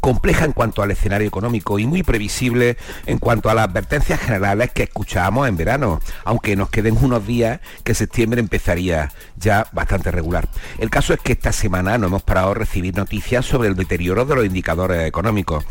compleja 0.00 0.44
en 0.44 0.52
cuanto 0.52 0.82
al 0.82 0.90
escenario 0.90 1.28
económico 1.28 1.78
y 1.78 1.86
muy 1.86 2.02
previsible 2.02 2.76
en 3.06 3.18
cuanto 3.18 3.50
a 3.50 3.54
las 3.54 3.68
advertencias 3.68 4.20
generales 4.20 4.70
que 4.72 4.84
escuchábamos 4.84 5.48
en 5.48 5.56
verano, 5.56 6.00
aunque 6.24 6.56
nos 6.56 6.70
queden 6.70 6.96
unos 7.00 7.26
días 7.26 7.60
que 7.84 7.94
septiembre 7.94 8.40
empezaría 8.40 9.12
ya 9.36 9.66
bastante 9.72 10.10
regular. 10.10 10.48
El 10.78 10.90
caso 10.90 11.14
es 11.14 11.20
que 11.20 11.32
esta 11.32 11.52
semana 11.52 11.98
no 11.98 12.06
hemos 12.06 12.22
parado 12.22 12.48
de 12.48 12.54
recibir 12.54 12.96
noticias 12.96 13.46
sobre 13.46 13.68
el 13.68 13.76
deterioro 13.76 14.24
de 14.24 14.34
los 14.34 14.46
indicadores 14.46 15.06
económicos. 15.06 15.64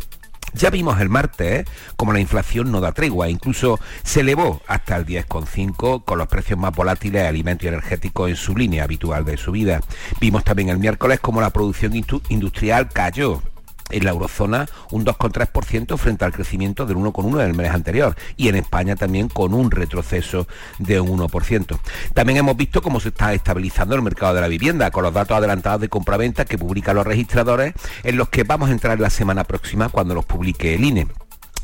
Ya 0.52 0.70
vimos 0.70 1.00
el 1.00 1.08
martes 1.08 1.64
como 1.96 2.12
la 2.12 2.18
inflación 2.18 2.72
no 2.72 2.80
da 2.80 2.92
tregua, 2.92 3.28
incluso 3.28 3.78
se 4.02 4.20
elevó 4.20 4.60
hasta 4.66 4.96
el 4.96 5.06
10,5 5.06 6.04
con 6.04 6.18
los 6.18 6.26
precios 6.26 6.58
más 6.58 6.74
volátiles 6.74 7.22
de 7.22 7.28
alimentos 7.28 7.64
y 7.64 7.68
energéticos 7.68 8.30
en 8.30 8.36
su 8.36 8.56
línea 8.56 8.84
habitual 8.84 9.24
de 9.24 9.36
subida. 9.36 9.80
Vimos 10.20 10.42
también 10.42 10.68
el 10.68 10.78
miércoles 10.78 11.20
como 11.20 11.40
la 11.40 11.50
producción 11.50 11.92
industrial 12.28 12.88
cayó 12.88 13.42
en 13.90 14.04
la 14.04 14.10
eurozona 14.10 14.68
un 14.90 15.04
2,3% 15.04 15.96
frente 15.96 16.24
al 16.24 16.32
crecimiento 16.32 16.86
del 16.86 16.96
1,1% 16.96 17.36
del 17.36 17.54
mes 17.54 17.70
anterior 17.70 18.16
y 18.36 18.48
en 18.48 18.56
España 18.56 18.96
también 18.96 19.28
con 19.28 19.54
un 19.54 19.70
retroceso 19.70 20.46
de 20.78 21.00
un 21.00 21.20
1%. 21.20 21.78
También 22.14 22.38
hemos 22.38 22.56
visto 22.56 22.82
cómo 22.82 23.00
se 23.00 23.08
está 23.08 23.32
estabilizando 23.32 23.94
el 23.94 24.02
mercado 24.02 24.34
de 24.34 24.40
la 24.40 24.48
vivienda 24.48 24.90
con 24.90 25.04
los 25.04 25.14
datos 25.14 25.36
adelantados 25.36 25.80
de 25.80 25.88
compraventa 25.88 26.44
que 26.44 26.58
publican 26.58 26.96
los 26.96 27.06
registradores 27.06 27.74
en 28.02 28.16
los 28.16 28.28
que 28.28 28.44
vamos 28.44 28.68
a 28.68 28.72
entrar 28.72 28.98
la 29.00 29.10
semana 29.10 29.44
próxima 29.44 29.88
cuando 29.88 30.14
los 30.14 30.24
publique 30.24 30.74
el 30.74 30.84
INE. 30.84 31.06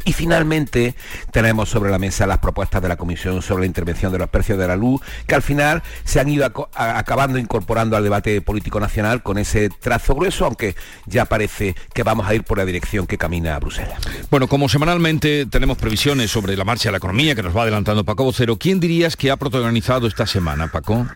Y 0.05 0.13
finalmente 0.13 0.95
tenemos 1.33 1.69
sobre 1.69 1.91
la 1.91 1.99
mesa 1.99 2.27
las 2.27 2.39
propuestas 2.39 2.83
de 2.83 2.89
la 2.89 2.97
Comisión 2.97 3.43
sobre 3.43 3.63
la 3.63 3.67
intervención 3.67 4.13
de 4.13 4.19
los 4.19 4.29
precios 4.29 4.59
de 4.59 4.69
la 4.69 4.77
luz, 4.77 5.01
que 5.27 5.35
al 5.35 5.43
final 5.43 5.83
se 6.05 6.21
han 6.21 6.29
ido 6.29 6.47
acabando 6.75 7.39
incorporando 7.39 7.97
al 7.97 8.05
debate 8.05 8.41
político 8.41 8.79
nacional 8.79 9.23
con 9.23 9.39
ese 9.39 9.69
trazo 9.69 10.15
grueso, 10.15 10.45
aunque 10.45 10.77
ya 11.07 11.25
parece 11.25 11.75
que 11.93 12.03
vamos 12.03 12.29
a 12.29 12.35
ir 12.35 12.45
por 12.45 12.59
la 12.59 12.65
dirección 12.65 13.07
que 13.07 13.19
camina 13.19 13.57
a 13.57 13.59
Bruselas. 13.59 13.99
Bueno, 14.31 14.49
como 14.49 14.69
semanalmente 14.69 15.47
tenemos 15.47 15.79
previsiones 15.79 16.31
sobre 16.31 16.57
la 16.57 16.65
marcha 16.65 16.89
de 16.89 16.93
la 16.93 16.99
economía 16.99 17.35
que 17.35 17.43
nos 17.43 17.57
va 17.57 17.63
adelantando 17.63 18.05
Paco 18.05 18.25
Vocero, 18.25 18.57
¿quién 18.59 18.81
dirías 18.81 19.17
que 19.17 19.31
ha 19.31 19.37
protagonizado 19.37 20.07
esta 20.07 20.27
semana, 20.27 20.69
Paco? 20.69 21.07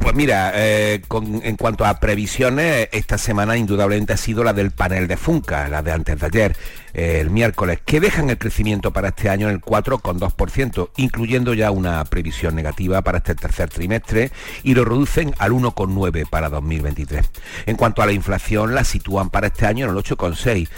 Pues 0.00 0.14
mira, 0.14 0.52
eh, 0.54 1.02
en 1.42 1.56
cuanto 1.56 1.84
a 1.84 1.98
previsiones, 1.98 2.88
esta 2.92 3.18
semana 3.18 3.56
indudablemente 3.56 4.12
ha 4.12 4.16
sido 4.16 4.44
la 4.44 4.52
del 4.52 4.70
panel 4.70 5.08
de 5.08 5.16
Funca, 5.16 5.68
la 5.68 5.82
de 5.82 5.92
antes 5.92 6.20
de 6.20 6.26
ayer, 6.26 6.56
eh, 6.98 7.20
el 7.20 7.30
miércoles, 7.30 7.78
que 7.84 8.00
dejan 8.00 8.28
el 8.28 8.38
crecimiento 8.38 8.92
para 8.92 9.10
este 9.10 9.30
año 9.30 9.48
en 9.48 9.54
el 9.54 9.60
4,2%, 9.60 10.90
incluyendo 10.96 11.54
ya 11.54 11.70
una 11.70 12.04
previsión 12.04 12.56
negativa 12.56 13.02
para 13.02 13.18
este 13.18 13.36
tercer 13.36 13.70
trimestre 13.70 14.32
y 14.64 14.74
lo 14.74 14.84
reducen 14.84 15.32
al 15.38 15.52
1,9% 15.52 16.28
para 16.28 16.48
2023. 16.48 17.24
En 17.66 17.76
cuanto 17.76 18.02
a 18.02 18.06
la 18.06 18.10
inflación, 18.10 18.74
la 18.74 18.82
sitúan 18.82 19.30
para 19.30 19.46
este 19.46 19.64
año 19.64 19.84
en 19.84 19.92
el 19.92 20.02
8,6% 20.02 20.68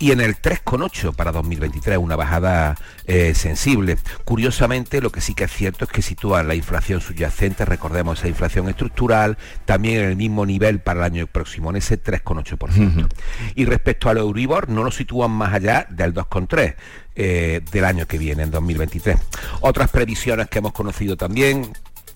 y 0.00 0.12
en 0.12 0.20
el 0.20 0.40
3,8 0.40 1.14
para 1.14 1.32
2023, 1.32 1.98
una 1.98 2.14
bajada 2.14 2.76
eh, 3.06 3.34
sensible. 3.34 3.98
Curiosamente, 4.24 5.00
lo 5.00 5.10
que 5.10 5.20
sí 5.20 5.34
que 5.34 5.44
es 5.44 5.52
cierto 5.52 5.84
es 5.84 5.90
que 5.90 6.02
sitúa 6.02 6.42
la 6.44 6.54
inflación 6.54 7.00
subyacente, 7.00 7.64
recordemos 7.64 8.20
esa 8.20 8.28
inflación 8.28 8.68
estructural, 8.68 9.38
también 9.64 9.98
en 9.98 10.10
el 10.10 10.16
mismo 10.16 10.46
nivel 10.46 10.78
para 10.78 11.00
el 11.00 11.04
año 11.04 11.26
próximo, 11.26 11.70
en 11.70 11.76
ese 11.76 12.00
3,8%. 12.00 13.08
Y 13.56 13.64
respecto 13.64 14.08
al 14.08 14.18
Euribor, 14.18 14.68
no 14.68 14.84
lo 14.84 14.92
sitúan 14.92 15.32
más 15.32 15.52
allá 15.52 15.67
del 15.90 16.14
2,3%. 16.14 16.74
Eh, 17.20 17.62
del 17.72 17.84
año 17.84 18.06
que 18.06 18.16
viene, 18.16 18.44
en 18.44 18.52
2023. 18.52 19.18
Otras 19.60 19.90
previsiones 19.90 20.48
que 20.48 20.60
hemos 20.60 20.72
conocido 20.72 21.16
también, 21.16 21.72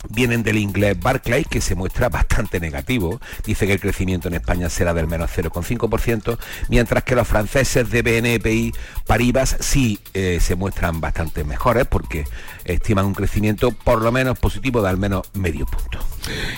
vienen 0.08 0.42
del 0.42 0.58
inglés 0.58 0.98
Barclay, 0.98 1.44
que 1.44 1.60
se 1.60 1.74
muestra 1.74 2.08
bastante 2.08 2.60
negativo. 2.60 3.20
Dice 3.44 3.66
que 3.66 3.72
el 3.72 3.80
crecimiento 3.80 4.28
en 4.28 4.34
España 4.34 4.68
será 4.68 4.94
del 4.94 5.06
menos 5.06 5.30
0,5%, 5.36 6.38
mientras 6.68 7.02
que 7.04 7.14
los 7.14 7.26
franceses 7.26 7.90
de 7.90 8.02
BNPI 8.02 8.72
Paribas 9.06 9.56
sí 9.58 9.98
eh, 10.14 10.38
se 10.40 10.54
muestran 10.54 11.00
bastante 11.00 11.42
mejores 11.44 11.86
porque 11.86 12.24
estiman 12.64 13.06
un 13.06 13.14
crecimiento 13.14 13.72
por 13.72 14.02
lo 14.02 14.12
menos 14.12 14.38
positivo 14.38 14.82
de 14.82 14.88
al 14.88 14.98
menos 14.98 15.28
medio 15.34 15.66
punto. 15.66 15.98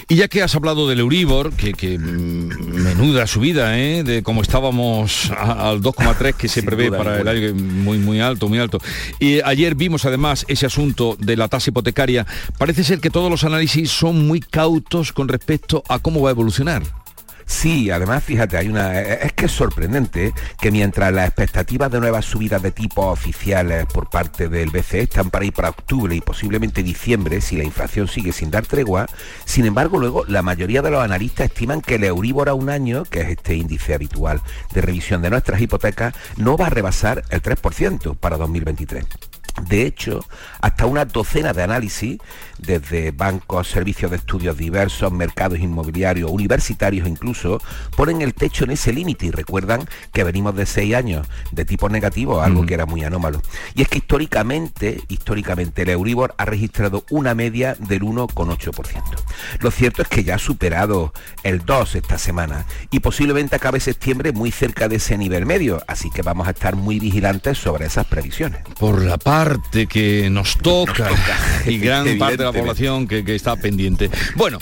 Y 0.09 0.17
ya 0.17 0.29
que 0.29 0.43
has 0.43 0.55
hablado 0.55 0.89
del 0.89 1.01
Euribor, 1.01 1.53
que, 1.53 1.99
mm, 1.99 2.83
menuda 2.83 3.27
subida, 3.27 3.79
¿eh? 3.79 4.03
de 4.03 4.23
cómo 4.23 4.43
estábamos 4.43 5.31
al 5.37 5.81
2,3 5.81 6.35
que 6.35 6.49
se 6.49 6.63
prevé 6.63 6.91
para 6.91 7.21
el 7.21 7.29
año, 7.29 7.55
muy, 7.55 7.99
muy 7.99 8.21
alto, 8.21 8.49
muy 8.49 8.59
alto. 8.59 8.79
Y 9.19 9.41
ayer 9.43 9.75
vimos 9.75 10.05
además 10.05 10.45
ese 10.49 10.67
asunto 10.67 11.17
de 11.19 11.37
la 11.37 11.49
tasa 11.49 11.71
hipotecaria. 11.71 12.27
Parece 12.59 12.85
ser 12.85 13.01
que 13.01 13.11
todos 13.11 13.31
los 13.31 13.45
análisis 13.45 13.91
son 13.91 14.27
muy 14.27 14.41
cautos 14.41 15.13
con 15.13 15.29
respecto 15.29 15.83
a 15.89 15.99
cómo 15.99 16.21
va 16.21 16.31
a 16.31 16.33
evolucionar. 16.33 17.04
Sí, 17.47 17.91
además 17.91 18.25
fíjate, 18.25 18.57
hay 18.57 18.69
una 18.69 19.01
es 19.01 19.33
que 19.33 19.47
es 19.47 19.53
sorprendente 19.53 20.33
que 20.61 20.71
mientras 20.71 21.13
las 21.13 21.29
expectativas 21.29 21.91
de 21.91 22.01
nuevas 22.01 22.25
subidas 22.25 22.63
de 22.63 22.71
tipos 22.71 23.07
oficiales 23.07 23.87
por 23.87 24.09
parte 24.09 24.49
del 24.49 24.71
BCE 24.71 25.03
están 25.03 25.31
para 25.31 25.45
ir 25.45 25.53
para 25.53 25.71
octubre 25.71 26.15
y 26.15 26.21
posiblemente 26.21 26.83
diciembre 26.83 27.41
si 27.41 27.57
la 27.57 27.65
inflación 27.65 28.09
sigue 28.09 28.33
sin 28.33 28.51
dar 28.51 28.67
tregua, 28.67 29.07
sin 29.45 29.67
embargo 29.67 29.99
luego 29.99 30.25
la 30.27 30.43
mayoría 30.43 30.83
de 30.83 30.91
los 30.91 31.03
analistas 31.03 31.47
estiman 31.47 31.81
que 31.81 31.97
el 31.97 32.05
Euribor 32.05 32.49
a 32.49 32.55
un 32.55 32.71
año, 32.71 33.05
que 33.05 33.21
es 33.21 33.29
este 33.29 33.55
índice 33.55 33.95
habitual 33.95 34.41
de 34.73 34.81
revisión 34.81 35.23
de 35.23 35.31
nuestras 35.31 35.61
hipotecas, 35.61 36.15
no 36.37 36.57
va 36.57 36.67
a 36.67 36.71
rebasar 36.71 37.25
el 37.31 37.43
3% 37.43 38.17
para 38.17 38.37
2023. 38.37 39.05
De 39.69 39.87
hecho, 39.87 40.25
hasta 40.61 40.87
una 40.87 41.05
docena 41.05 41.53
de 41.53 41.63
análisis, 41.63 42.19
desde 42.59 43.13
bancos, 43.13 43.69
servicios 43.69 44.11
de 44.11 44.17
estudios 44.17 44.57
diversos, 44.57 45.13
mercados 45.13 45.59
inmobiliarios, 45.59 46.31
universitarios 46.31 47.07
incluso, 47.07 47.61
ponen 47.97 48.21
el 48.21 48.35
techo 48.35 48.65
en 48.65 48.73
ese 48.73 48.93
límite 48.93 49.27
y 49.27 49.31
recuerdan 49.31 49.87
que 50.13 50.25
venimos 50.25 50.57
de 50.57 50.67
seis 50.67 50.95
años 50.95 51.27
de 51.53 51.65
tipo 51.65 51.89
negativo, 51.89 52.43
algo 52.43 52.67
que 52.67 52.75
era 52.75 52.87
muy 52.87 53.05
anómalo. 53.05 53.43
Y 53.75 53.83
es 53.83 53.89
que 53.89 53.99
históricamente, 53.99 55.03
históricamente 55.09 55.83
el 55.83 55.91
Euribor 55.91 56.35
ha 56.37 56.45
registrado 56.45 57.05
una 57.11 57.35
media 57.35 57.77
del 57.79 58.03
1,8%. 58.03 59.03
Lo 59.61 59.71
cierto 59.71 60.03
es 60.03 60.09
que 60.09 60.25
ya 60.25 60.37
ha 60.37 60.39
superado 60.39 61.13
el 61.43 61.65
2 61.65 61.95
esta 61.97 62.19
semana 62.19 62.67
y 62.91 63.01
posiblemente 63.01 63.57
acabe 63.57 63.81
septiembre 63.81 64.33
muy 64.33 64.51
cerca 64.51 64.89
de 64.89 64.97
ese 64.97 65.17
nivel 65.17 65.47
medio, 65.47 65.83
así 65.87 66.11
que 66.11 66.23
vamos 66.23 66.49
a 66.49 66.51
estar 66.51 66.77
muy 66.77 66.99
vigilantes 66.99 67.59
sobre 67.59 67.87
esas 67.87 68.07
previsiones. 68.07 68.63
Por 68.79 69.03
la 69.03 69.17
parte 69.35 69.89
que 69.89 70.31
nos 70.31 70.57
toca, 70.59 71.11
y 71.67 71.79
gran 71.79 72.19
parte 72.19 72.37
de 72.37 72.45
la 72.45 72.53
población 72.53 73.09
que, 73.09 73.25
está 73.35 73.57
pendiente. 73.57 74.09
Bueno, 74.37 74.61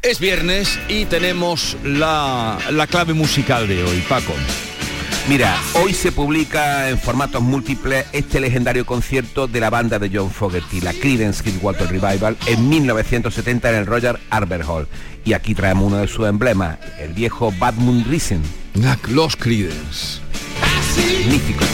es 0.00 0.20
viernes 0.20 0.78
y 0.88 1.06
tenemos 1.06 1.76
la, 1.82 2.56
la 2.70 2.86
clave 2.86 3.14
musical 3.14 3.66
de 3.66 3.82
hoy, 3.82 4.00
Paco. 4.08 4.32
Mira, 5.28 5.60
hoy 5.74 5.92
se 5.92 6.12
publica 6.12 6.88
en 6.88 6.98
formatos 6.98 7.42
múltiples 7.42 8.06
este 8.12 8.38
legendario 8.38 8.86
concierto 8.86 9.48
de 9.48 9.58
la 9.58 9.70
banda 9.70 9.98
de 9.98 10.08
John 10.14 10.30
Fogerty, 10.30 10.80
la 10.80 10.92
Creedence 10.92 11.42
Water 11.60 11.88
Revival, 11.88 12.36
en 12.46 12.68
1970 12.68 13.70
en 13.70 13.76
el 13.76 13.86
Roger 13.86 14.20
Arbor 14.30 14.62
Hall. 14.68 14.88
Y 15.24 15.32
aquí 15.32 15.52
traemos 15.52 15.88
uno 15.88 15.96
de 15.96 16.06
sus 16.06 16.28
emblemas, 16.28 16.78
el 17.00 17.12
viejo 17.12 17.52
Bad 17.58 17.74
Moon 17.74 18.04
Rising. 18.08 18.42
Los 19.08 19.34
Creedence. 19.34 20.20
Magnífico. 20.60 21.64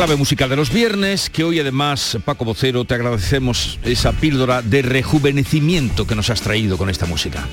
Clave 0.00 0.16
musical 0.16 0.48
de 0.48 0.56
los 0.56 0.72
viernes, 0.72 1.28
que 1.28 1.44
hoy 1.44 1.60
además, 1.60 2.16
Paco 2.24 2.46
Vocero, 2.46 2.86
te 2.86 2.94
agradecemos 2.94 3.78
esa 3.84 4.12
píldora 4.12 4.62
de 4.62 4.80
rejuvenecimiento 4.80 6.06
que 6.06 6.14
nos 6.14 6.30
has 6.30 6.40
traído 6.40 6.78
con 6.78 6.88
esta 6.88 7.04
música. 7.04 7.46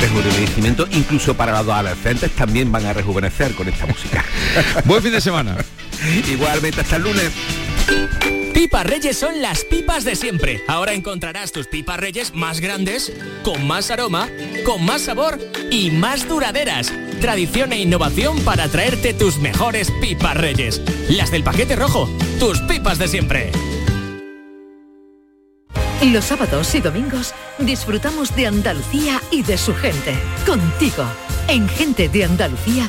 Rejuvenecimiento 0.00 0.88
incluso 0.90 1.36
para 1.36 1.52
los 1.62 1.72
adolescentes 1.72 2.32
también 2.32 2.72
van 2.72 2.86
a 2.86 2.92
rejuvenecer 2.92 3.54
con 3.54 3.68
esta 3.68 3.86
música. 3.86 4.24
Buen 4.84 5.00
fin 5.00 5.12
de 5.12 5.20
semana. 5.20 5.56
Igualmente, 6.28 6.80
hasta 6.80 6.96
el 6.96 7.04
lunes. 7.04 8.41
Pipas 8.52 8.86
Reyes 8.86 9.16
son 9.16 9.40
las 9.40 9.64
pipas 9.64 10.04
de 10.04 10.14
siempre. 10.14 10.62
Ahora 10.68 10.92
encontrarás 10.92 11.52
tus 11.52 11.66
pipas 11.66 11.98
Reyes 11.98 12.34
más 12.34 12.60
grandes, 12.60 13.12
con 13.42 13.66
más 13.66 13.90
aroma, 13.90 14.28
con 14.64 14.84
más 14.84 15.02
sabor 15.02 15.38
y 15.70 15.90
más 15.90 16.28
duraderas. 16.28 16.92
Tradición 17.20 17.72
e 17.72 17.80
innovación 17.80 18.38
para 18.40 18.68
traerte 18.68 19.14
tus 19.14 19.38
mejores 19.38 19.90
pipas 20.00 20.36
Reyes. 20.36 20.82
Las 21.08 21.30
del 21.30 21.42
paquete 21.42 21.76
rojo, 21.76 22.08
tus 22.38 22.60
pipas 22.60 22.98
de 22.98 23.08
siempre. 23.08 23.50
Los 26.02 26.24
sábados 26.24 26.74
y 26.74 26.80
domingos 26.80 27.32
disfrutamos 27.58 28.34
de 28.34 28.48
Andalucía 28.48 29.22
y 29.30 29.42
de 29.44 29.56
su 29.56 29.74
gente. 29.74 30.14
Contigo, 30.44 31.04
en 31.48 31.68
Gente 31.68 32.08
de 32.08 32.24
Andalucía, 32.24 32.88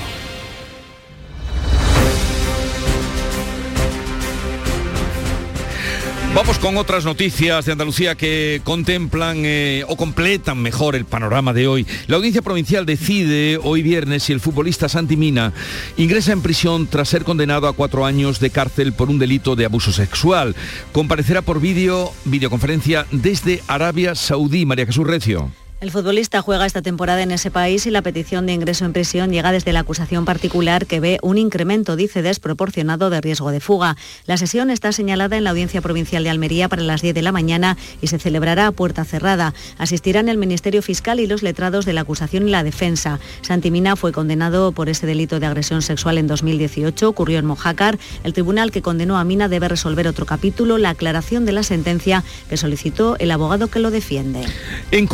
Vamos 6.33 6.59
con 6.59 6.77
otras 6.77 7.03
noticias 7.03 7.65
de 7.65 7.73
Andalucía 7.73 8.15
que 8.15 8.61
contemplan 8.63 9.43
eh, 9.43 9.83
o 9.89 9.97
completan 9.97 10.59
mejor 10.59 10.95
el 10.95 11.03
panorama 11.03 11.51
de 11.51 11.67
hoy. 11.67 11.85
La 12.07 12.15
Audiencia 12.15 12.41
Provincial 12.41 12.85
decide 12.85 13.59
hoy 13.61 13.81
viernes 13.81 14.23
si 14.23 14.31
el 14.31 14.39
futbolista 14.39 14.87
Santi 14.87 15.17
Mina 15.17 15.51
ingresa 15.97 16.31
en 16.31 16.41
prisión 16.41 16.87
tras 16.87 17.09
ser 17.09 17.25
condenado 17.25 17.67
a 17.67 17.73
cuatro 17.73 18.05
años 18.05 18.39
de 18.39 18.49
cárcel 18.49 18.93
por 18.93 19.09
un 19.09 19.19
delito 19.19 19.57
de 19.57 19.65
abuso 19.65 19.91
sexual. 19.91 20.55
Comparecerá 20.93 21.41
por 21.41 21.59
vídeo, 21.59 22.13
videoconferencia 22.23 23.05
desde 23.11 23.61
Arabia 23.67 24.15
Saudí. 24.15 24.65
María 24.65 24.85
Jesús 24.85 25.05
Recio. 25.05 25.51
El 25.81 25.89
futbolista 25.89 26.43
juega 26.43 26.67
esta 26.67 26.83
temporada 26.83 27.23
en 27.23 27.31
ese 27.31 27.49
país 27.49 27.87
y 27.87 27.89
la 27.89 28.03
petición 28.03 28.45
de 28.45 28.53
ingreso 28.53 28.85
en 28.85 28.93
prisión 28.93 29.31
llega 29.31 29.51
desde 29.51 29.73
la 29.73 29.79
acusación 29.79 30.25
particular 30.25 30.85
que 30.85 30.99
ve 30.99 31.17
un 31.23 31.39
incremento, 31.39 31.95
dice, 31.95 32.21
desproporcionado 32.21 33.09
de 33.09 33.19
riesgo 33.19 33.49
de 33.49 33.59
fuga. 33.59 33.97
La 34.27 34.37
sesión 34.37 34.69
está 34.69 34.91
señalada 34.91 35.37
en 35.37 35.43
la 35.43 35.49
Audiencia 35.49 35.81
Provincial 35.81 36.23
de 36.23 36.29
Almería 36.29 36.69
para 36.69 36.83
las 36.83 37.01
10 37.01 37.15
de 37.15 37.23
la 37.23 37.31
mañana 37.31 37.77
y 37.99 38.07
se 38.07 38.19
celebrará 38.19 38.67
a 38.67 38.71
puerta 38.71 39.05
cerrada. 39.05 39.55
Asistirán 39.79 40.29
el 40.29 40.37
Ministerio 40.37 40.83
Fiscal 40.83 41.19
y 41.19 41.25
los 41.25 41.41
letrados 41.41 41.83
de 41.85 41.93
la 41.93 42.01
acusación 42.01 42.47
y 42.47 42.51
la 42.51 42.63
defensa. 42.63 43.19
Santimina 43.41 43.95
fue 43.95 44.11
condenado 44.11 44.73
por 44.73 44.87
ese 44.87 45.07
delito 45.07 45.39
de 45.39 45.47
agresión 45.47 45.81
sexual 45.81 46.19
en 46.19 46.27
2018, 46.27 47.09
ocurrió 47.09 47.39
en 47.39 47.47
Mojácar. 47.47 47.97
El 48.23 48.33
tribunal 48.33 48.69
que 48.69 48.83
condenó 48.83 49.17
a 49.17 49.23
Mina 49.23 49.47
debe 49.47 49.67
resolver 49.67 50.07
otro 50.07 50.27
capítulo, 50.27 50.77
la 50.77 50.91
aclaración 50.91 51.47
de 51.47 51.53
la 51.53 51.63
sentencia 51.63 52.23
que 52.49 52.57
solicitó 52.57 53.17
el 53.17 53.31
abogado 53.31 53.67
que 53.69 53.79
lo 53.79 53.89
defiende. 53.89 54.45
En 54.91 55.07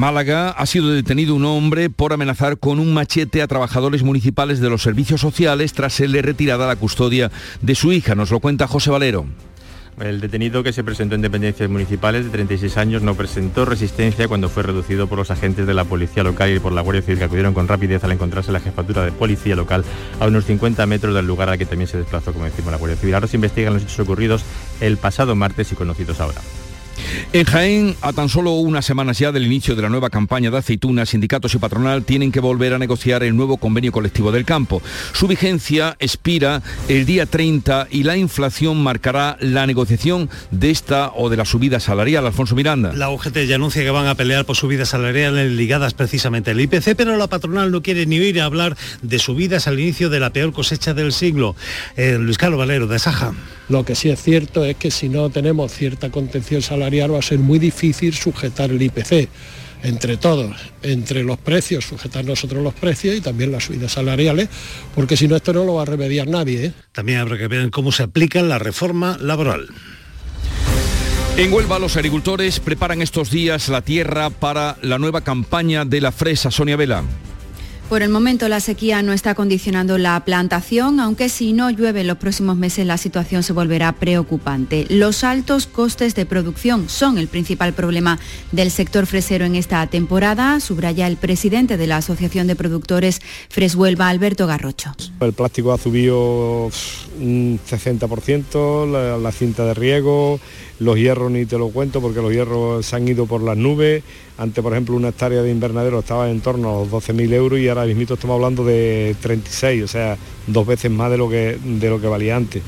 Málaga 0.00 0.48
ha 0.48 0.64
sido 0.64 0.88
detenido 0.88 1.34
un 1.34 1.44
hombre 1.44 1.90
por 1.90 2.14
amenazar 2.14 2.56
con 2.56 2.78
un 2.78 2.94
machete 2.94 3.42
a 3.42 3.46
trabajadores 3.46 4.02
municipales 4.02 4.58
de 4.58 4.70
los 4.70 4.80
servicios 4.80 5.20
sociales 5.20 5.74
tras 5.74 5.92
serle 5.92 6.22
retirada 6.22 6.66
la 6.66 6.76
custodia 6.76 7.30
de 7.60 7.74
su 7.74 7.92
hija. 7.92 8.14
Nos 8.14 8.30
lo 8.30 8.40
cuenta 8.40 8.66
José 8.66 8.90
Valero. 8.90 9.26
El 10.00 10.22
detenido 10.22 10.62
que 10.62 10.72
se 10.72 10.82
presentó 10.82 11.16
en 11.16 11.20
dependencias 11.20 11.68
municipales 11.68 12.24
de 12.24 12.30
36 12.30 12.78
años 12.78 13.02
no 13.02 13.14
presentó 13.14 13.66
resistencia 13.66 14.26
cuando 14.26 14.48
fue 14.48 14.62
reducido 14.62 15.06
por 15.06 15.18
los 15.18 15.30
agentes 15.30 15.66
de 15.66 15.74
la 15.74 15.84
policía 15.84 16.22
local 16.22 16.50
y 16.50 16.60
por 16.60 16.72
la 16.72 16.80
Guardia 16.80 17.02
Civil 17.02 17.18
que 17.18 17.24
acudieron 17.24 17.52
con 17.52 17.68
rapidez 17.68 18.02
al 18.02 18.12
encontrarse 18.12 18.52
la 18.52 18.60
jefatura 18.60 19.04
de 19.04 19.12
policía 19.12 19.54
local 19.54 19.84
a 20.18 20.26
unos 20.26 20.46
50 20.46 20.86
metros 20.86 21.14
del 21.14 21.26
lugar 21.26 21.50
al 21.50 21.58
que 21.58 21.66
también 21.66 21.88
se 21.88 21.98
desplazó, 21.98 22.32
como 22.32 22.46
decimos, 22.46 22.72
la 22.72 22.78
Guardia 22.78 22.96
Civil. 22.96 23.16
Ahora 23.16 23.26
se 23.26 23.36
investigan 23.36 23.74
los 23.74 23.82
hechos 23.82 24.00
ocurridos 24.00 24.46
el 24.80 24.96
pasado 24.96 25.36
martes 25.36 25.70
y 25.72 25.74
conocidos 25.74 26.20
ahora. 26.20 26.40
En 27.32 27.44
Jaén, 27.44 27.96
a 28.02 28.12
tan 28.12 28.28
solo 28.28 28.52
unas 28.52 28.84
semanas 28.84 29.18
ya 29.18 29.32
del 29.32 29.46
inicio 29.46 29.76
de 29.76 29.82
la 29.82 29.88
nueva 29.88 30.10
campaña 30.10 30.50
de 30.50 30.58
aceitunas, 30.58 31.10
sindicatos 31.10 31.54
y 31.54 31.58
patronal 31.58 32.04
tienen 32.04 32.32
que 32.32 32.40
volver 32.40 32.74
a 32.74 32.78
negociar 32.78 33.22
el 33.22 33.36
nuevo 33.36 33.56
convenio 33.56 33.92
colectivo 33.92 34.32
del 34.32 34.44
campo. 34.44 34.82
Su 35.12 35.28
vigencia 35.28 35.96
expira 36.00 36.62
el 36.88 37.06
día 37.06 37.26
30 37.26 37.88
y 37.90 38.02
la 38.02 38.16
inflación 38.16 38.82
marcará 38.82 39.36
la 39.40 39.66
negociación 39.66 40.28
de 40.50 40.70
esta 40.70 41.12
o 41.14 41.30
de 41.30 41.36
la 41.36 41.44
subida 41.44 41.80
salarial. 41.80 42.26
Alfonso 42.26 42.54
Miranda. 42.54 42.92
La 42.92 43.10
UGT 43.10 43.46
ya 43.46 43.54
anuncia 43.54 43.82
que 43.82 43.90
van 43.90 44.06
a 44.06 44.14
pelear 44.14 44.44
por 44.44 44.56
subidas 44.56 44.88
salariales 44.88 45.52
ligadas 45.52 45.94
precisamente 45.94 46.50
al 46.50 46.60
IPC, 46.60 46.96
pero 46.96 47.16
la 47.16 47.28
patronal 47.28 47.70
no 47.70 47.82
quiere 47.82 48.06
ni 48.06 48.18
oír 48.18 48.40
hablar 48.40 48.76
de 49.02 49.18
subidas 49.18 49.66
al 49.66 49.78
inicio 49.78 50.10
de 50.10 50.20
la 50.20 50.30
peor 50.30 50.52
cosecha 50.52 50.94
del 50.94 51.12
siglo. 51.12 51.54
Eh, 51.96 52.18
Luis 52.20 52.38
Carlos 52.38 52.58
Valero, 52.58 52.86
de 52.86 52.98
Saja. 52.98 53.32
Lo 53.68 53.84
que 53.84 53.94
sí 53.94 54.10
es 54.10 54.20
cierto 54.20 54.64
es 54.64 54.76
que 54.76 54.90
si 54.90 55.08
no 55.08 55.30
tenemos 55.30 55.72
cierta 55.72 56.10
contención 56.10 56.60
salarial 56.60 56.89
va 56.90 57.18
a 57.18 57.22
ser 57.22 57.38
muy 57.38 57.58
difícil 57.58 58.14
sujetar 58.14 58.70
el 58.70 58.82
IPC 58.82 59.28
entre 59.82 60.16
todos, 60.16 60.56
entre 60.82 61.22
los 61.22 61.38
precios, 61.38 61.84
sujetar 61.84 62.24
nosotros 62.24 62.62
los 62.62 62.74
precios 62.74 63.16
y 63.16 63.20
también 63.20 63.50
las 63.52 63.64
subidas 63.64 63.92
salariales, 63.92 64.48
porque 64.94 65.16
si 65.16 65.26
no 65.26 65.36
esto 65.36 65.52
no 65.52 65.64
lo 65.64 65.74
va 65.74 65.82
a 65.82 65.86
remediar 65.86 66.28
nadie. 66.28 66.66
¿eh? 66.66 66.72
También 66.92 67.18
habrá 67.18 67.38
que 67.38 67.48
ver 67.48 67.70
cómo 67.70 67.92
se 67.92 68.02
aplica 68.02 68.42
la 68.42 68.58
reforma 68.58 69.16
laboral. 69.20 69.68
En 71.36 71.52
Huelva 71.52 71.78
los 71.78 71.96
agricultores 71.96 72.60
preparan 72.60 73.00
estos 73.00 73.30
días 73.30 73.68
la 73.68 73.80
tierra 73.80 74.28
para 74.28 74.76
la 74.82 74.98
nueva 74.98 75.22
campaña 75.22 75.84
de 75.84 76.00
la 76.00 76.12
fresa 76.12 76.50
Sonia 76.50 76.76
Vela. 76.76 77.04
Por 77.90 78.02
el 78.02 78.08
momento 78.08 78.48
la 78.48 78.60
sequía 78.60 79.02
no 79.02 79.12
está 79.12 79.34
condicionando 79.34 79.98
la 79.98 80.24
plantación, 80.24 81.00
aunque 81.00 81.28
si 81.28 81.52
no 81.52 81.70
llueve 81.70 82.02
en 82.02 82.06
los 82.06 82.18
próximos 82.18 82.56
meses 82.56 82.86
la 82.86 82.96
situación 82.96 83.42
se 83.42 83.52
volverá 83.52 83.90
preocupante. 83.90 84.86
Los 84.88 85.24
altos 85.24 85.66
costes 85.66 86.14
de 86.14 86.24
producción 86.24 86.88
son 86.88 87.18
el 87.18 87.26
principal 87.26 87.72
problema 87.72 88.20
del 88.52 88.70
sector 88.70 89.06
fresero 89.06 89.44
en 89.44 89.56
esta 89.56 89.84
temporada, 89.88 90.60
subraya 90.60 91.08
el 91.08 91.16
presidente 91.16 91.76
de 91.76 91.88
la 91.88 91.96
Asociación 91.96 92.46
de 92.46 92.54
Productores 92.54 93.20
Freshuelva, 93.48 94.08
Alberto 94.08 94.46
Garrocho. 94.46 94.94
El 95.18 95.32
plástico 95.32 95.72
ha 95.72 95.78
subido 95.78 96.70
un 97.18 97.58
60%, 97.68 98.88
la, 98.88 99.18
la 99.18 99.32
cinta 99.32 99.64
de 99.64 99.74
riego, 99.74 100.38
los 100.80 100.96
hierros 100.96 101.30
ni 101.30 101.46
te 101.46 101.58
lo 101.58 101.68
cuento 101.68 102.00
porque 102.00 102.20
los 102.20 102.32
hierros 102.32 102.84
se 102.84 102.96
han 102.96 103.06
ido 103.06 103.26
por 103.26 103.42
las 103.42 103.56
nubes. 103.56 104.02
Antes, 104.38 104.62
por 104.62 104.72
ejemplo, 104.72 104.96
una 104.96 105.08
hectárea 105.08 105.42
de 105.42 105.50
invernadero 105.50 106.00
estaba 106.00 106.30
en 106.30 106.40
torno 106.40 106.70
a 106.70 106.80
los 106.80 106.88
12.000 106.90 107.32
euros 107.34 107.60
y 107.60 107.68
ahora 107.68 107.84
mismo 107.84 108.02
estamos 108.02 108.34
hablando 108.34 108.64
de 108.64 109.14
36, 109.20 109.84
o 109.84 109.88
sea, 109.88 110.16
dos 110.46 110.66
veces 110.66 110.90
más 110.90 111.10
de 111.10 111.18
lo 111.18 111.28
que, 111.28 111.58
de 111.62 111.90
lo 111.90 112.00
que 112.00 112.06
valía 112.08 112.36
antes. 112.36 112.62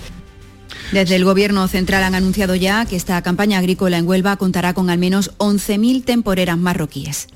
Desde 0.93 1.17
el 1.17 1.25
Gobierno 1.25 1.67
Central 1.69 2.05
han 2.05 2.15
anunciado 2.15 2.55
ya 2.55 2.85
que 2.85 2.97
esta 2.97 3.23
campaña 3.23 3.59
agrícola 3.59 3.97
en 3.97 4.07
Huelva 4.07 4.37
contará 4.37 4.75
con 4.75 4.91
al 4.91 4.99
menos 4.99 5.33
11.000 5.39 6.05
temporeras 6.05 6.59
marroquíes. 6.59 7.29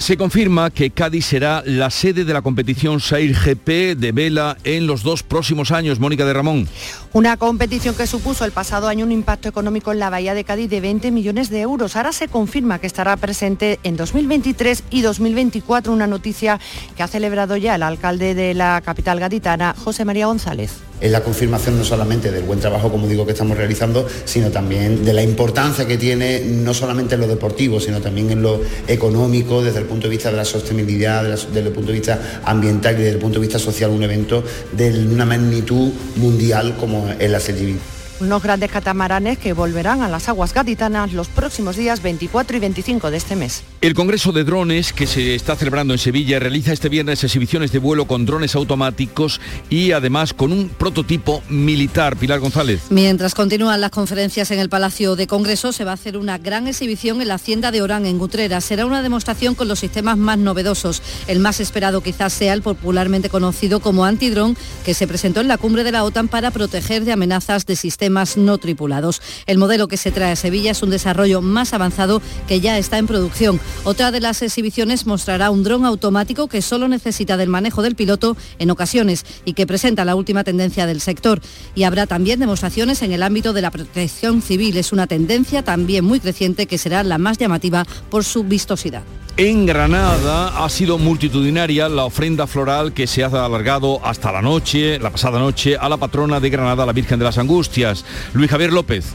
Se 0.00 0.16
confirma 0.16 0.70
que 0.70 0.90
Cádiz 0.90 1.26
será 1.26 1.62
la 1.66 1.90
sede 1.90 2.24
de 2.24 2.32
la 2.32 2.40
competición 2.40 3.00
Sail 3.00 3.36
GP 3.36 3.98
de 3.98 4.12
vela 4.12 4.56
en 4.64 4.86
los 4.86 5.02
dos 5.02 5.22
próximos 5.22 5.72
años. 5.72 6.00
Mónica 6.00 6.24
de 6.24 6.32
Ramón. 6.32 6.66
Una 7.12 7.36
competición 7.36 7.94
que 7.94 8.06
supuso 8.06 8.46
el 8.46 8.50
pasado 8.50 8.88
año 8.88 9.04
un 9.04 9.12
impacto 9.12 9.50
económico 9.50 9.92
en 9.92 9.98
la 9.98 10.08
Bahía 10.08 10.32
de 10.32 10.44
Cádiz 10.44 10.70
de 10.70 10.80
20 10.80 11.10
millones 11.10 11.50
de 11.50 11.60
euros. 11.60 11.96
Ahora 11.96 12.12
se 12.12 12.28
confirma 12.28 12.78
que 12.78 12.86
estará 12.86 13.14
presente 13.18 13.78
en 13.82 13.98
2023 13.98 14.84
y 14.88 15.02
2024, 15.02 15.92
una 15.92 16.06
noticia 16.06 16.58
que 16.96 17.02
ha 17.02 17.06
celebrado 17.06 17.58
ya 17.58 17.74
el 17.74 17.82
alcalde 17.82 18.34
de 18.34 18.54
la 18.54 18.80
capital 18.80 19.20
gaditana, 19.20 19.74
José 19.76 20.06
María 20.06 20.26
González 20.26 20.80
es 21.00 21.10
la 21.10 21.22
confirmación 21.22 21.78
no 21.78 21.84
solamente 21.84 22.30
del 22.30 22.44
buen 22.44 22.60
trabajo, 22.60 22.90
como 22.90 23.06
digo, 23.06 23.24
que 23.24 23.32
estamos 23.32 23.56
realizando, 23.56 24.06
sino 24.24 24.50
también 24.50 25.04
de 25.04 25.12
la 25.12 25.22
importancia 25.22 25.86
que 25.86 25.96
tiene 25.96 26.40
no 26.40 26.74
solamente 26.74 27.14
en 27.14 27.22
lo 27.22 27.26
deportivo, 27.26 27.80
sino 27.80 28.00
también 28.00 28.30
en 28.30 28.42
lo 28.42 28.60
económico, 28.86 29.62
desde 29.62 29.80
el 29.80 29.86
punto 29.90 30.06
de 30.06 30.12
vista 30.12 30.30
de 30.30 30.36
la 30.36 30.44
sostenibilidad, 30.44 31.24
desde 31.24 31.60
el 31.60 31.72
punto 31.72 31.88
de 31.88 31.98
vista 31.98 32.40
ambiental 32.44 32.94
y 32.94 32.98
desde 32.98 33.14
el 33.14 33.18
punto 33.18 33.40
de 33.40 33.46
vista 33.46 33.58
social, 33.58 33.90
un 33.90 34.04
evento 34.04 34.42
de 34.72 34.90
una 35.04 35.26
magnitud 35.26 35.90
mundial 36.16 36.76
como 36.78 37.10
es 37.18 37.30
la 37.30 37.40
CGV 37.40 37.99
unos 38.20 38.42
grandes 38.42 38.70
catamaranes 38.70 39.38
que 39.38 39.52
volverán 39.52 40.02
a 40.02 40.08
las 40.08 40.28
aguas 40.28 40.52
gaditanas 40.52 41.12
los 41.12 41.28
próximos 41.28 41.76
días 41.76 42.02
24 42.02 42.56
y 42.56 42.60
25 42.60 43.10
de 43.10 43.16
este 43.16 43.36
mes. 43.36 43.62
El 43.80 43.94
Congreso 43.94 44.32
de 44.32 44.44
Drones 44.44 44.92
que 44.92 45.06
se 45.06 45.34
está 45.34 45.56
celebrando 45.56 45.94
en 45.94 45.98
Sevilla 45.98 46.38
realiza 46.38 46.72
este 46.72 46.88
viernes 46.88 47.24
exhibiciones 47.24 47.72
de 47.72 47.78
vuelo 47.78 48.06
con 48.06 48.26
drones 48.26 48.54
automáticos 48.54 49.40
y 49.70 49.92
además 49.92 50.34
con 50.34 50.52
un 50.52 50.68
prototipo 50.68 51.42
militar. 51.48 52.16
Pilar 52.16 52.40
González. 52.40 52.82
Mientras 52.90 53.34
continúan 53.34 53.80
las 53.80 53.90
conferencias 53.90 54.50
en 54.50 54.58
el 54.58 54.68
Palacio 54.68 55.16
de 55.16 55.26
Congreso, 55.26 55.72
se 55.72 55.84
va 55.84 55.92
a 55.92 55.94
hacer 55.94 56.16
una 56.18 56.36
gran 56.38 56.66
exhibición 56.66 57.22
en 57.22 57.28
la 57.28 57.34
Hacienda 57.34 57.70
de 57.70 57.80
Orán, 57.80 58.04
en 58.04 58.18
Gutrera. 58.18 58.60
Será 58.60 58.84
una 58.84 59.02
demostración 59.02 59.54
con 59.54 59.68
los 59.68 59.78
sistemas 59.78 60.18
más 60.18 60.38
novedosos. 60.38 61.02
El 61.26 61.38
más 61.38 61.60
esperado 61.60 62.02
quizás 62.02 62.32
sea 62.32 62.52
el 62.52 62.62
popularmente 62.62 63.30
conocido 63.30 63.80
como 63.80 64.04
antidrón, 64.04 64.56
que 64.84 64.94
se 64.94 65.06
presentó 65.06 65.40
en 65.40 65.48
la 65.48 65.56
cumbre 65.56 65.84
de 65.84 65.92
la 65.92 66.04
OTAN 66.04 66.28
para 66.28 66.50
proteger 66.50 67.04
de 67.04 67.12
amenazas 67.12 67.64
de 67.64 67.76
sistemas 67.76 68.09
no 68.36 68.58
tripulados. 68.58 69.22
El 69.46 69.58
modelo 69.58 69.88
que 69.88 69.96
se 69.96 70.12
trae 70.12 70.32
a 70.32 70.36
Sevilla 70.36 70.72
es 70.72 70.82
un 70.82 70.90
desarrollo 70.90 71.40
más 71.40 71.72
avanzado 71.72 72.20
que 72.46 72.60
ya 72.60 72.78
está 72.78 72.98
en 72.98 73.06
producción. 73.06 73.60
Otra 73.84 74.10
de 74.10 74.20
las 74.20 74.42
exhibiciones 74.42 75.06
mostrará 75.06 75.50
un 75.50 75.62
dron 75.62 75.84
automático 75.84 76.48
que 76.48 76.62
solo 76.62 76.88
necesita 76.88 77.36
del 77.36 77.48
manejo 77.48 77.82
del 77.82 77.94
piloto 77.94 78.36
en 78.58 78.70
ocasiones 78.70 79.24
y 79.44 79.54
que 79.54 79.66
presenta 79.66 80.04
la 80.04 80.14
última 80.14 80.44
tendencia 80.44 80.86
del 80.86 81.00
sector. 81.00 81.40
Y 81.74 81.84
habrá 81.84 82.06
también 82.06 82.40
demostraciones 82.40 83.02
en 83.02 83.12
el 83.12 83.22
ámbito 83.22 83.52
de 83.52 83.62
la 83.62 83.70
protección 83.70 84.42
civil. 84.42 84.76
Es 84.76 84.92
una 84.92 85.06
tendencia 85.06 85.62
también 85.62 86.04
muy 86.04 86.20
creciente 86.20 86.66
que 86.66 86.78
será 86.78 87.02
la 87.02 87.18
más 87.18 87.38
llamativa 87.38 87.86
por 88.10 88.24
su 88.24 88.44
vistosidad. 88.44 89.02
En 89.36 89.64
Granada 89.64 90.62
ha 90.62 90.68
sido 90.68 90.98
multitudinaria 90.98 91.88
la 91.88 92.04
ofrenda 92.04 92.46
floral 92.46 92.92
que 92.92 93.06
se 93.06 93.24
ha 93.24 93.28
alargado 93.28 94.04
hasta 94.04 94.30
la 94.32 94.42
noche, 94.42 94.98
la 94.98 95.08
pasada 95.08 95.38
noche, 95.38 95.78
a 95.78 95.88
la 95.88 95.96
patrona 95.96 96.40
de 96.40 96.50
Granada, 96.50 96.84
la 96.84 96.92
Virgen 96.92 97.18
de 97.18 97.24
las 97.24 97.38
Angustias. 97.38 97.99
Luis 98.32 98.50
Javier 98.50 98.72
López. 98.72 99.14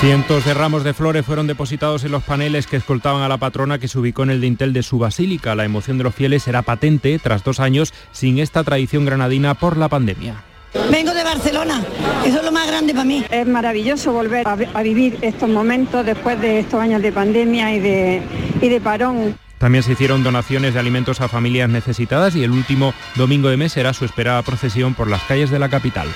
Cientos 0.00 0.44
de 0.44 0.54
ramos 0.54 0.84
de 0.84 0.94
flores 0.94 1.26
fueron 1.26 1.48
depositados 1.48 2.04
en 2.04 2.12
los 2.12 2.22
paneles 2.22 2.68
que 2.68 2.76
escoltaban 2.76 3.22
a 3.22 3.28
la 3.28 3.38
patrona 3.38 3.78
que 3.78 3.88
se 3.88 3.98
ubicó 3.98 4.22
en 4.22 4.30
el 4.30 4.40
dintel 4.40 4.72
de 4.72 4.84
su 4.84 4.98
basílica. 4.98 5.56
La 5.56 5.64
emoción 5.64 5.98
de 5.98 6.04
los 6.04 6.14
fieles 6.14 6.46
era 6.46 6.62
patente 6.62 7.18
tras 7.18 7.42
dos 7.42 7.58
años 7.58 7.92
sin 8.12 8.38
esta 8.38 8.62
tradición 8.62 9.04
granadina 9.04 9.54
por 9.54 9.76
la 9.76 9.88
pandemia. 9.88 10.44
Vengo 10.90 11.12
de 11.14 11.24
Barcelona, 11.24 11.82
eso 12.24 12.38
es 12.38 12.44
lo 12.44 12.52
más 12.52 12.68
grande 12.68 12.92
para 12.92 13.04
mí. 13.04 13.24
Es 13.28 13.46
maravilloso 13.46 14.12
volver 14.12 14.46
a, 14.46 14.52
a 14.52 14.82
vivir 14.82 15.18
estos 15.22 15.48
momentos 15.48 16.06
después 16.06 16.40
de 16.40 16.60
estos 16.60 16.80
años 16.80 17.02
de 17.02 17.10
pandemia 17.10 17.74
y 17.74 17.80
de, 17.80 18.22
y 18.60 18.68
de 18.68 18.80
parón. 18.80 19.36
También 19.58 19.82
se 19.82 19.92
hicieron 19.92 20.22
donaciones 20.22 20.74
de 20.74 20.80
alimentos 20.80 21.20
a 21.20 21.28
familias 21.28 21.68
necesitadas 21.68 22.36
y 22.36 22.44
el 22.44 22.52
último 22.52 22.94
domingo 23.16 23.48
de 23.48 23.56
mes 23.56 23.72
será 23.72 23.92
su 23.92 24.04
esperada 24.04 24.42
procesión 24.42 24.94
por 24.94 25.08
las 25.08 25.22
calles 25.22 25.50
de 25.50 25.58
la 25.58 25.68
capital. 25.68 26.06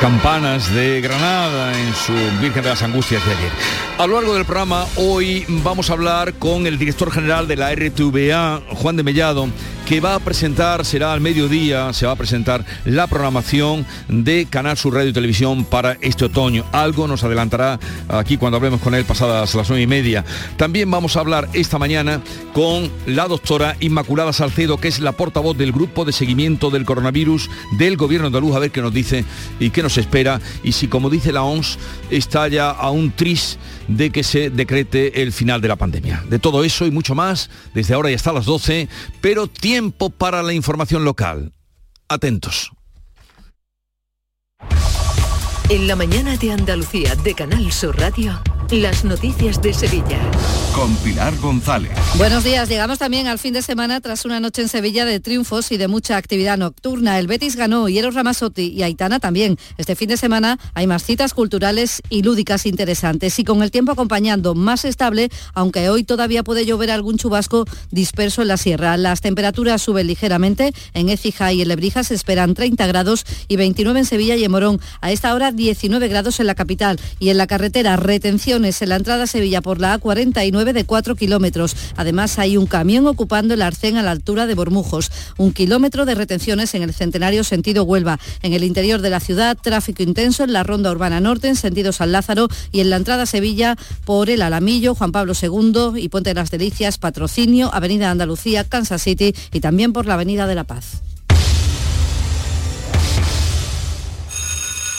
Campanas 0.00 0.74
de 0.74 1.00
Granada 1.00 1.78
en 1.78 1.94
su 1.94 2.12
Virgen 2.40 2.62
de 2.62 2.68
las 2.68 2.82
Angustias 2.82 3.24
de 3.24 3.32
ayer. 3.32 3.50
A 3.98 4.06
lo 4.06 4.14
largo 4.14 4.34
del 4.34 4.44
programa 4.44 4.86
hoy 4.96 5.44
vamos 5.48 5.90
a 5.90 5.94
hablar 5.94 6.34
con 6.34 6.66
el 6.66 6.78
director 6.78 7.10
general 7.10 7.48
de 7.48 7.56
la 7.56 7.74
RTVA, 7.74 8.62
Juan 8.74 8.96
de 8.96 9.02
Mellado, 9.02 9.48
que 9.86 10.00
va 10.00 10.16
a 10.16 10.18
presentar, 10.18 10.84
será 10.84 11.12
al 11.12 11.20
mediodía, 11.20 11.92
se 11.92 12.06
va 12.06 12.12
a 12.12 12.16
presentar 12.16 12.64
la 12.84 13.06
programación 13.06 13.86
de 14.08 14.46
Canal 14.50 14.76
Sur 14.76 14.94
Radio 14.94 15.10
y 15.10 15.12
Televisión 15.12 15.64
para 15.64 15.96
este 16.00 16.24
otoño. 16.24 16.64
Algo 16.72 17.06
nos 17.06 17.22
adelantará 17.22 17.78
aquí 18.08 18.36
cuando 18.36 18.56
hablemos 18.56 18.80
con 18.80 18.96
él 18.96 19.04
pasadas 19.04 19.54
las 19.54 19.68
nueve 19.68 19.82
y 19.84 19.86
media. 19.86 20.24
También 20.56 20.90
vamos 20.90 21.16
a 21.16 21.20
hablar 21.20 21.48
esta 21.52 21.78
mañana 21.78 22.20
con 22.52 22.90
la 23.06 23.28
doctora 23.28 23.76
Inmaculada 23.78 24.32
Salcedo, 24.32 24.76
que 24.78 24.88
es 24.88 24.98
la 24.98 25.12
portavoz 25.12 25.56
del 25.56 25.70
grupo 25.70 26.04
de 26.04 26.12
seguimiento 26.12 26.70
del 26.70 26.84
coronavirus 26.84 27.48
del 27.78 27.96
gobierno 27.96 28.26
andaluz, 28.26 28.56
a 28.56 28.58
ver 28.58 28.72
qué 28.72 28.82
nos 28.82 28.92
dice 28.92 29.24
y 29.60 29.70
qué 29.70 29.84
nos 29.84 29.98
espera 29.98 30.40
y 30.64 30.72
si, 30.72 30.88
como 30.88 31.10
dice 31.10 31.30
la 31.30 31.44
OMS, 31.44 31.78
está 32.10 32.48
ya 32.48 32.70
a 32.70 32.90
un 32.90 33.12
tris 33.12 33.56
de 33.88 34.10
que 34.10 34.22
se 34.22 34.50
decrete 34.50 35.22
el 35.22 35.32
final 35.32 35.60
de 35.60 35.68
la 35.68 35.76
pandemia. 35.76 36.24
De 36.28 36.38
todo 36.38 36.64
eso 36.64 36.86
y 36.86 36.90
mucho 36.90 37.14
más, 37.14 37.50
desde 37.74 37.94
ahora 37.94 38.10
y 38.10 38.14
hasta 38.14 38.32
las 38.32 38.46
12, 38.46 38.88
pero 39.20 39.46
tiempo 39.46 40.10
para 40.10 40.42
la 40.42 40.52
información 40.52 41.04
local. 41.04 41.52
Atentos. 42.08 42.70
En 45.68 45.88
la 45.88 45.96
mañana 45.96 46.36
de 46.36 46.52
Andalucía 46.52 47.16
de 47.16 47.34
Canal 47.34 47.72
Sur 47.72 47.98
Radio, 47.98 48.40
las 48.70 49.04
noticias 49.04 49.62
de 49.62 49.72
Sevilla. 49.72 50.18
Con 50.74 50.94
Pilar 50.96 51.36
González. 51.38 51.92
Buenos 52.18 52.42
días, 52.42 52.68
llegamos 52.68 52.98
también 52.98 53.28
al 53.28 53.38
fin 53.38 53.54
de 53.54 53.62
semana 53.62 54.00
tras 54.00 54.24
una 54.24 54.40
noche 54.40 54.62
en 54.62 54.68
Sevilla 54.68 55.04
de 55.04 55.20
triunfos 55.20 55.70
y 55.72 55.76
de 55.76 55.88
mucha 55.88 56.16
actividad 56.16 56.58
nocturna. 56.58 57.18
El 57.18 57.28
Betis 57.28 57.56
ganó, 57.56 57.88
y 57.88 57.98
Eros 57.98 58.14
Ramazotti 58.14 58.72
y 58.76 58.82
Aitana 58.82 59.20
también. 59.20 59.56
Este 59.78 59.94
fin 59.94 60.08
de 60.08 60.16
semana 60.16 60.58
hay 60.74 60.86
más 60.86 61.04
citas 61.04 61.32
culturales 61.32 62.02
y 62.10 62.22
lúdicas 62.22 62.66
interesantes 62.66 63.38
y 63.38 63.44
con 63.44 63.62
el 63.62 63.70
tiempo 63.70 63.92
acompañando 63.92 64.54
más 64.54 64.84
estable, 64.84 65.30
aunque 65.54 65.88
hoy 65.88 66.04
todavía 66.04 66.42
puede 66.42 66.66
llover 66.66 66.90
algún 66.90 67.16
chubasco 67.18 67.66
disperso 67.90 68.42
en 68.42 68.48
la 68.48 68.56
sierra. 68.56 68.96
Las 68.96 69.20
temperaturas 69.20 69.80
suben 69.80 70.08
ligeramente, 70.08 70.72
en 70.92 71.08
Écija 71.08 71.52
y 71.52 71.62
en 71.62 71.68
Lebrija 71.68 72.02
se 72.02 72.14
esperan 72.14 72.54
30 72.54 72.86
grados 72.86 73.24
y 73.48 73.56
29 73.56 74.00
en 74.00 74.06
Sevilla 74.06 74.36
y 74.36 74.44
en 74.44 74.50
Morón. 74.50 74.80
A 75.00 75.12
esta 75.12 75.34
hora 75.34 75.52
19 75.52 76.08
grados 76.08 76.40
en 76.40 76.46
la 76.46 76.54
capital 76.54 76.98
y 77.20 77.30
en 77.30 77.38
la 77.38 77.46
carretera 77.46 77.96
retenciones 78.56 78.80
en 78.80 78.88
la 78.88 78.96
entrada 78.96 79.24
a 79.24 79.26
Sevilla 79.26 79.60
por 79.60 79.80
la 79.80 80.00
A49 80.00 80.72
de 80.72 80.84
4 80.84 81.14
kilómetros. 81.14 81.76
Además 81.96 82.38
hay 82.38 82.56
un 82.56 82.66
camión 82.66 83.06
ocupando 83.06 83.52
el 83.52 83.60
arcén 83.60 83.98
a 83.98 84.02
la 84.02 84.12
altura 84.12 84.46
de 84.46 84.54
Bormujos. 84.54 85.12
Un 85.36 85.52
kilómetro 85.52 86.06
de 86.06 86.14
retenciones 86.14 86.74
en 86.74 86.82
el 86.82 86.94
centenario 86.94 87.44
sentido 87.44 87.84
Huelva. 87.84 88.18
En 88.40 88.54
el 88.54 88.64
interior 88.64 89.02
de 89.02 89.10
la 89.10 89.20
ciudad, 89.20 89.58
tráfico 89.60 90.02
intenso 90.02 90.42
en 90.42 90.54
la 90.54 90.62
ronda 90.62 90.90
urbana 90.90 91.20
norte 91.20 91.48
en 91.48 91.56
sentido 91.56 91.92
San 91.92 92.12
Lázaro 92.12 92.48
y 92.72 92.80
en 92.80 92.88
la 92.88 92.96
entrada 92.96 93.24
a 93.24 93.26
Sevilla 93.26 93.76
por 94.06 94.30
el 94.30 94.40
Alamillo, 94.40 94.94
Juan 94.94 95.12
Pablo 95.12 95.34
II 95.34 96.00
y 96.00 96.08
Puente 96.08 96.30
de 96.30 96.34
las 96.34 96.50
Delicias, 96.50 96.96
Patrocinio, 96.96 97.68
Avenida 97.74 98.10
Andalucía, 98.10 98.64
Kansas 98.64 99.02
City 99.02 99.34
y 99.52 99.60
también 99.60 99.92
por 99.92 100.06
la 100.06 100.14
Avenida 100.14 100.46
de 100.46 100.54
la 100.54 100.64
Paz. 100.64 101.02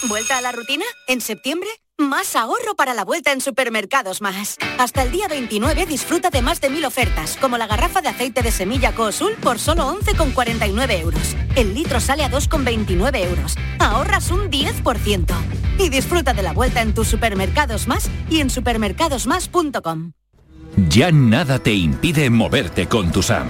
¿Vuelta 0.08 0.38
a 0.38 0.42
la 0.42 0.52
rutina? 0.52 0.86
¿En 1.08 1.22
septiembre? 1.22 1.70
Más 2.00 2.36
ahorro 2.36 2.76
para 2.76 2.94
la 2.94 3.04
vuelta 3.04 3.32
en 3.32 3.42
Supermercados 3.42 4.22
Más. 4.22 4.58
Hasta 4.78 5.02
el 5.02 5.12
día 5.12 5.28
29 5.28 5.88
disfruta 5.88 6.30
de 6.30 6.44
más 6.44 6.62
de 6.62 6.70
mil 6.70 6.86
ofertas, 6.86 7.38
como 7.42 7.58
la 7.58 7.66
garrafa 7.66 8.02
de 8.02 8.10
aceite 8.10 8.44
de 8.44 8.52
semilla 8.52 8.94
Coosul 8.94 9.34
por 9.42 9.58
solo 9.58 9.92
11,49 9.98 11.00
euros. 11.00 11.36
El 11.56 11.74
litro 11.74 12.00
sale 12.00 12.24
a 12.24 12.30
2,29 12.30 13.28
euros. 13.28 13.56
Ahorras 13.80 14.30
un 14.30 14.52
10%. 14.52 15.34
Y 15.80 15.90
disfruta 15.90 16.36
de 16.36 16.44
la 16.44 16.54
vuelta 16.54 16.82
en 16.82 16.94
tus 16.94 17.08
Supermercados 17.08 17.88
Más 17.88 18.12
y 18.30 18.42
en 18.42 18.52
supermercadosmás.com. 18.52 20.12
Ya 20.90 21.12
nada 21.12 21.58
te 21.58 21.74
impide 21.74 22.30
moverte 22.30 22.88
con 22.88 23.12
tu 23.12 23.24
SAM. 23.24 23.50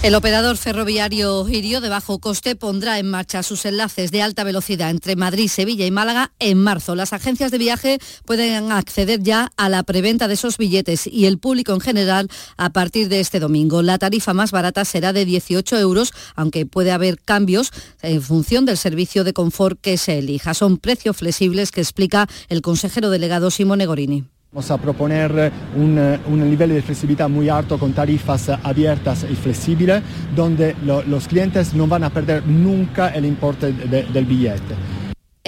El 0.00 0.14
operador 0.14 0.56
ferroviario 0.56 1.48
Irio 1.48 1.80
de 1.80 1.88
bajo 1.88 2.20
coste 2.20 2.54
pondrá 2.54 3.00
en 3.00 3.10
marcha 3.10 3.42
sus 3.42 3.64
enlaces 3.64 4.12
de 4.12 4.22
alta 4.22 4.44
velocidad 4.44 4.90
entre 4.90 5.16
Madrid, 5.16 5.48
Sevilla 5.48 5.86
y 5.86 5.90
Málaga 5.90 6.30
en 6.38 6.62
marzo. 6.62 6.94
Las 6.94 7.12
agencias 7.12 7.50
de 7.50 7.58
viaje 7.58 7.98
pueden 8.24 8.70
acceder 8.70 9.20
ya 9.24 9.50
a 9.56 9.68
la 9.68 9.82
preventa 9.82 10.28
de 10.28 10.34
esos 10.34 10.56
billetes 10.56 11.08
y 11.08 11.26
el 11.26 11.38
público 11.38 11.72
en 11.72 11.80
general 11.80 12.28
a 12.56 12.70
partir 12.70 13.08
de 13.08 13.18
este 13.18 13.40
domingo. 13.40 13.82
La 13.82 13.98
tarifa 13.98 14.34
más 14.34 14.52
barata 14.52 14.84
será 14.84 15.12
de 15.12 15.24
18 15.24 15.76
euros, 15.78 16.12
aunque 16.36 16.64
puede 16.64 16.92
haber 16.92 17.18
cambios 17.18 17.72
en 18.00 18.22
función 18.22 18.66
del 18.66 18.76
servicio 18.76 19.24
de 19.24 19.32
confort 19.32 19.80
que 19.80 19.98
se 19.98 20.18
elija. 20.18 20.54
Son 20.54 20.78
precios 20.78 21.16
flexibles 21.16 21.72
que 21.72 21.80
explica 21.80 22.28
el 22.48 22.62
consejero 22.62 23.10
delegado 23.10 23.50
Simone 23.50 23.86
Gorini. 23.86 24.26
Vamos 24.50 24.70
a 24.70 24.78
proponer 24.78 25.52
un, 25.76 25.98
un, 26.26 26.50
nivel 26.50 26.70
de 26.70 26.80
flexibilidad 26.80 27.28
muy 27.28 27.50
alto 27.50 27.78
con 27.78 27.92
tarifas 27.92 28.48
abiertas 28.48 29.26
y 29.30 29.34
flexibles, 29.34 30.02
donde 30.34 30.74
lo, 30.86 31.02
los 31.02 31.28
clientes 31.28 31.74
no 31.74 31.86
van 31.86 32.04
a 32.04 32.08
perder 32.08 32.46
nunca 32.46 33.08
el 33.10 33.26
importe 33.26 33.72
de, 33.72 34.04
del 34.04 34.24
billete. 34.24 34.74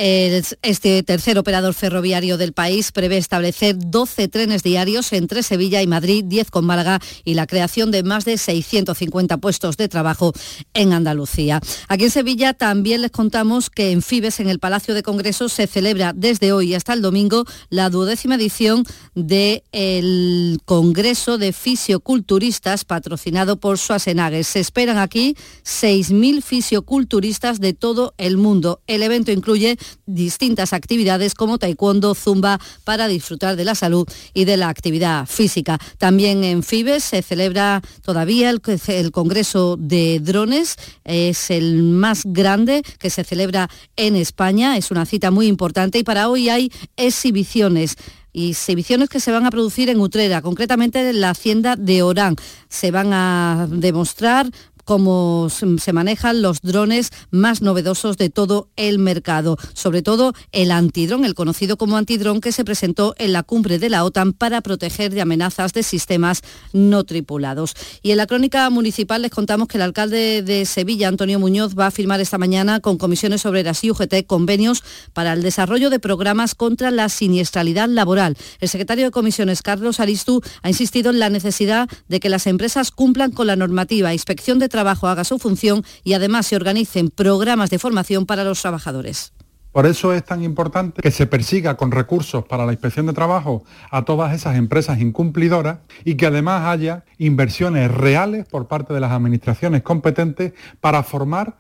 Este 0.03 1.03
tercer 1.03 1.37
operador 1.37 1.75
ferroviario 1.75 2.39
del 2.39 2.55
país 2.55 2.91
prevé 2.91 3.19
establecer 3.19 3.77
12 3.79 4.29
trenes 4.29 4.63
diarios 4.63 5.13
entre 5.13 5.43
Sevilla 5.43 5.83
y 5.83 5.87
Madrid, 5.87 6.25
10 6.27 6.51
con 6.51 6.65
Málaga 6.65 7.01
y 7.23 7.35
la 7.35 7.47
creación 7.47 7.91
de 7.91 8.03
más 8.03 8.25
de 8.25 8.39
650 8.39 9.37
puestos 9.37 9.77
de 9.77 9.89
trabajo 9.89 10.33
en 10.73 10.95
Andalucía. 10.95 11.61
Aquí 11.89 12.05
en 12.05 12.11
Sevilla 12.11 12.55
también 12.55 13.03
les 13.03 13.11
contamos 13.11 13.69
que 13.69 13.91
en 13.91 14.01
Fibes, 14.01 14.41
en 14.41 14.49
el 14.49 14.59
Palacio 14.59 14.95
de 14.95 15.03
Congresos, 15.03 15.53
se 15.53 15.67
celebra 15.67 16.15
desde 16.15 16.53
hoy 16.53 16.73
hasta 16.75 16.95
el 16.95 17.03
domingo 17.03 17.45
la 17.69 17.91
duodécima 17.91 18.37
edición 18.37 18.87
del 19.15 20.63
Congreso 20.65 21.37
de 21.37 21.53
Fisioculturistas 21.53 22.87
patrocinado 22.87 23.61
por 23.61 23.77
Schwarzenegger. 23.77 24.47
Se 24.47 24.61
esperan 24.61 24.97
aquí 24.97 25.37
6.000 25.67 26.41
fisioculturistas 26.41 27.61
de 27.61 27.75
todo 27.75 28.15
el 28.17 28.39
mundo. 28.39 28.81
El 28.87 29.03
evento 29.03 29.31
incluye 29.31 29.77
distintas 30.07 30.73
actividades 30.73 31.35
como 31.35 31.59
taekwondo, 31.59 32.15
zumba, 32.15 32.61
para 32.85 33.09
disfrutar 33.09 33.57
de 33.57 33.65
la 33.65 33.75
salud 33.75 34.09
y 34.35 34.45
de 34.45 34.57
la 34.57 34.69
actividad 34.69 35.27
física. 35.27 35.79
También 35.99 36.45
en 36.45 36.63
Fibes 36.63 37.05
se 37.05 37.23
celebra 37.23 37.83
todavía 38.03 38.51
el, 38.51 38.61
el 38.89 39.11
Congreso 39.11 39.77
de 39.79 40.21
Drones, 40.21 40.77
es 41.05 41.51
el 41.51 41.83
más 41.83 42.23
grande 42.25 42.83
que 42.99 43.11
se 43.11 43.25
celebra 43.25 43.69
en 43.97 44.17
España, 44.17 44.77
es 44.77 44.91
una 44.91 45.07
cita 45.07 45.31
muy 45.31 45.47
importante 45.47 45.99
y 45.99 46.05
para 46.05 46.29
hoy 46.29 46.49
hay 46.49 46.73
exhibiciones 46.97 47.97
y 48.33 48.51
exhibiciones 48.51 49.09
que 49.09 49.21
se 49.21 49.33
van 49.33 49.47
a 49.47 49.51
producir 49.51 49.89
en 49.89 50.01
Utrera, 50.01 50.43
concretamente 50.43 51.09
en 51.09 51.21
la 51.21 51.31
hacienda 51.31 51.77
de 51.77 52.03
Orán. 52.03 52.37
Se 52.69 52.91
van 52.91 53.13
a 53.13 53.67
demostrar 53.69 54.49
cómo 54.91 55.47
se 55.51 55.93
manejan 55.93 56.43
los 56.43 56.63
drones 56.63 57.13
más 57.31 57.63
novedosos 57.63 58.17
de 58.17 58.29
todo 58.29 58.71
el 58.75 58.99
mercado, 58.99 59.57
sobre 59.73 60.03
todo 60.03 60.33
el 60.51 60.73
antidrón, 60.73 61.25
el 61.25 61.37
conocido 61.37 61.77
como 61.77 61.97
antidrón 61.97 62.41
que 62.41 62.51
se 62.51 62.65
presentó 62.65 63.15
en 63.17 63.33
la 63.33 63.45
cumbre 63.45 63.79
de 63.79 63.89
la 63.89 64.03
OTAN 64.03 64.33
para 64.33 64.63
proteger 64.63 65.15
de 65.15 65.21
amenazas 65.21 65.73
de 65.75 65.85
sistemas 65.85 66.43
no 66.73 67.05
tripulados. 67.05 67.75
Y 68.03 68.11
en 68.11 68.17
la 68.17 68.27
crónica 68.27 68.69
municipal 68.69 69.23
les 69.23 69.31
contamos 69.31 69.69
que 69.69 69.79
el 69.79 69.83
alcalde 69.83 70.43
de 70.43 70.67
Sevilla, 70.67 71.07
Antonio 71.07 71.39
Muñoz, 71.39 71.79
va 71.79 71.87
a 71.87 71.93
firmar 71.93 72.21
esta 72.21 72.39
mañana 72.39 72.81
con 72.81 72.99
comisiones 72.99 73.47
obreras 73.47 73.85
y 73.85 73.93
UGT 73.93 74.27
convenios 74.27 74.83
para 75.13 75.35
el 75.35 75.43
desarrollo 75.43 75.91
de 75.91 76.01
programas 76.01 76.57
contra 76.57 76.91
la 76.91 77.09
siniestralidad 77.11 77.89
laboral. 77.89 78.37
El 78.59 78.69
secretario 78.69 79.05
de 79.05 79.11
comisiones, 79.13 79.63
Carlos 79.63 80.01
Aristu, 80.01 80.43
ha 80.63 80.69
insistido 80.69 81.13
en 81.13 81.21
la 81.21 81.31
necesidad 81.31 81.89
de 82.09 82.19
que 82.19 82.29
las 82.29 82.49
empresas 82.49 82.91
cumplan 82.91 83.31
con 83.31 83.47
la 83.47 83.55
normativa, 83.55 84.13
inspección 84.13 84.59
de 84.59 84.69
trabajo 84.69 84.80
haga 84.81 85.25
su 85.25 85.39
función 85.39 85.85
y 86.05 86.15
además 86.15 86.47
se 86.47 86.57
organicen 86.57 87.11
programas 87.11 87.71
de 87.71 87.79
formación 87.79 88.27
para 88.27 88.45
los 88.45 88.61
trabajadores. 88.61 89.33
Por 89.73 89.87
eso 89.87 90.13
es 90.13 90.25
tan 90.25 90.43
importante 90.43 91.01
que 91.01 91.13
se 91.13 91.29
persiga 91.29 91.77
con 91.77 91.93
recursos 91.93 92.45
para 92.45 92.67
la 92.67 92.73
inspección 92.73 93.07
de 93.07 93.13
trabajo 93.13 93.65
a 93.91 94.05
todas 94.05 94.35
esas 94.35 94.57
empresas 94.57 95.01
incumplidoras 95.01 95.79
y 96.05 96.17
que 96.17 96.27
además 96.27 96.67
haya 96.67 97.05
inversiones 97.19 97.89
reales 97.91 98.47
por 98.47 98.67
parte 98.67 98.93
de 98.93 99.01
las 99.01 99.13
administraciones 99.13 99.83
competentes 99.83 100.55
para 100.81 101.05
formar 101.05 101.57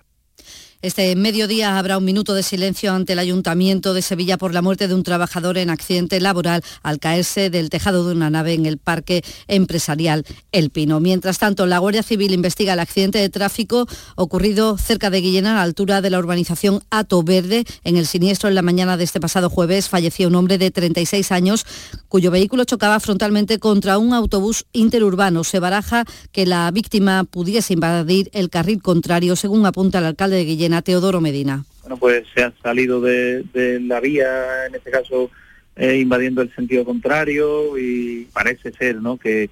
este 0.82 1.14
mediodía 1.14 1.78
habrá 1.78 1.98
un 1.98 2.06
minuto 2.06 2.32
de 2.32 2.42
silencio 2.42 2.94
ante 2.94 3.12
el 3.12 3.18
Ayuntamiento 3.18 3.92
de 3.92 4.00
Sevilla 4.00 4.38
por 4.38 4.54
la 4.54 4.62
muerte 4.62 4.88
de 4.88 4.94
un 4.94 5.02
trabajador 5.02 5.58
en 5.58 5.68
accidente 5.68 6.20
laboral 6.20 6.62
al 6.82 6.98
caerse 6.98 7.50
del 7.50 7.68
tejado 7.68 8.06
de 8.06 8.14
una 8.14 8.30
nave 8.30 8.54
en 8.54 8.64
el 8.64 8.78
Parque 8.78 9.22
Empresarial 9.46 10.24
El 10.52 10.70
Pino. 10.70 10.98
Mientras 10.98 11.38
tanto, 11.38 11.66
la 11.66 11.76
Guardia 11.76 12.02
Civil 12.02 12.32
investiga 12.32 12.72
el 12.72 12.80
accidente 12.80 13.18
de 13.18 13.28
tráfico 13.28 13.86
ocurrido 14.16 14.78
cerca 14.78 15.10
de 15.10 15.20
Guillena, 15.20 15.52
a 15.52 15.56
la 15.56 15.62
altura 15.64 16.00
de 16.00 16.08
la 16.08 16.18
urbanización 16.18 16.82
Ato 16.88 17.22
Verde. 17.22 17.66
En 17.84 17.98
el 17.98 18.06
siniestro 18.06 18.48
en 18.48 18.54
la 18.54 18.62
mañana 18.62 18.96
de 18.96 19.04
este 19.04 19.20
pasado 19.20 19.50
jueves 19.50 19.90
falleció 19.90 20.28
un 20.28 20.34
hombre 20.34 20.56
de 20.56 20.70
36 20.70 21.30
años 21.30 21.66
cuyo 22.08 22.30
vehículo 22.30 22.64
chocaba 22.64 23.00
frontalmente 23.00 23.58
contra 23.58 23.98
un 23.98 24.14
autobús 24.14 24.64
interurbano. 24.72 25.44
Se 25.44 25.60
baraja 25.60 26.06
que 26.32 26.46
la 26.46 26.70
víctima 26.70 27.24
pudiese 27.24 27.74
invadir 27.74 28.30
el 28.32 28.48
carril 28.48 28.80
contrario, 28.80 29.36
según 29.36 29.66
apunta 29.66 29.98
el 29.98 30.06
alcalde 30.06 30.36
de 30.36 30.44
Guillena 30.46 30.69
Teodoro 30.82 31.20
Medina. 31.20 31.64
Bueno, 31.82 31.96
pues 31.96 32.24
se 32.34 32.42
ha 32.42 32.52
salido 32.62 33.00
de, 33.00 33.44
la 33.82 34.00
vía, 34.00 34.66
en 34.66 34.74
este 34.74 34.90
caso 34.90 35.30
eh, 35.76 35.98
invadiendo 35.98 36.42
el 36.42 36.54
sentido 36.54 36.84
contrario 36.84 37.76
y 37.78 38.28
parece 38.32 38.72
ser 38.72 38.96
¿no? 38.96 39.16
que, 39.16 39.50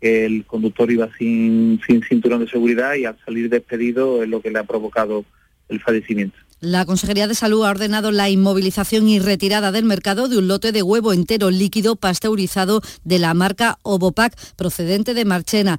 el 0.00 0.44
conductor 0.44 0.90
iba 0.90 1.08
sin, 1.16 1.80
sin 1.86 2.02
cinturón 2.02 2.44
de 2.44 2.50
seguridad 2.50 2.94
y 2.94 3.06
al 3.06 3.16
salir 3.24 3.48
despedido 3.48 4.22
es 4.22 4.28
lo 4.28 4.42
que 4.42 4.50
le 4.50 4.58
ha 4.58 4.64
provocado 4.64 5.24
el 5.70 5.80
fallecimiento. 5.80 6.36
La 6.64 6.86
Consejería 6.86 7.28
de 7.28 7.34
Salud 7.34 7.64
ha 7.64 7.70
ordenado 7.70 8.10
la 8.10 8.30
inmovilización 8.30 9.06
y 9.06 9.18
retirada 9.18 9.70
del 9.70 9.84
mercado 9.84 10.28
de 10.28 10.38
un 10.38 10.48
lote 10.48 10.72
de 10.72 10.82
huevo 10.82 11.12
entero 11.12 11.50
líquido 11.50 11.94
pasteurizado 11.94 12.80
de 13.04 13.18
la 13.18 13.34
marca 13.34 13.78
Ovopac 13.82 14.34
procedente 14.56 15.12
de 15.12 15.26
Marchena 15.26 15.76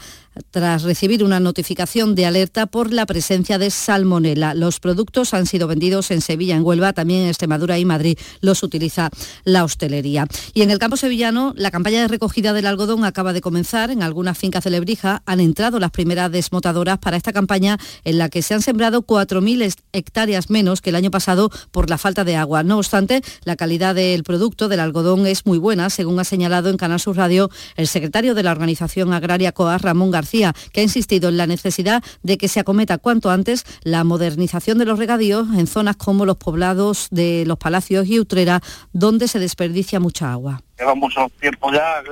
tras 0.52 0.84
recibir 0.84 1.24
una 1.24 1.40
notificación 1.40 2.16
de 2.16 2.26
alerta 2.26 2.66
por 2.66 2.94
la 2.94 3.06
presencia 3.06 3.58
de 3.58 3.70
salmonela. 3.70 4.54
Los 4.54 4.80
productos 4.80 5.34
han 5.34 5.46
sido 5.46 5.68
vendidos 5.68 6.12
en 6.12 6.22
Sevilla, 6.22 6.56
en 6.56 6.64
Huelva, 6.64 6.94
también 6.94 7.24
en 7.24 7.28
Extremadura 7.30 7.80
y 7.80 7.86
Madrid. 7.86 8.18
Los 8.42 8.64
utiliza 8.64 9.10
la 9.44 9.64
hostelería. 9.64 10.28
Y 10.54 10.62
en 10.62 10.72
el 10.72 10.80
campo 10.80 10.98
sevillano, 10.98 11.54
la 11.56 11.72
campaña 11.72 12.02
de 12.02 12.08
recogida 12.08 12.54
del 12.54 12.66
algodón 12.66 13.06
acaba 13.06 13.34
de 13.34 13.42
comenzar. 13.42 13.92
En 13.92 14.04
algunas 14.04 14.38
fincas 14.38 14.64
de 14.64 14.70
Lebrija 14.70 15.24
han 15.26 15.40
entrado 15.40 15.80
las 15.80 15.92
primeras 15.92 16.32
desmotadoras 16.32 17.00
para 17.00 17.18
esta 17.18 17.34
campaña 17.34 17.78
en 18.04 18.18
la 18.18 18.30
que 18.30 18.42
se 18.42 18.54
han 18.54 18.62
sembrado 18.62 19.04
4.000 19.04 19.76
hectáreas 19.94 20.50
menos 20.50 20.82
que 20.82 20.90
el 20.90 20.96
año 20.96 21.12
pasado 21.12 21.50
por 21.72 21.90
la 21.90 21.98
falta 21.98 22.24
de 22.24 22.36
agua. 22.36 22.64
No 22.64 22.78
obstante, 22.78 23.22
la 23.44 23.56
calidad 23.56 23.96
del 23.96 24.24
producto 24.24 24.68
del 24.68 24.80
algodón 24.80 25.28
es 25.28 25.46
muy 25.46 25.58
buena, 25.58 25.90
según 25.90 26.20
ha 26.20 26.24
señalado 26.24 26.70
en 26.70 26.78
Canal 26.78 27.00
Sur 27.00 27.18
Radio 27.18 27.50
el 27.76 27.88
secretario 27.88 28.36
de 28.36 28.44
la 28.44 28.52
Organización 28.52 29.14
Agraria 29.14 29.52
COA, 29.52 29.78
Ramón 29.78 30.12
García, 30.12 30.25
que 30.72 30.80
ha 30.82 30.84
insistido 30.84 31.30
en 31.30 31.38
la 31.38 31.48
necesidad 31.48 32.04
de 32.24 32.38
que 32.38 32.48
se 32.48 32.60
acometa 32.60 32.98
cuanto 32.98 33.30
antes 33.30 33.66
la 33.84 34.04
modernización 34.04 34.78
de 34.78 34.86
los 34.86 35.00
regadíos 35.00 35.48
en 35.56 35.68
zonas 35.68 35.96
como 35.96 36.26
los 36.26 36.38
poblados 36.38 37.08
de 37.12 37.44
los 37.46 37.58
Palacios 37.58 38.08
y 38.08 38.20
Utrera, 38.20 38.62
donde 38.94 39.28
se 39.28 39.40
desperdicia 39.40 40.00
mucha 40.00 40.32
agua. 40.32 40.62
Lleva 40.78 40.96
mucho 40.96 41.28
tiempo 41.40 41.72
ya, 41.72 42.04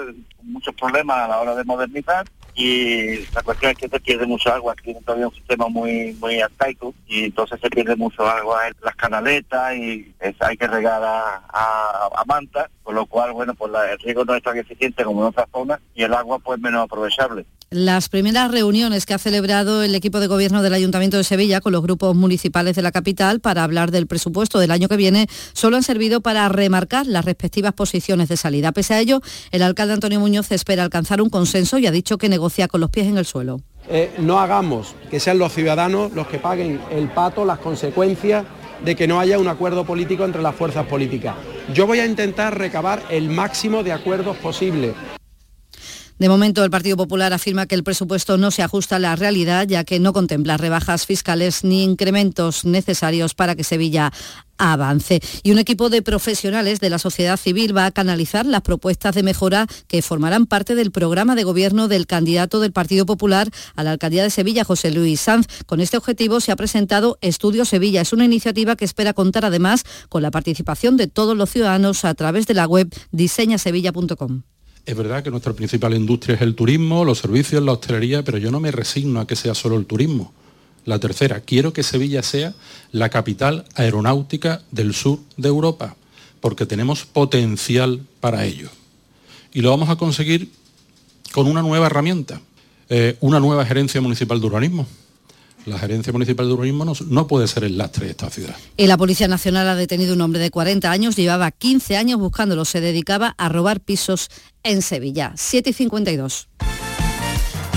muchos 0.41 0.73
problemas 0.75 1.17
a 1.17 1.27
la 1.27 1.39
hora 1.39 1.55
de 1.55 1.63
modernizar 1.63 2.25
y 2.55 3.25
la 3.33 3.41
cuestión 3.41 3.71
es 3.71 3.77
que 3.77 3.89
se 3.89 3.99
pierde 3.99 4.27
mucha 4.27 4.53
agua, 4.53 4.73
aquí 4.73 4.93
todavía 5.03 5.27
un 5.27 5.33
sistema 5.33 5.67
muy 5.69 6.13
muy 6.19 6.39
arcaico 6.39 6.93
y 7.07 7.25
entonces 7.25 7.59
se 7.59 7.69
pierde 7.69 7.95
mucho 7.95 8.27
agua 8.27 8.67
en 8.67 8.75
las 8.83 8.95
canaletas 8.95 9.75
y 9.75 10.13
hay 10.39 10.57
que 10.57 10.67
regar 10.67 11.01
a, 11.03 12.23
manta, 12.27 12.69
con 12.83 12.95
lo 12.95 13.05
cual, 13.05 13.33
bueno, 13.33 13.53
pues 13.53 13.71
el 13.91 13.99
riego 13.99 14.23
no 14.23 14.35
es 14.35 14.43
tan 14.43 14.57
eficiente 14.57 15.03
como 15.03 15.21
en 15.21 15.27
otras 15.27 15.47
zonas 15.51 15.79
y 15.93 16.03
el 16.03 16.13
agua 16.13 16.39
pues 16.39 16.59
menos 16.59 16.83
aprovechable. 16.83 17.45
Las 17.73 18.07
primeras 18.07 18.51
reuniones 18.51 19.07
que 19.07 19.15
ha 19.15 19.17
celebrado 19.17 19.81
el 19.81 19.95
equipo 19.95 20.19
de 20.19 20.27
gobierno 20.27 20.61
del 20.61 20.75
Ayuntamiento 20.75 21.17
de 21.17 21.23
Sevilla 21.23 21.59
con 21.59 21.73
los 21.73 21.81
grupos 21.81 22.15
municipales 22.15 22.75
de 22.75 22.83
la 22.83 22.91
capital 22.91 23.39
para 23.39 23.63
hablar 23.63 23.89
del 23.89 24.05
presupuesto 24.05 24.59
del 24.59 24.69
año 24.69 24.87
que 24.87 24.95
viene 24.95 25.25
solo 25.53 25.77
han 25.77 25.81
servido 25.81 26.21
para 26.21 26.47
remarcar 26.49 27.07
las 27.07 27.25
respectivas 27.25 27.73
posiciones 27.73 28.29
de 28.29 28.37
salida. 28.37 28.73
Pese 28.73 28.93
a 28.93 28.99
ello, 28.99 29.21
el 29.49 29.63
alcalde 29.63 29.95
Antonio 29.95 30.19
Muñoz 30.19 30.51
espera 30.51 30.83
alcanzar 30.83 31.19
un 31.19 31.31
consenso 31.31 31.79
y 31.79 31.87
ha 31.87 31.91
dicho 31.91 32.19
que 32.19 32.29
negocia 32.29 32.67
con 32.67 32.79
los 32.79 32.91
pies 32.91 33.07
en 33.07 33.17
el 33.17 33.25
suelo. 33.25 33.59
Eh, 33.89 34.13
no 34.19 34.39
hagamos 34.39 34.93
que 35.09 35.19
sean 35.19 35.39
los 35.39 35.51
ciudadanos 35.51 36.13
los 36.13 36.27
que 36.27 36.37
paguen 36.37 36.79
el 36.91 37.09
pato, 37.09 37.43
las 37.43 37.57
consecuencias 37.57 38.45
de 38.85 38.95
que 38.95 39.07
no 39.07 39.19
haya 39.19 39.39
un 39.39 39.47
acuerdo 39.47 39.83
político 39.83 40.25
entre 40.25 40.43
las 40.43 40.53
fuerzas 40.53 40.85
políticas. 40.85 41.33
Yo 41.73 41.87
voy 41.87 41.97
a 42.01 42.05
intentar 42.05 42.55
recabar 42.55 43.01
el 43.09 43.29
máximo 43.29 43.81
de 43.81 43.93
acuerdos 43.93 44.37
posible. 44.37 44.93
De 46.19 46.29
momento, 46.29 46.63
el 46.63 46.69
Partido 46.69 46.95
Popular 46.95 47.33
afirma 47.33 47.65
que 47.65 47.75
el 47.75 47.83
presupuesto 47.83 48.37
no 48.37 48.51
se 48.51 48.61
ajusta 48.61 48.97
a 48.97 48.99
la 48.99 49.15
realidad, 49.15 49.67
ya 49.67 49.83
que 49.83 49.99
no 49.99 50.13
contempla 50.13 50.57
rebajas 50.57 51.05
fiscales 51.05 51.63
ni 51.63 51.83
incrementos 51.83 52.65
necesarios 52.65 53.33
para 53.33 53.55
que 53.55 53.63
Sevilla 53.63 54.11
avance. 54.57 55.19
Y 55.41 55.51
un 55.51 55.59
equipo 55.59 55.89
de 55.89 56.01
profesionales 56.01 56.79
de 56.79 56.89
la 56.89 56.99
sociedad 56.99 57.37
civil 57.37 57.75
va 57.75 57.87
a 57.87 57.91
canalizar 57.91 58.45
las 58.45 58.61
propuestas 58.61 59.15
de 59.15 59.23
mejora 59.23 59.67
que 59.87 60.01
formarán 60.01 60.45
parte 60.45 60.75
del 60.75 60.91
programa 60.91 61.35
de 61.35 61.43
gobierno 61.43 61.87
del 61.87 62.07
candidato 62.07 62.59
del 62.59 62.71
Partido 62.71 63.05
Popular 63.05 63.49
a 63.75 63.83
la 63.83 63.91
alcaldía 63.91 64.23
de 64.23 64.29
Sevilla, 64.29 64.63
José 64.63 64.91
Luis 64.91 65.21
Sanz. 65.21 65.47
Con 65.65 65.81
este 65.81 65.97
objetivo 65.97 66.39
se 66.39 66.51
ha 66.51 66.55
presentado 66.55 67.17
Estudio 67.21 67.65
Sevilla. 67.65 68.01
Es 68.01 68.13
una 68.13 68.25
iniciativa 68.25 68.75
que 68.75 68.85
espera 68.85 69.13
contar 69.13 69.45
además 69.45 69.83
con 70.09 70.21
la 70.21 70.31
participación 70.31 70.95
de 70.97 71.07
todos 71.07 71.35
los 71.35 71.49
ciudadanos 71.49 72.05
a 72.05 72.13
través 72.13 72.45
de 72.47 72.53
la 72.53 72.67
web 72.67 72.93
diseñasevilla.com. 73.11 74.43
Es 74.85 74.97
verdad 74.97 75.23
que 75.23 75.31
nuestra 75.31 75.53
principal 75.53 75.93
industria 75.93 76.35
es 76.35 76.41
el 76.41 76.55
turismo, 76.55 77.05
los 77.05 77.19
servicios, 77.19 77.63
la 77.63 77.71
hostelería, 77.71 78.23
pero 78.23 78.37
yo 78.37 78.51
no 78.51 78.59
me 78.59 78.71
resigno 78.71 79.21
a 79.21 79.27
que 79.27 79.35
sea 79.35 79.55
solo 79.55 79.77
el 79.77 79.85
turismo. 79.85 80.33
La 80.85 80.99
tercera, 80.99 81.39
quiero 81.39 81.71
que 81.71 81.83
Sevilla 81.83 82.21
sea 82.21 82.53
la 82.91 83.09
capital 83.09 83.65
aeronáutica 83.75 84.61
del 84.71 84.93
sur 84.93 85.19
de 85.37 85.47
Europa, 85.47 85.95
porque 86.41 86.65
tenemos 86.65 87.05
potencial 87.05 88.01
para 88.19 88.45
ello. 88.45 88.69
Y 89.53 89.61
lo 89.61 89.69
vamos 89.69 89.89
a 89.89 89.95
conseguir 89.95 90.51
con 91.31 91.47
una 91.47 91.61
nueva 91.61 91.85
herramienta, 91.85 92.41
eh, 92.89 93.15
una 93.21 93.39
nueva 93.39 93.65
gerencia 93.65 94.01
municipal 94.01 94.41
de 94.41 94.47
urbanismo 94.47 94.85
la 95.65 95.77
gerencia 95.77 96.11
municipal 96.13 96.47
de 96.47 96.53
urbanismo 96.53 96.93
no, 97.07 97.27
puede 97.27 97.47
ser 97.47 97.63
el 97.63 97.77
lastre 97.77 98.05
de 98.05 98.11
esta 98.11 98.29
ciudad. 98.29 98.55
Y 98.77 98.87
la 98.87 98.97
Policía 98.97 99.27
Nacional 99.27 99.67
ha 99.67 99.75
detenido 99.75 100.13
un 100.13 100.21
hombre 100.21 100.39
de 100.39 100.51
40 100.51 100.91
años, 100.91 101.15
llevaba 101.15 101.51
15 101.51 101.97
años 101.97 102.19
buscándolo, 102.19 102.65
se 102.65 102.81
dedicaba 102.81 103.35
a 103.37 103.49
robar 103.49 103.79
pisos 103.79 104.29
en 104.63 104.81
Sevilla. 104.81 105.33
7 105.35 105.69
y 105.69 105.73
52. 105.73 106.47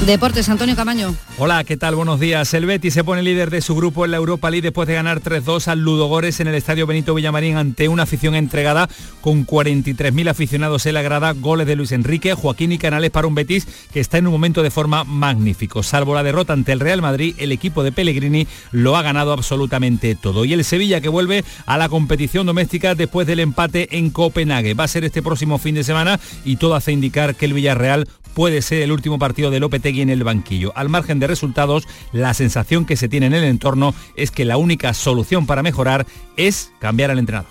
Deportes, 0.05 0.49
Antonio 0.49 0.77
Camaño. 0.77 1.17
Hola, 1.39 1.65
¿qué 1.65 1.77
tal? 1.77 1.97
Buenos 1.97 2.21
días. 2.21 2.55
El 2.55 2.65
Betis 2.67 2.95
se 2.95 3.03
pone 3.03 3.23
líder 3.23 3.51
de 3.51 3.61
su 3.61 3.75
grupo 3.75 4.05
en 4.05 4.13
la 4.13 4.19
Europa 4.19 4.51
League 4.51 4.63
después 4.63 4.87
de 4.87 4.95
ganar 4.95 5.21
3-2 5.21 5.67
al 5.67 5.81
Ludogores 5.81 6.39
en 6.39 6.47
el 6.47 6.55
Estadio 6.55 6.87
Benito 6.87 7.15
Villamarín 7.15 7.57
ante 7.57 7.89
una 7.89 8.05
afición 8.05 8.37
entregada 8.37 8.89
con 9.21 9.45
43.000 9.45 10.31
aficionados 10.31 10.87
en 10.87 10.95
la 10.95 11.03
grada, 11.03 11.33
goles 11.33 11.67
de 11.67 11.75
Luis 11.75 11.91
Enrique, 11.91 12.35
Joaquín 12.35 12.71
y 12.71 12.79
Canales 12.79 13.11
para 13.11 13.27
un 13.27 13.35
Betis 13.35 13.67
que 13.93 13.99
está 13.99 14.19
en 14.19 14.29
un 14.29 14.33
momento 14.33 14.63
de 14.63 14.71
forma 14.71 15.03
magnífico. 15.03 15.83
Salvo 15.83 16.15
la 16.15 16.23
derrota 16.23 16.53
ante 16.53 16.71
el 16.71 16.81
Real 16.81 17.03
Madrid, 17.03 17.35
el 17.39 17.51
equipo 17.51 17.83
de 17.83 17.91
Pellegrini 17.91 18.47
lo 18.71 18.97
ha 18.97 19.03
ganado 19.03 19.33
absolutamente 19.33 20.15
todo. 20.15 20.45
Y 20.45 20.53
el 20.53 20.65
Sevilla 20.65 21.01
que 21.01 21.09
vuelve 21.09 21.45
a 21.65 21.79
la 21.79 21.89
competición 21.89 22.47
doméstica 22.47 22.95
después 22.95 23.27
del 23.27 23.41
empate 23.41 23.97
en 23.99 24.11
Copenhague. 24.11 24.75
Va 24.75 24.85
a 24.85 24.89
ser 24.89 25.05
este 25.05 25.23
próximo 25.23 25.59
fin 25.59 25.75
de 25.75 25.85
semana 25.85 26.21
y 26.45 26.57
todo 26.57 26.77
hace 26.77 26.93
indicar 26.93 27.35
que 27.35 27.47
el 27.47 27.55
Villarreal 27.55 28.07
puede 28.37 28.61
ser 28.61 28.82
el 28.82 28.93
último 28.93 29.18
partido 29.18 29.51
de 29.51 29.61
Lopetegui 29.61 30.03
en 30.03 30.11
el 30.11 30.22
banquillo. 30.22 30.70
Al 30.76 30.91
margen 30.91 31.18
de 31.18 31.26
resultados, 31.26 31.89
la 32.12 32.34
sensación 32.34 32.84
que 32.84 32.97
se 32.97 33.09
tiene 33.09 33.24
en 33.24 33.32
el 33.32 33.45
entorno 33.45 33.95
es 34.14 34.30
que 34.30 34.45
la 34.45 34.59
única 34.59 34.93
solución 34.93 35.47
para 35.47 35.62
mejorar 35.62 36.07
es 36.37 36.70
cambiar 36.78 37.11
al 37.11 37.18
entrenador. 37.18 37.49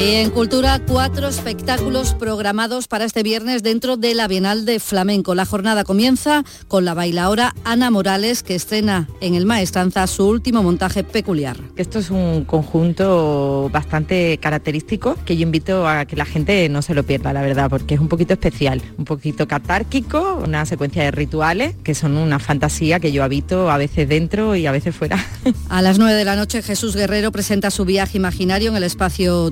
Y 0.00 0.14
en 0.14 0.30
Cultura, 0.30 0.80
cuatro 0.86 1.26
espectáculos 1.26 2.14
programados 2.14 2.86
para 2.86 3.04
este 3.04 3.24
viernes 3.24 3.64
dentro 3.64 3.96
de 3.96 4.14
la 4.14 4.28
Bienal 4.28 4.64
de 4.64 4.78
Flamenco. 4.78 5.34
La 5.34 5.44
jornada 5.44 5.82
comienza 5.82 6.44
con 6.68 6.84
la 6.84 6.94
bailaora 6.94 7.52
Ana 7.64 7.90
Morales, 7.90 8.44
que 8.44 8.54
estrena 8.54 9.08
en 9.20 9.34
el 9.34 9.44
Maestranza 9.44 10.06
su 10.06 10.28
último 10.28 10.62
montaje 10.62 11.02
peculiar. 11.02 11.56
Esto 11.74 11.98
es 11.98 12.10
un 12.10 12.44
conjunto 12.44 13.70
bastante 13.72 14.38
característico 14.38 15.16
que 15.24 15.36
yo 15.36 15.42
invito 15.42 15.88
a 15.88 16.04
que 16.04 16.14
la 16.14 16.26
gente 16.26 16.68
no 16.68 16.80
se 16.80 16.94
lo 16.94 17.02
pierda, 17.02 17.32
la 17.32 17.42
verdad, 17.42 17.68
porque 17.68 17.94
es 17.94 18.00
un 18.00 18.08
poquito 18.08 18.34
especial, 18.34 18.80
un 18.98 19.04
poquito 19.04 19.48
catárquico, 19.48 20.40
una 20.44 20.64
secuencia 20.64 21.02
de 21.02 21.10
rituales 21.10 21.74
que 21.82 21.96
son 21.96 22.16
una 22.16 22.38
fantasía 22.38 23.00
que 23.00 23.10
yo 23.10 23.24
habito 23.24 23.68
a 23.68 23.76
veces 23.76 24.08
dentro 24.08 24.54
y 24.54 24.66
a 24.66 24.70
veces 24.70 24.94
fuera. 24.94 25.18
A 25.68 25.82
las 25.82 25.98
9 25.98 26.14
de 26.14 26.24
la 26.24 26.36
noche 26.36 26.62
Jesús 26.62 26.94
Guerrero 26.94 27.32
presenta 27.32 27.72
su 27.72 27.84
viaje 27.84 28.16
imaginario 28.16 28.70
en 28.70 28.76
el 28.76 28.84
espacio 28.84 29.50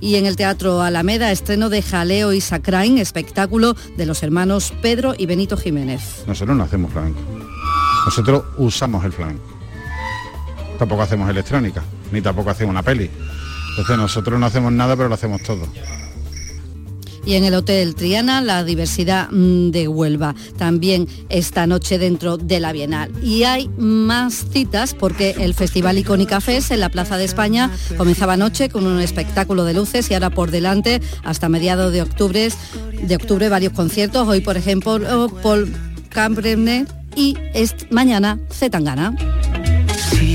Y 0.00 0.16
en 0.16 0.26
el 0.26 0.36
Teatro 0.36 0.82
Alameda 0.82 1.32
estreno 1.32 1.70
de 1.70 1.80
Jaleo 1.80 2.34
y 2.34 2.40
Sacrain, 2.42 2.98
espectáculo 2.98 3.74
de 3.96 4.04
los 4.04 4.22
hermanos 4.22 4.74
Pedro 4.82 5.14
y 5.16 5.24
Benito 5.24 5.56
Jiménez. 5.56 6.24
Nosotros 6.26 6.54
no 6.54 6.64
hacemos 6.64 6.92
flamenco. 6.92 7.20
Nosotros 8.04 8.44
usamos 8.58 9.04
el 9.06 9.12
flamenco. 9.12 9.44
Tampoco 10.78 11.02
hacemos 11.02 11.30
electrónica, 11.30 11.82
ni 12.12 12.20
tampoco 12.20 12.50
hacemos 12.50 12.72
una 12.72 12.82
peli. 12.82 13.10
Entonces 13.70 13.96
nosotros 13.96 14.38
no 14.38 14.44
hacemos 14.44 14.70
nada, 14.70 14.96
pero 14.96 15.08
lo 15.08 15.14
hacemos 15.14 15.42
todo 15.42 15.66
y 17.28 17.34
en 17.34 17.44
el 17.44 17.52
Hotel 17.52 17.94
Triana 17.94 18.40
la 18.40 18.64
diversidad 18.64 19.28
mm, 19.30 19.70
de 19.70 19.86
Huelva. 19.86 20.34
También 20.56 21.06
esta 21.28 21.66
noche 21.66 21.98
dentro 21.98 22.38
de 22.38 22.58
la 22.58 22.72
Bienal. 22.72 23.12
Y 23.22 23.42
hay 23.42 23.68
más 23.76 24.46
citas 24.50 24.94
porque 24.94 25.36
el 25.38 25.52
Festival 25.52 25.98
Icónica 25.98 26.40
Fest 26.40 26.70
en 26.70 26.80
la 26.80 26.88
Plaza 26.88 27.18
de 27.18 27.26
España 27.26 27.70
comenzaba 27.98 28.32
anoche 28.32 28.70
con 28.70 28.86
un 28.86 28.98
espectáculo 29.00 29.66
de 29.66 29.74
luces 29.74 30.10
y 30.10 30.14
ahora 30.14 30.30
por 30.30 30.50
delante 30.50 31.02
hasta 31.22 31.50
mediados 31.50 31.92
de 31.92 32.00
octubre, 32.00 32.48
de 33.02 33.16
octubre 33.16 33.50
varios 33.50 33.74
conciertos. 33.74 34.26
Hoy, 34.26 34.40
por 34.40 34.56
ejemplo, 34.56 35.28
Paul 35.42 35.70
Cambremne 36.08 36.86
y 37.14 37.36
mañana 37.90 38.38
Zetangana. 38.50 39.14
Si 40.10 40.34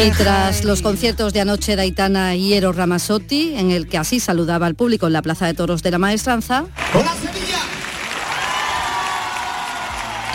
Y 0.00 0.10
tras 0.12 0.62
los 0.62 0.80
conciertos 0.80 1.32
de 1.32 1.40
anoche 1.40 1.74
de 1.74 1.82
Aitana 1.82 2.36
y 2.36 2.54
Eros 2.54 2.76
Ramazzotti, 2.76 3.54
en 3.56 3.72
el 3.72 3.88
que 3.88 3.98
así 3.98 4.20
saludaba 4.20 4.66
al 4.66 4.76
público 4.76 5.08
en 5.08 5.12
la 5.12 5.22
Plaza 5.22 5.46
de 5.46 5.54
Toros 5.54 5.82
de 5.82 5.90
la 5.90 5.98
Maestranza. 5.98 6.66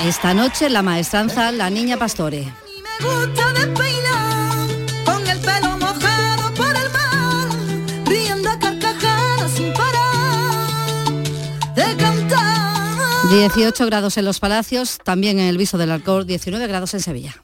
Esta 0.04 0.34
noche 0.34 0.70
la 0.70 0.82
maestranza 0.82 1.54
La 1.54 1.70
Niña 1.70 1.96
Pastore. 1.96 2.54
de 11.76 11.96
cantar. 11.96 13.30
18 13.32 13.86
grados 13.86 14.18
en 14.18 14.26
los 14.26 14.40
palacios, 14.42 14.98
también 15.06 15.40
en 15.40 15.48
el 15.48 15.58
viso 15.58 15.78
del 15.78 15.92
Alcor, 15.92 16.26
19 16.26 16.68
grados 16.68 16.94
en 16.94 17.00
Sevilla. 17.00 17.44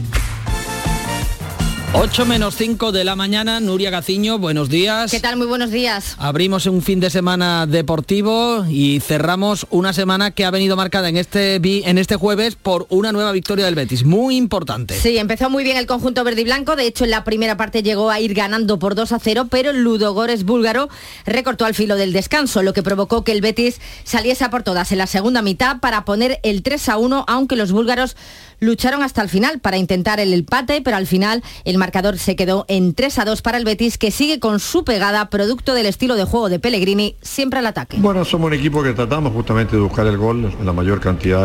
8 1.93 2.25
menos 2.25 2.55
5 2.55 2.93
de 2.93 3.03
la 3.03 3.17
mañana, 3.17 3.59
Nuria 3.59 3.89
Gaciño, 3.89 4.39
buenos 4.39 4.69
días. 4.69 5.11
¿Qué 5.11 5.19
tal? 5.19 5.35
Muy 5.35 5.45
buenos 5.45 5.71
días. 5.71 6.15
Abrimos 6.17 6.65
un 6.65 6.81
fin 6.81 7.01
de 7.01 7.09
semana 7.09 7.67
deportivo 7.67 8.65
y 8.69 9.01
cerramos 9.01 9.67
una 9.71 9.91
semana 9.91 10.31
que 10.31 10.45
ha 10.45 10.51
venido 10.51 10.77
marcada 10.77 11.09
en 11.09 11.17
este, 11.17 11.55
en 11.55 11.97
este 11.97 12.15
jueves 12.15 12.55
por 12.55 12.87
una 12.87 13.11
nueva 13.11 13.33
victoria 13.33 13.65
del 13.65 13.75
Betis, 13.75 14.05
muy 14.05 14.37
importante. 14.37 14.93
Sí, 14.93 15.17
empezó 15.17 15.49
muy 15.49 15.65
bien 15.65 15.75
el 15.75 15.85
conjunto 15.85 16.23
verde 16.23 16.41
y 16.41 16.45
blanco, 16.45 16.77
de 16.77 16.87
hecho 16.87 17.03
en 17.03 17.11
la 17.11 17.25
primera 17.25 17.57
parte 17.57 17.83
llegó 17.83 18.09
a 18.09 18.21
ir 18.21 18.35
ganando 18.35 18.79
por 18.79 18.95
2 18.95 19.11
a 19.11 19.19
0, 19.19 19.47
pero 19.51 19.73
Ludogores 19.73 20.45
búlgaro 20.45 20.87
recortó 21.25 21.65
al 21.65 21.75
filo 21.75 21.97
del 21.97 22.13
descanso, 22.13 22.63
lo 22.63 22.71
que 22.71 22.83
provocó 22.83 23.25
que 23.25 23.33
el 23.33 23.41
Betis 23.41 23.81
saliese 24.05 24.45
a 24.45 24.49
por 24.49 24.63
todas 24.63 24.93
en 24.93 24.97
la 24.97 25.07
segunda 25.07 25.41
mitad 25.41 25.81
para 25.81 26.05
poner 26.05 26.39
el 26.43 26.63
3 26.63 26.87
a 26.87 26.97
1, 26.97 27.25
aunque 27.27 27.57
los 27.57 27.73
búlgaros 27.73 28.15
lucharon 28.61 29.01
hasta 29.01 29.23
el 29.23 29.27
final 29.27 29.59
para 29.59 29.77
intentar 29.77 30.19
el 30.19 30.33
empate, 30.33 30.81
pero 30.81 30.95
al 30.95 31.07
final 31.07 31.43
el 31.65 31.79
marcador 31.79 32.19
se 32.19 32.35
quedó 32.35 32.65
en 32.67 32.93
3 32.93 33.17
a 33.19 33.25
2 33.25 33.41
para 33.41 33.57
el 33.57 33.65
Betis, 33.65 33.97
que 33.97 34.11
sigue 34.11 34.39
con 34.39 34.59
su 34.59 34.85
pegada, 34.85 35.29
producto 35.31 35.73
del 35.73 35.87
estilo 35.87 36.15
de 36.15 36.25
juego 36.25 36.47
de 36.47 36.59
Pellegrini, 36.59 37.15
siempre 37.23 37.57
al 37.57 37.65
ataque. 37.65 37.97
Bueno, 37.99 38.23
somos 38.23 38.47
un 38.47 38.53
equipo 38.53 38.83
que 38.83 38.93
tratamos 38.93 39.33
justamente 39.33 39.75
de 39.75 39.81
buscar 39.81 40.05
el 40.05 40.17
gol 40.17 40.55
la 40.63 40.73
mayor 40.73 40.99
cantidad 40.99 41.41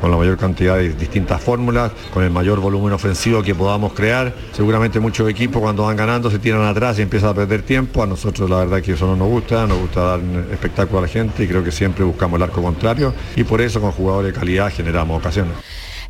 con 0.00 0.12
la 0.12 0.16
mayor 0.16 0.38
cantidad 0.38 0.76
de 0.76 0.92
distintas 0.94 1.42
fórmulas, 1.42 1.90
con 2.14 2.22
el 2.22 2.30
mayor 2.30 2.60
volumen 2.60 2.92
ofensivo 2.92 3.42
que 3.42 3.56
podamos 3.56 3.92
crear. 3.92 4.32
Seguramente 4.52 5.00
muchos 5.00 5.28
equipos 5.28 5.60
cuando 5.60 5.82
van 5.82 5.96
ganando 5.96 6.30
se 6.30 6.38
tiran 6.38 6.62
atrás 6.62 6.96
y 7.00 7.02
empiezan 7.02 7.30
a 7.30 7.34
perder 7.34 7.62
tiempo. 7.62 8.04
A 8.04 8.06
nosotros 8.06 8.48
la 8.48 8.58
verdad 8.58 8.80
que 8.80 8.92
eso 8.92 9.08
no 9.08 9.16
nos 9.16 9.28
gusta, 9.28 9.66
nos 9.66 9.78
gusta 9.78 10.00
dar 10.02 10.20
espectáculo 10.52 11.00
a 11.00 11.02
la 11.02 11.08
gente 11.08 11.42
y 11.42 11.48
creo 11.48 11.64
que 11.64 11.72
siempre 11.72 12.04
buscamos 12.04 12.36
el 12.36 12.44
arco 12.44 12.62
contrario 12.62 13.12
y 13.34 13.42
por 13.42 13.60
eso 13.60 13.80
con 13.80 13.90
jugadores 13.90 14.32
de 14.32 14.38
calidad 14.38 14.72
generamos 14.72 15.18
ocasiones. 15.18 15.54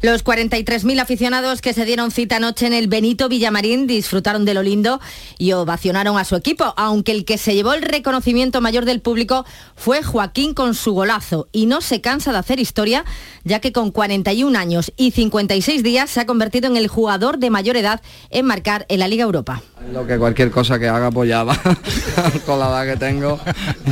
Los 0.02 0.24
43.000 0.24 1.00
aficionados 1.00 1.60
que 1.60 1.72
se 1.72 1.84
dieron 1.84 2.10
cita 2.10 2.38
anoche 2.38 2.66
en 2.66 2.72
el 2.72 2.88
Benito 2.88 3.28
Villamarín 3.28 3.86
disfrutaron 3.86 4.44
de 4.44 4.52
lo 4.52 4.64
lindo 4.64 5.00
y 5.38 5.52
ovacionaron 5.52 6.18
a 6.18 6.24
su 6.24 6.34
equipo, 6.34 6.74
aunque 6.76 7.12
el 7.12 7.24
que 7.24 7.38
se 7.38 7.54
llevó 7.54 7.72
el 7.72 7.82
reconocimiento 7.82 8.60
mayor 8.60 8.84
del 8.84 9.00
público 9.00 9.46
fue 9.76 10.02
Joaquín 10.02 10.54
con 10.54 10.74
su 10.74 10.92
golazo 10.92 11.46
y 11.52 11.66
no 11.66 11.80
se 11.80 12.00
cansa 12.00 12.32
de 12.32 12.38
hacer 12.38 12.58
historia, 12.58 13.04
ya 13.44 13.60
que 13.60 13.70
con 13.70 13.92
41 13.92 14.58
años 14.58 14.92
y 14.96 15.12
56 15.12 15.84
días 15.84 16.10
se 16.10 16.18
ha 16.18 16.26
convertido 16.26 16.68
en 16.68 16.76
el 16.76 16.88
jugador 16.88 17.38
de 17.38 17.50
mayor 17.50 17.76
edad 17.76 18.02
en 18.30 18.44
marcar 18.44 18.86
en 18.88 18.98
la 18.98 19.06
Liga 19.06 19.22
Europa. 19.22 19.62
Lo 19.92 20.04
que 20.04 20.18
cualquier 20.18 20.50
cosa 20.50 20.80
que 20.80 20.88
haga 20.88 21.12
pues 21.12 21.28
ya 21.28 21.44
va, 21.44 21.56
con 22.44 22.58
la 22.58 22.66
edad 22.66 22.92
que 22.92 22.96
tengo, 22.98 23.38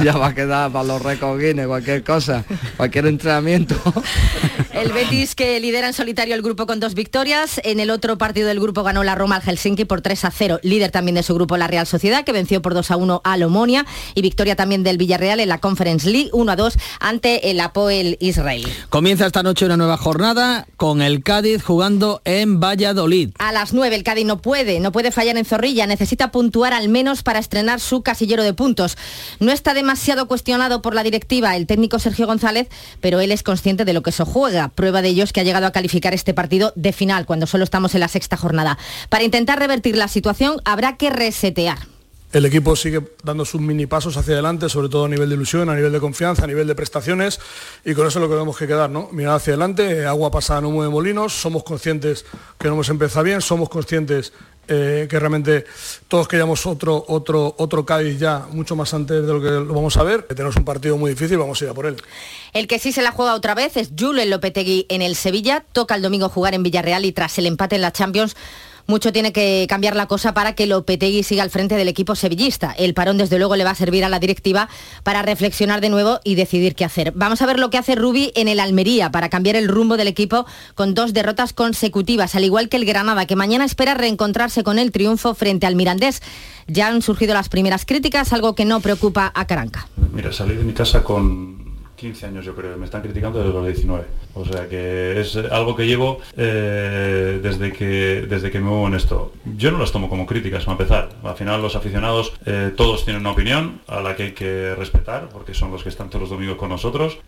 ya 0.02 0.16
va 0.16 0.28
a 0.28 0.34
quedar 0.34 0.72
para 0.72 0.84
los 0.84 1.00
récords 1.00 1.54
cualquier 1.68 2.02
cosa, 2.02 2.44
cualquier 2.76 3.06
entrenamiento. 3.06 3.76
El 4.72 4.92
Betis 4.92 5.36
que 5.36 5.60
lidera 5.60 5.86
en 5.86 5.99
solitario 6.00 6.34
el 6.34 6.40
grupo 6.40 6.64
con 6.64 6.80
dos 6.80 6.94
victorias. 6.94 7.60
En 7.62 7.78
el 7.78 7.90
otro 7.90 8.16
partido 8.16 8.48
del 8.48 8.58
grupo 8.58 8.82
ganó 8.82 9.04
la 9.04 9.14
Roma 9.14 9.36
al 9.36 9.42
Helsinki 9.42 9.84
por 9.84 10.00
3 10.00 10.24
a 10.24 10.30
0. 10.30 10.58
Líder 10.62 10.90
también 10.90 11.14
de 11.14 11.22
su 11.22 11.34
grupo 11.34 11.58
la 11.58 11.66
Real 11.66 11.86
Sociedad, 11.86 12.24
que 12.24 12.32
venció 12.32 12.62
por 12.62 12.72
2 12.72 12.90
a 12.90 12.96
1 12.96 13.20
a 13.22 13.36
Lomonia. 13.36 13.84
Y 14.14 14.22
victoria 14.22 14.56
también 14.56 14.82
del 14.82 14.96
Villarreal 14.96 15.40
en 15.40 15.50
la 15.50 15.58
Conference 15.58 16.08
League 16.08 16.30
1 16.32 16.52
a 16.52 16.56
2 16.56 16.78
ante 17.00 17.50
el 17.50 17.60
Apoel 17.60 18.16
Israel. 18.18 18.66
Comienza 18.88 19.26
esta 19.26 19.42
noche 19.42 19.66
una 19.66 19.76
nueva 19.76 19.98
jornada 19.98 20.66
con 20.78 21.02
el 21.02 21.22
Cádiz 21.22 21.62
jugando 21.62 22.22
en 22.24 22.60
Valladolid. 22.60 23.32
A 23.38 23.52
las 23.52 23.74
9 23.74 23.94
el 23.94 24.02
Cádiz 24.02 24.24
no 24.24 24.40
puede, 24.40 24.80
no 24.80 24.92
puede 24.92 25.12
fallar 25.12 25.36
en 25.36 25.44
Zorrilla. 25.44 25.86
Necesita 25.86 26.30
puntuar 26.30 26.72
al 26.72 26.88
menos 26.88 27.22
para 27.22 27.40
estrenar 27.40 27.78
su 27.78 28.00
casillero 28.00 28.42
de 28.42 28.54
puntos. 28.54 28.96
No 29.38 29.52
está 29.52 29.74
demasiado 29.74 30.28
cuestionado 30.28 30.80
por 30.80 30.94
la 30.94 31.02
directiva 31.02 31.56
el 31.56 31.66
técnico 31.66 31.98
Sergio 31.98 32.26
González, 32.26 32.68
pero 33.02 33.20
él 33.20 33.32
es 33.32 33.42
consciente 33.42 33.84
de 33.84 33.92
lo 33.92 34.02
que 34.02 34.08
eso 34.08 34.24
juega. 34.24 34.68
Prueba 34.68 35.02
de 35.02 35.10
ello 35.10 35.24
es 35.24 35.34
que 35.34 35.40
ha 35.40 35.44
llegado 35.44 35.66
a 35.66 35.72
calificar 35.72 35.89
este 35.92 36.34
partido 36.34 36.72
de 36.76 36.92
final, 36.92 37.26
cuando 37.26 37.46
solo 37.46 37.64
estamos 37.64 37.94
en 37.94 38.00
la 38.00 38.08
sexta 38.08 38.36
jornada. 38.36 38.78
Para 39.08 39.24
intentar 39.24 39.58
revertir 39.58 39.96
la 39.96 40.08
situación 40.08 40.60
habrá 40.64 40.96
que 40.96 41.10
resetear. 41.10 41.78
El 42.32 42.46
equipo 42.46 42.76
sigue 42.76 43.00
dando 43.24 43.44
sus 43.44 43.60
mini 43.60 43.86
pasos 43.86 44.16
hacia 44.16 44.34
adelante, 44.34 44.68
sobre 44.68 44.88
todo 44.88 45.06
a 45.06 45.08
nivel 45.08 45.28
de 45.28 45.34
ilusión, 45.34 45.68
a 45.68 45.74
nivel 45.74 45.90
de 45.90 45.98
confianza, 45.98 46.44
a 46.44 46.46
nivel 46.46 46.68
de 46.68 46.76
prestaciones, 46.76 47.40
y 47.84 47.92
con 47.94 48.06
eso 48.06 48.20
es 48.20 48.22
lo 48.22 48.28
que 48.28 48.34
tenemos 48.34 48.56
que 48.56 48.68
quedar, 48.68 48.88
¿no? 48.88 49.08
Mirar 49.10 49.34
hacia 49.34 49.54
adelante, 49.54 50.06
agua 50.06 50.30
pasada 50.30 50.60
no 50.60 50.70
mueve 50.70 50.92
molinos, 50.92 51.32
somos 51.32 51.64
conscientes 51.64 52.24
que 52.56 52.68
no 52.68 52.74
hemos 52.74 52.88
empezado 52.88 53.24
bien, 53.24 53.40
somos 53.40 53.68
conscientes 53.68 54.32
eh, 54.68 55.06
que 55.10 55.18
realmente 55.18 55.64
todos 56.08 56.28
queríamos 56.28 56.64
otro, 56.66 57.04
otro, 57.08 57.54
otro 57.58 57.84
Cádiz 57.84 58.18
ya 58.18 58.46
mucho 58.50 58.76
más 58.76 58.94
antes 58.94 59.26
de 59.26 59.32
lo 59.32 59.40
que 59.40 59.50
lo 59.50 59.74
vamos 59.74 59.96
a 59.96 60.02
ver. 60.02 60.22
Tenemos 60.22 60.56
un 60.56 60.64
partido 60.64 60.96
muy 60.96 61.10
difícil, 61.10 61.38
vamos 61.38 61.60
a 61.60 61.64
ir 61.64 61.70
a 61.70 61.74
por 61.74 61.86
él. 61.86 61.96
El 62.52 62.66
que 62.66 62.78
sí 62.78 62.92
se 62.92 63.02
la 63.02 63.12
juega 63.12 63.34
otra 63.34 63.54
vez 63.54 63.76
es 63.76 63.90
Julen 63.98 64.30
Lopetegui 64.30 64.86
en 64.88 65.02
el 65.02 65.16
Sevilla, 65.16 65.64
toca 65.72 65.94
el 65.94 66.02
domingo 66.02 66.28
jugar 66.28 66.54
en 66.54 66.62
Villarreal 66.62 67.04
y 67.04 67.12
tras 67.12 67.38
el 67.38 67.46
empate 67.46 67.76
en 67.76 67.82
la 67.82 67.92
Champions 67.92 68.36
mucho 68.90 69.12
tiene 69.12 69.32
que 69.32 69.64
cambiar 69.70 69.96
la 69.96 70.06
cosa 70.06 70.34
para 70.34 70.54
que 70.54 70.66
Lopetegui 70.66 71.22
siga 71.22 71.42
al 71.42 71.48
frente 71.48 71.76
del 71.76 71.88
equipo 71.88 72.14
sevillista. 72.14 72.74
El 72.76 72.92
parón, 72.92 73.16
desde 73.16 73.38
luego, 73.38 73.56
le 73.56 73.64
va 73.64 73.70
a 73.70 73.74
servir 73.74 74.04
a 74.04 74.10
la 74.10 74.18
directiva 74.18 74.68
para 75.02 75.22
reflexionar 75.22 75.80
de 75.80 75.88
nuevo 75.88 76.20
y 76.24 76.34
decidir 76.34 76.74
qué 76.74 76.84
hacer. 76.84 77.12
Vamos 77.14 77.40
a 77.40 77.46
ver 77.46 77.58
lo 77.58 77.70
que 77.70 77.78
hace 77.78 77.94
Rubi 77.94 78.32
en 78.34 78.48
el 78.48 78.60
Almería 78.60 79.10
para 79.10 79.30
cambiar 79.30 79.56
el 79.56 79.68
rumbo 79.68 79.96
del 79.96 80.08
equipo 80.08 80.44
con 80.74 80.92
dos 80.92 81.14
derrotas 81.14 81.54
consecutivas, 81.54 82.34
al 82.34 82.44
igual 82.44 82.68
que 82.68 82.76
el 82.76 82.84
Granada, 82.84 83.24
que 83.26 83.36
mañana 83.36 83.64
espera 83.64 83.94
reencontrarse 83.94 84.62
con 84.62 84.78
el 84.78 84.90
triunfo 84.90 85.34
frente 85.34 85.66
al 85.66 85.76
Mirandés. 85.76 86.20
Ya 86.66 86.88
han 86.88 87.00
surgido 87.00 87.32
las 87.32 87.48
primeras 87.48 87.86
críticas, 87.86 88.32
algo 88.32 88.54
que 88.54 88.64
no 88.64 88.80
preocupa 88.80 89.32
a 89.34 89.46
Caranca. 89.46 89.88
Mira, 90.12 90.32
salí 90.32 90.56
de 90.56 90.64
mi 90.64 90.72
casa 90.72 91.02
con 91.04 91.69
15 92.00 92.26
años 92.26 92.44
yo 92.46 92.54
creo, 92.54 92.78
me 92.78 92.86
están 92.86 93.02
criticando 93.02 93.40
desde 93.40 93.52
los 93.52 93.66
19. 93.66 94.04
O 94.34 94.44
sea 94.44 94.68
que 94.68 95.20
es 95.20 95.36
algo 95.36 95.76
que 95.76 95.86
llevo 95.86 96.20
eh, 96.36 97.40
desde, 97.42 97.72
que, 97.72 98.26
desde 98.28 98.50
que 98.50 98.58
me 98.58 98.70
muevo 98.70 98.86
en 98.88 98.94
esto. 98.94 99.32
Yo 99.56 99.70
no 99.70 99.78
las 99.78 99.92
tomo 99.92 100.08
como 100.08 100.24
críticas, 100.24 100.64
para 100.64 100.72
empezar. 100.72 101.08
Al 101.22 101.36
final 101.36 101.60
los 101.60 101.76
aficionados 101.76 102.32
eh, 102.46 102.72
todos 102.74 103.04
tienen 103.04 103.20
una 103.20 103.32
opinión 103.32 103.80
a 103.86 104.00
la 104.00 104.16
que 104.16 104.22
hay 104.24 104.32
que 104.32 104.74
respetar, 104.74 105.28
porque 105.28 105.52
son 105.52 105.70
los 105.70 105.82
que 105.82 105.90
están 105.90 106.08
todos 106.08 106.22
los 106.22 106.30
domingos 106.30 106.56
con 106.56 106.70
nosotros. 106.70 107.18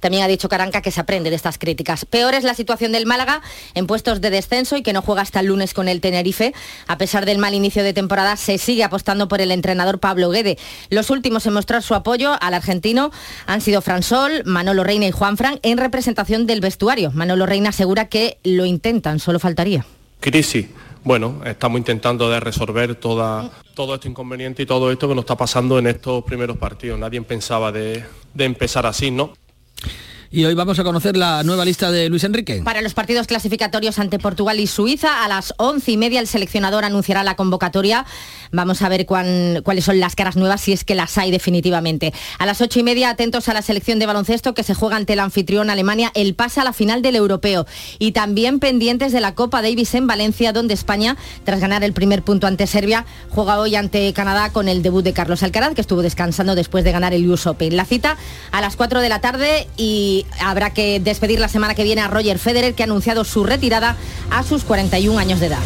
También 0.00 0.22
ha 0.22 0.28
dicho 0.28 0.48
Caranca 0.48 0.82
que 0.82 0.90
se 0.90 1.00
aprende 1.00 1.30
de 1.30 1.36
estas 1.36 1.58
críticas. 1.58 2.04
Peor 2.04 2.34
es 2.34 2.44
la 2.44 2.54
situación 2.54 2.92
del 2.92 3.06
Málaga 3.06 3.42
en 3.74 3.86
puestos 3.86 4.20
de 4.20 4.30
descenso 4.30 4.76
y 4.76 4.82
que 4.82 4.92
no 4.92 5.02
juega 5.02 5.22
hasta 5.22 5.40
el 5.40 5.46
lunes 5.46 5.74
con 5.74 5.88
el 5.88 6.00
Tenerife. 6.00 6.54
A 6.86 6.98
pesar 6.98 7.26
del 7.26 7.38
mal 7.38 7.54
inicio 7.54 7.82
de 7.82 7.92
temporada, 7.92 8.36
se 8.36 8.58
sigue 8.58 8.84
apostando 8.84 9.28
por 9.28 9.40
el 9.40 9.50
entrenador 9.50 9.98
Pablo 9.98 10.30
Guede. 10.30 10.58
Los 10.90 11.10
últimos 11.10 11.46
en 11.46 11.54
mostrar 11.54 11.82
su 11.82 11.94
apoyo 11.94 12.36
al 12.40 12.54
argentino 12.54 13.10
han 13.46 13.60
sido 13.60 13.82
Fransol, 13.82 14.42
Manolo 14.44 14.84
Reina 14.84 15.06
y 15.06 15.10
Juan 15.12 15.36
Fran 15.36 15.60
en 15.62 15.78
representación 15.78 16.46
del 16.46 16.60
vestuario. 16.60 17.10
Manolo 17.12 17.46
Reina 17.46 17.70
asegura 17.70 18.08
que 18.08 18.38
lo 18.44 18.64
intentan, 18.64 19.18
solo 19.18 19.38
faltaría. 19.38 19.84
Crisis. 20.20 20.66
Bueno, 21.04 21.40
estamos 21.44 21.78
intentando 21.78 22.30
de 22.30 22.38
resolver 22.38 22.94
todo 22.94 23.50
este 23.94 24.08
inconveniente 24.08 24.62
y 24.62 24.66
todo 24.66 24.92
esto 24.92 25.08
que 25.08 25.16
nos 25.16 25.22
está 25.22 25.36
pasando 25.36 25.76
en 25.78 25.88
estos 25.88 26.22
primeros 26.22 26.56
partidos. 26.58 26.96
Nadie 26.96 27.20
pensaba 27.22 27.72
de 27.72 28.04
empezar 28.38 28.86
así, 28.86 29.10
¿no? 29.10 29.32
Y 30.34 30.46
hoy 30.46 30.54
vamos 30.54 30.78
a 30.78 30.82
conocer 30.82 31.14
la 31.14 31.42
nueva 31.42 31.62
lista 31.62 31.90
de 31.90 32.08
Luis 32.08 32.24
Enrique. 32.24 32.62
Para 32.64 32.80
los 32.80 32.94
partidos 32.94 33.26
clasificatorios 33.26 33.98
ante 33.98 34.18
Portugal 34.18 34.58
y 34.60 34.66
Suiza, 34.66 35.26
a 35.26 35.28
las 35.28 35.52
once 35.58 35.92
y 35.92 35.98
media 35.98 36.20
el 36.20 36.26
seleccionador 36.26 36.86
anunciará 36.86 37.22
la 37.22 37.36
convocatoria. 37.36 38.06
Vamos 38.50 38.80
a 38.80 38.88
ver 38.88 39.04
cuáles 39.04 39.84
son 39.84 40.00
las 40.00 40.16
caras 40.16 40.36
nuevas, 40.36 40.62
si 40.62 40.72
es 40.72 40.84
que 40.84 40.94
las 40.94 41.18
hay 41.18 41.30
definitivamente. 41.30 42.14
A 42.38 42.46
las 42.46 42.62
ocho 42.62 42.80
y 42.80 42.82
media, 42.82 43.10
atentos 43.10 43.50
a 43.50 43.52
la 43.52 43.60
selección 43.60 43.98
de 43.98 44.06
baloncesto 44.06 44.54
que 44.54 44.62
se 44.62 44.72
juega 44.72 44.96
ante 44.96 45.12
el 45.12 45.20
anfitrión 45.20 45.68
Alemania 45.68 46.10
el 46.14 46.34
pase 46.34 46.62
a 46.62 46.64
la 46.64 46.72
final 46.72 47.02
del 47.02 47.16
europeo. 47.16 47.66
Y 47.98 48.12
también 48.12 48.58
pendientes 48.58 49.12
de 49.12 49.20
la 49.20 49.34
Copa 49.34 49.60
Davis 49.60 49.94
en 49.94 50.06
Valencia, 50.06 50.54
donde 50.54 50.72
España, 50.72 51.18
tras 51.44 51.60
ganar 51.60 51.84
el 51.84 51.92
primer 51.92 52.22
punto 52.22 52.46
ante 52.46 52.66
Serbia, 52.66 53.04
juega 53.28 53.58
hoy 53.58 53.74
ante 53.74 54.10
Canadá 54.14 54.50
con 54.50 54.68
el 54.68 54.82
debut 54.82 55.04
de 55.04 55.12
Carlos 55.12 55.42
Alcaraz, 55.42 55.74
que 55.74 55.82
estuvo 55.82 56.00
descansando 56.00 56.54
después 56.54 56.84
de 56.84 56.92
ganar 56.92 57.12
el 57.12 57.30
US 57.30 57.46
Open. 57.46 57.76
La 57.76 57.84
cita 57.84 58.16
a 58.50 58.62
las 58.62 58.76
4 58.76 59.00
de 59.00 59.08
la 59.10 59.20
tarde 59.20 59.66
habrá 60.40 60.70
que 60.70 61.00
despedir 61.00 61.38
la 61.40 61.48
semana 61.48 61.74
que 61.74 61.84
viene 61.84 62.00
a 62.00 62.08
Roger 62.08 62.38
Federer, 62.38 62.74
que 62.74 62.82
ha 62.82 62.86
anunciado 62.86 63.24
su 63.24 63.44
retirada 63.44 63.96
a 64.30 64.42
sus 64.42 64.64
41 64.64 65.18
años 65.18 65.40
de 65.40 65.46
edad. 65.46 65.62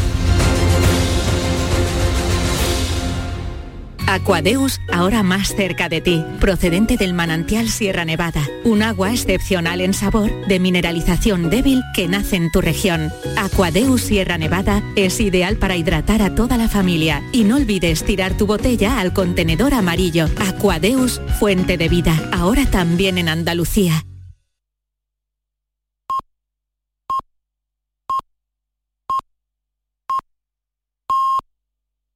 Aquadeus, 4.06 4.80
ahora 4.92 5.22
más 5.22 5.54
cerca 5.54 5.88
de 5.88 6.00
ti, 6.00 6.24
procedente 6.40 6.96
del 6.96 7.12
manantial 7.12 7.68
Sierra 7.68 8.04
Nevada, 8.04 8.42
un 8.64 8.82
agua 8.82 9.12
excepcional 9.12 9.80
en 9.80 9.94
sabor, 9.94 10.30
de 10.46 10.60
mineralización 10.60 11.50
débil 11.50 11.82
que 11.94 12.08
nace 12.08 12.36
en 12.36 12.50
tu 12.50 12.60
región. 12.60 13.12
Aquadeus 13.36 14.02
Sierra 14.02 14.38
Nevada 14.38 14.82
es 14.94 15.20
ideal 15.20 15.56
para 15.56 15.76
hidratar 15.76 16.22
a 16.22 16.34
toda 16.34 16.56
la 16.56 16.68
familia 16.68 17.22
y 17.32 17.44
no 17.44 17.56
olvides 17.56 18.04
tirar 18.04 18.36
tu 18.36 18.46
botella 18.46 19.00
al 19.00 19.12
contenedor 19.12 19.74
amarillo. 19.74 20.28
Aquadeus, 20.38 21.20
fuente 21.38 21.76
de 21.76 21.88
vida, 21.88 22.30
ahora 22.32 22.64
también 22.70 23.18
en 23.18 23.28
Andalucía. 23.28 24.04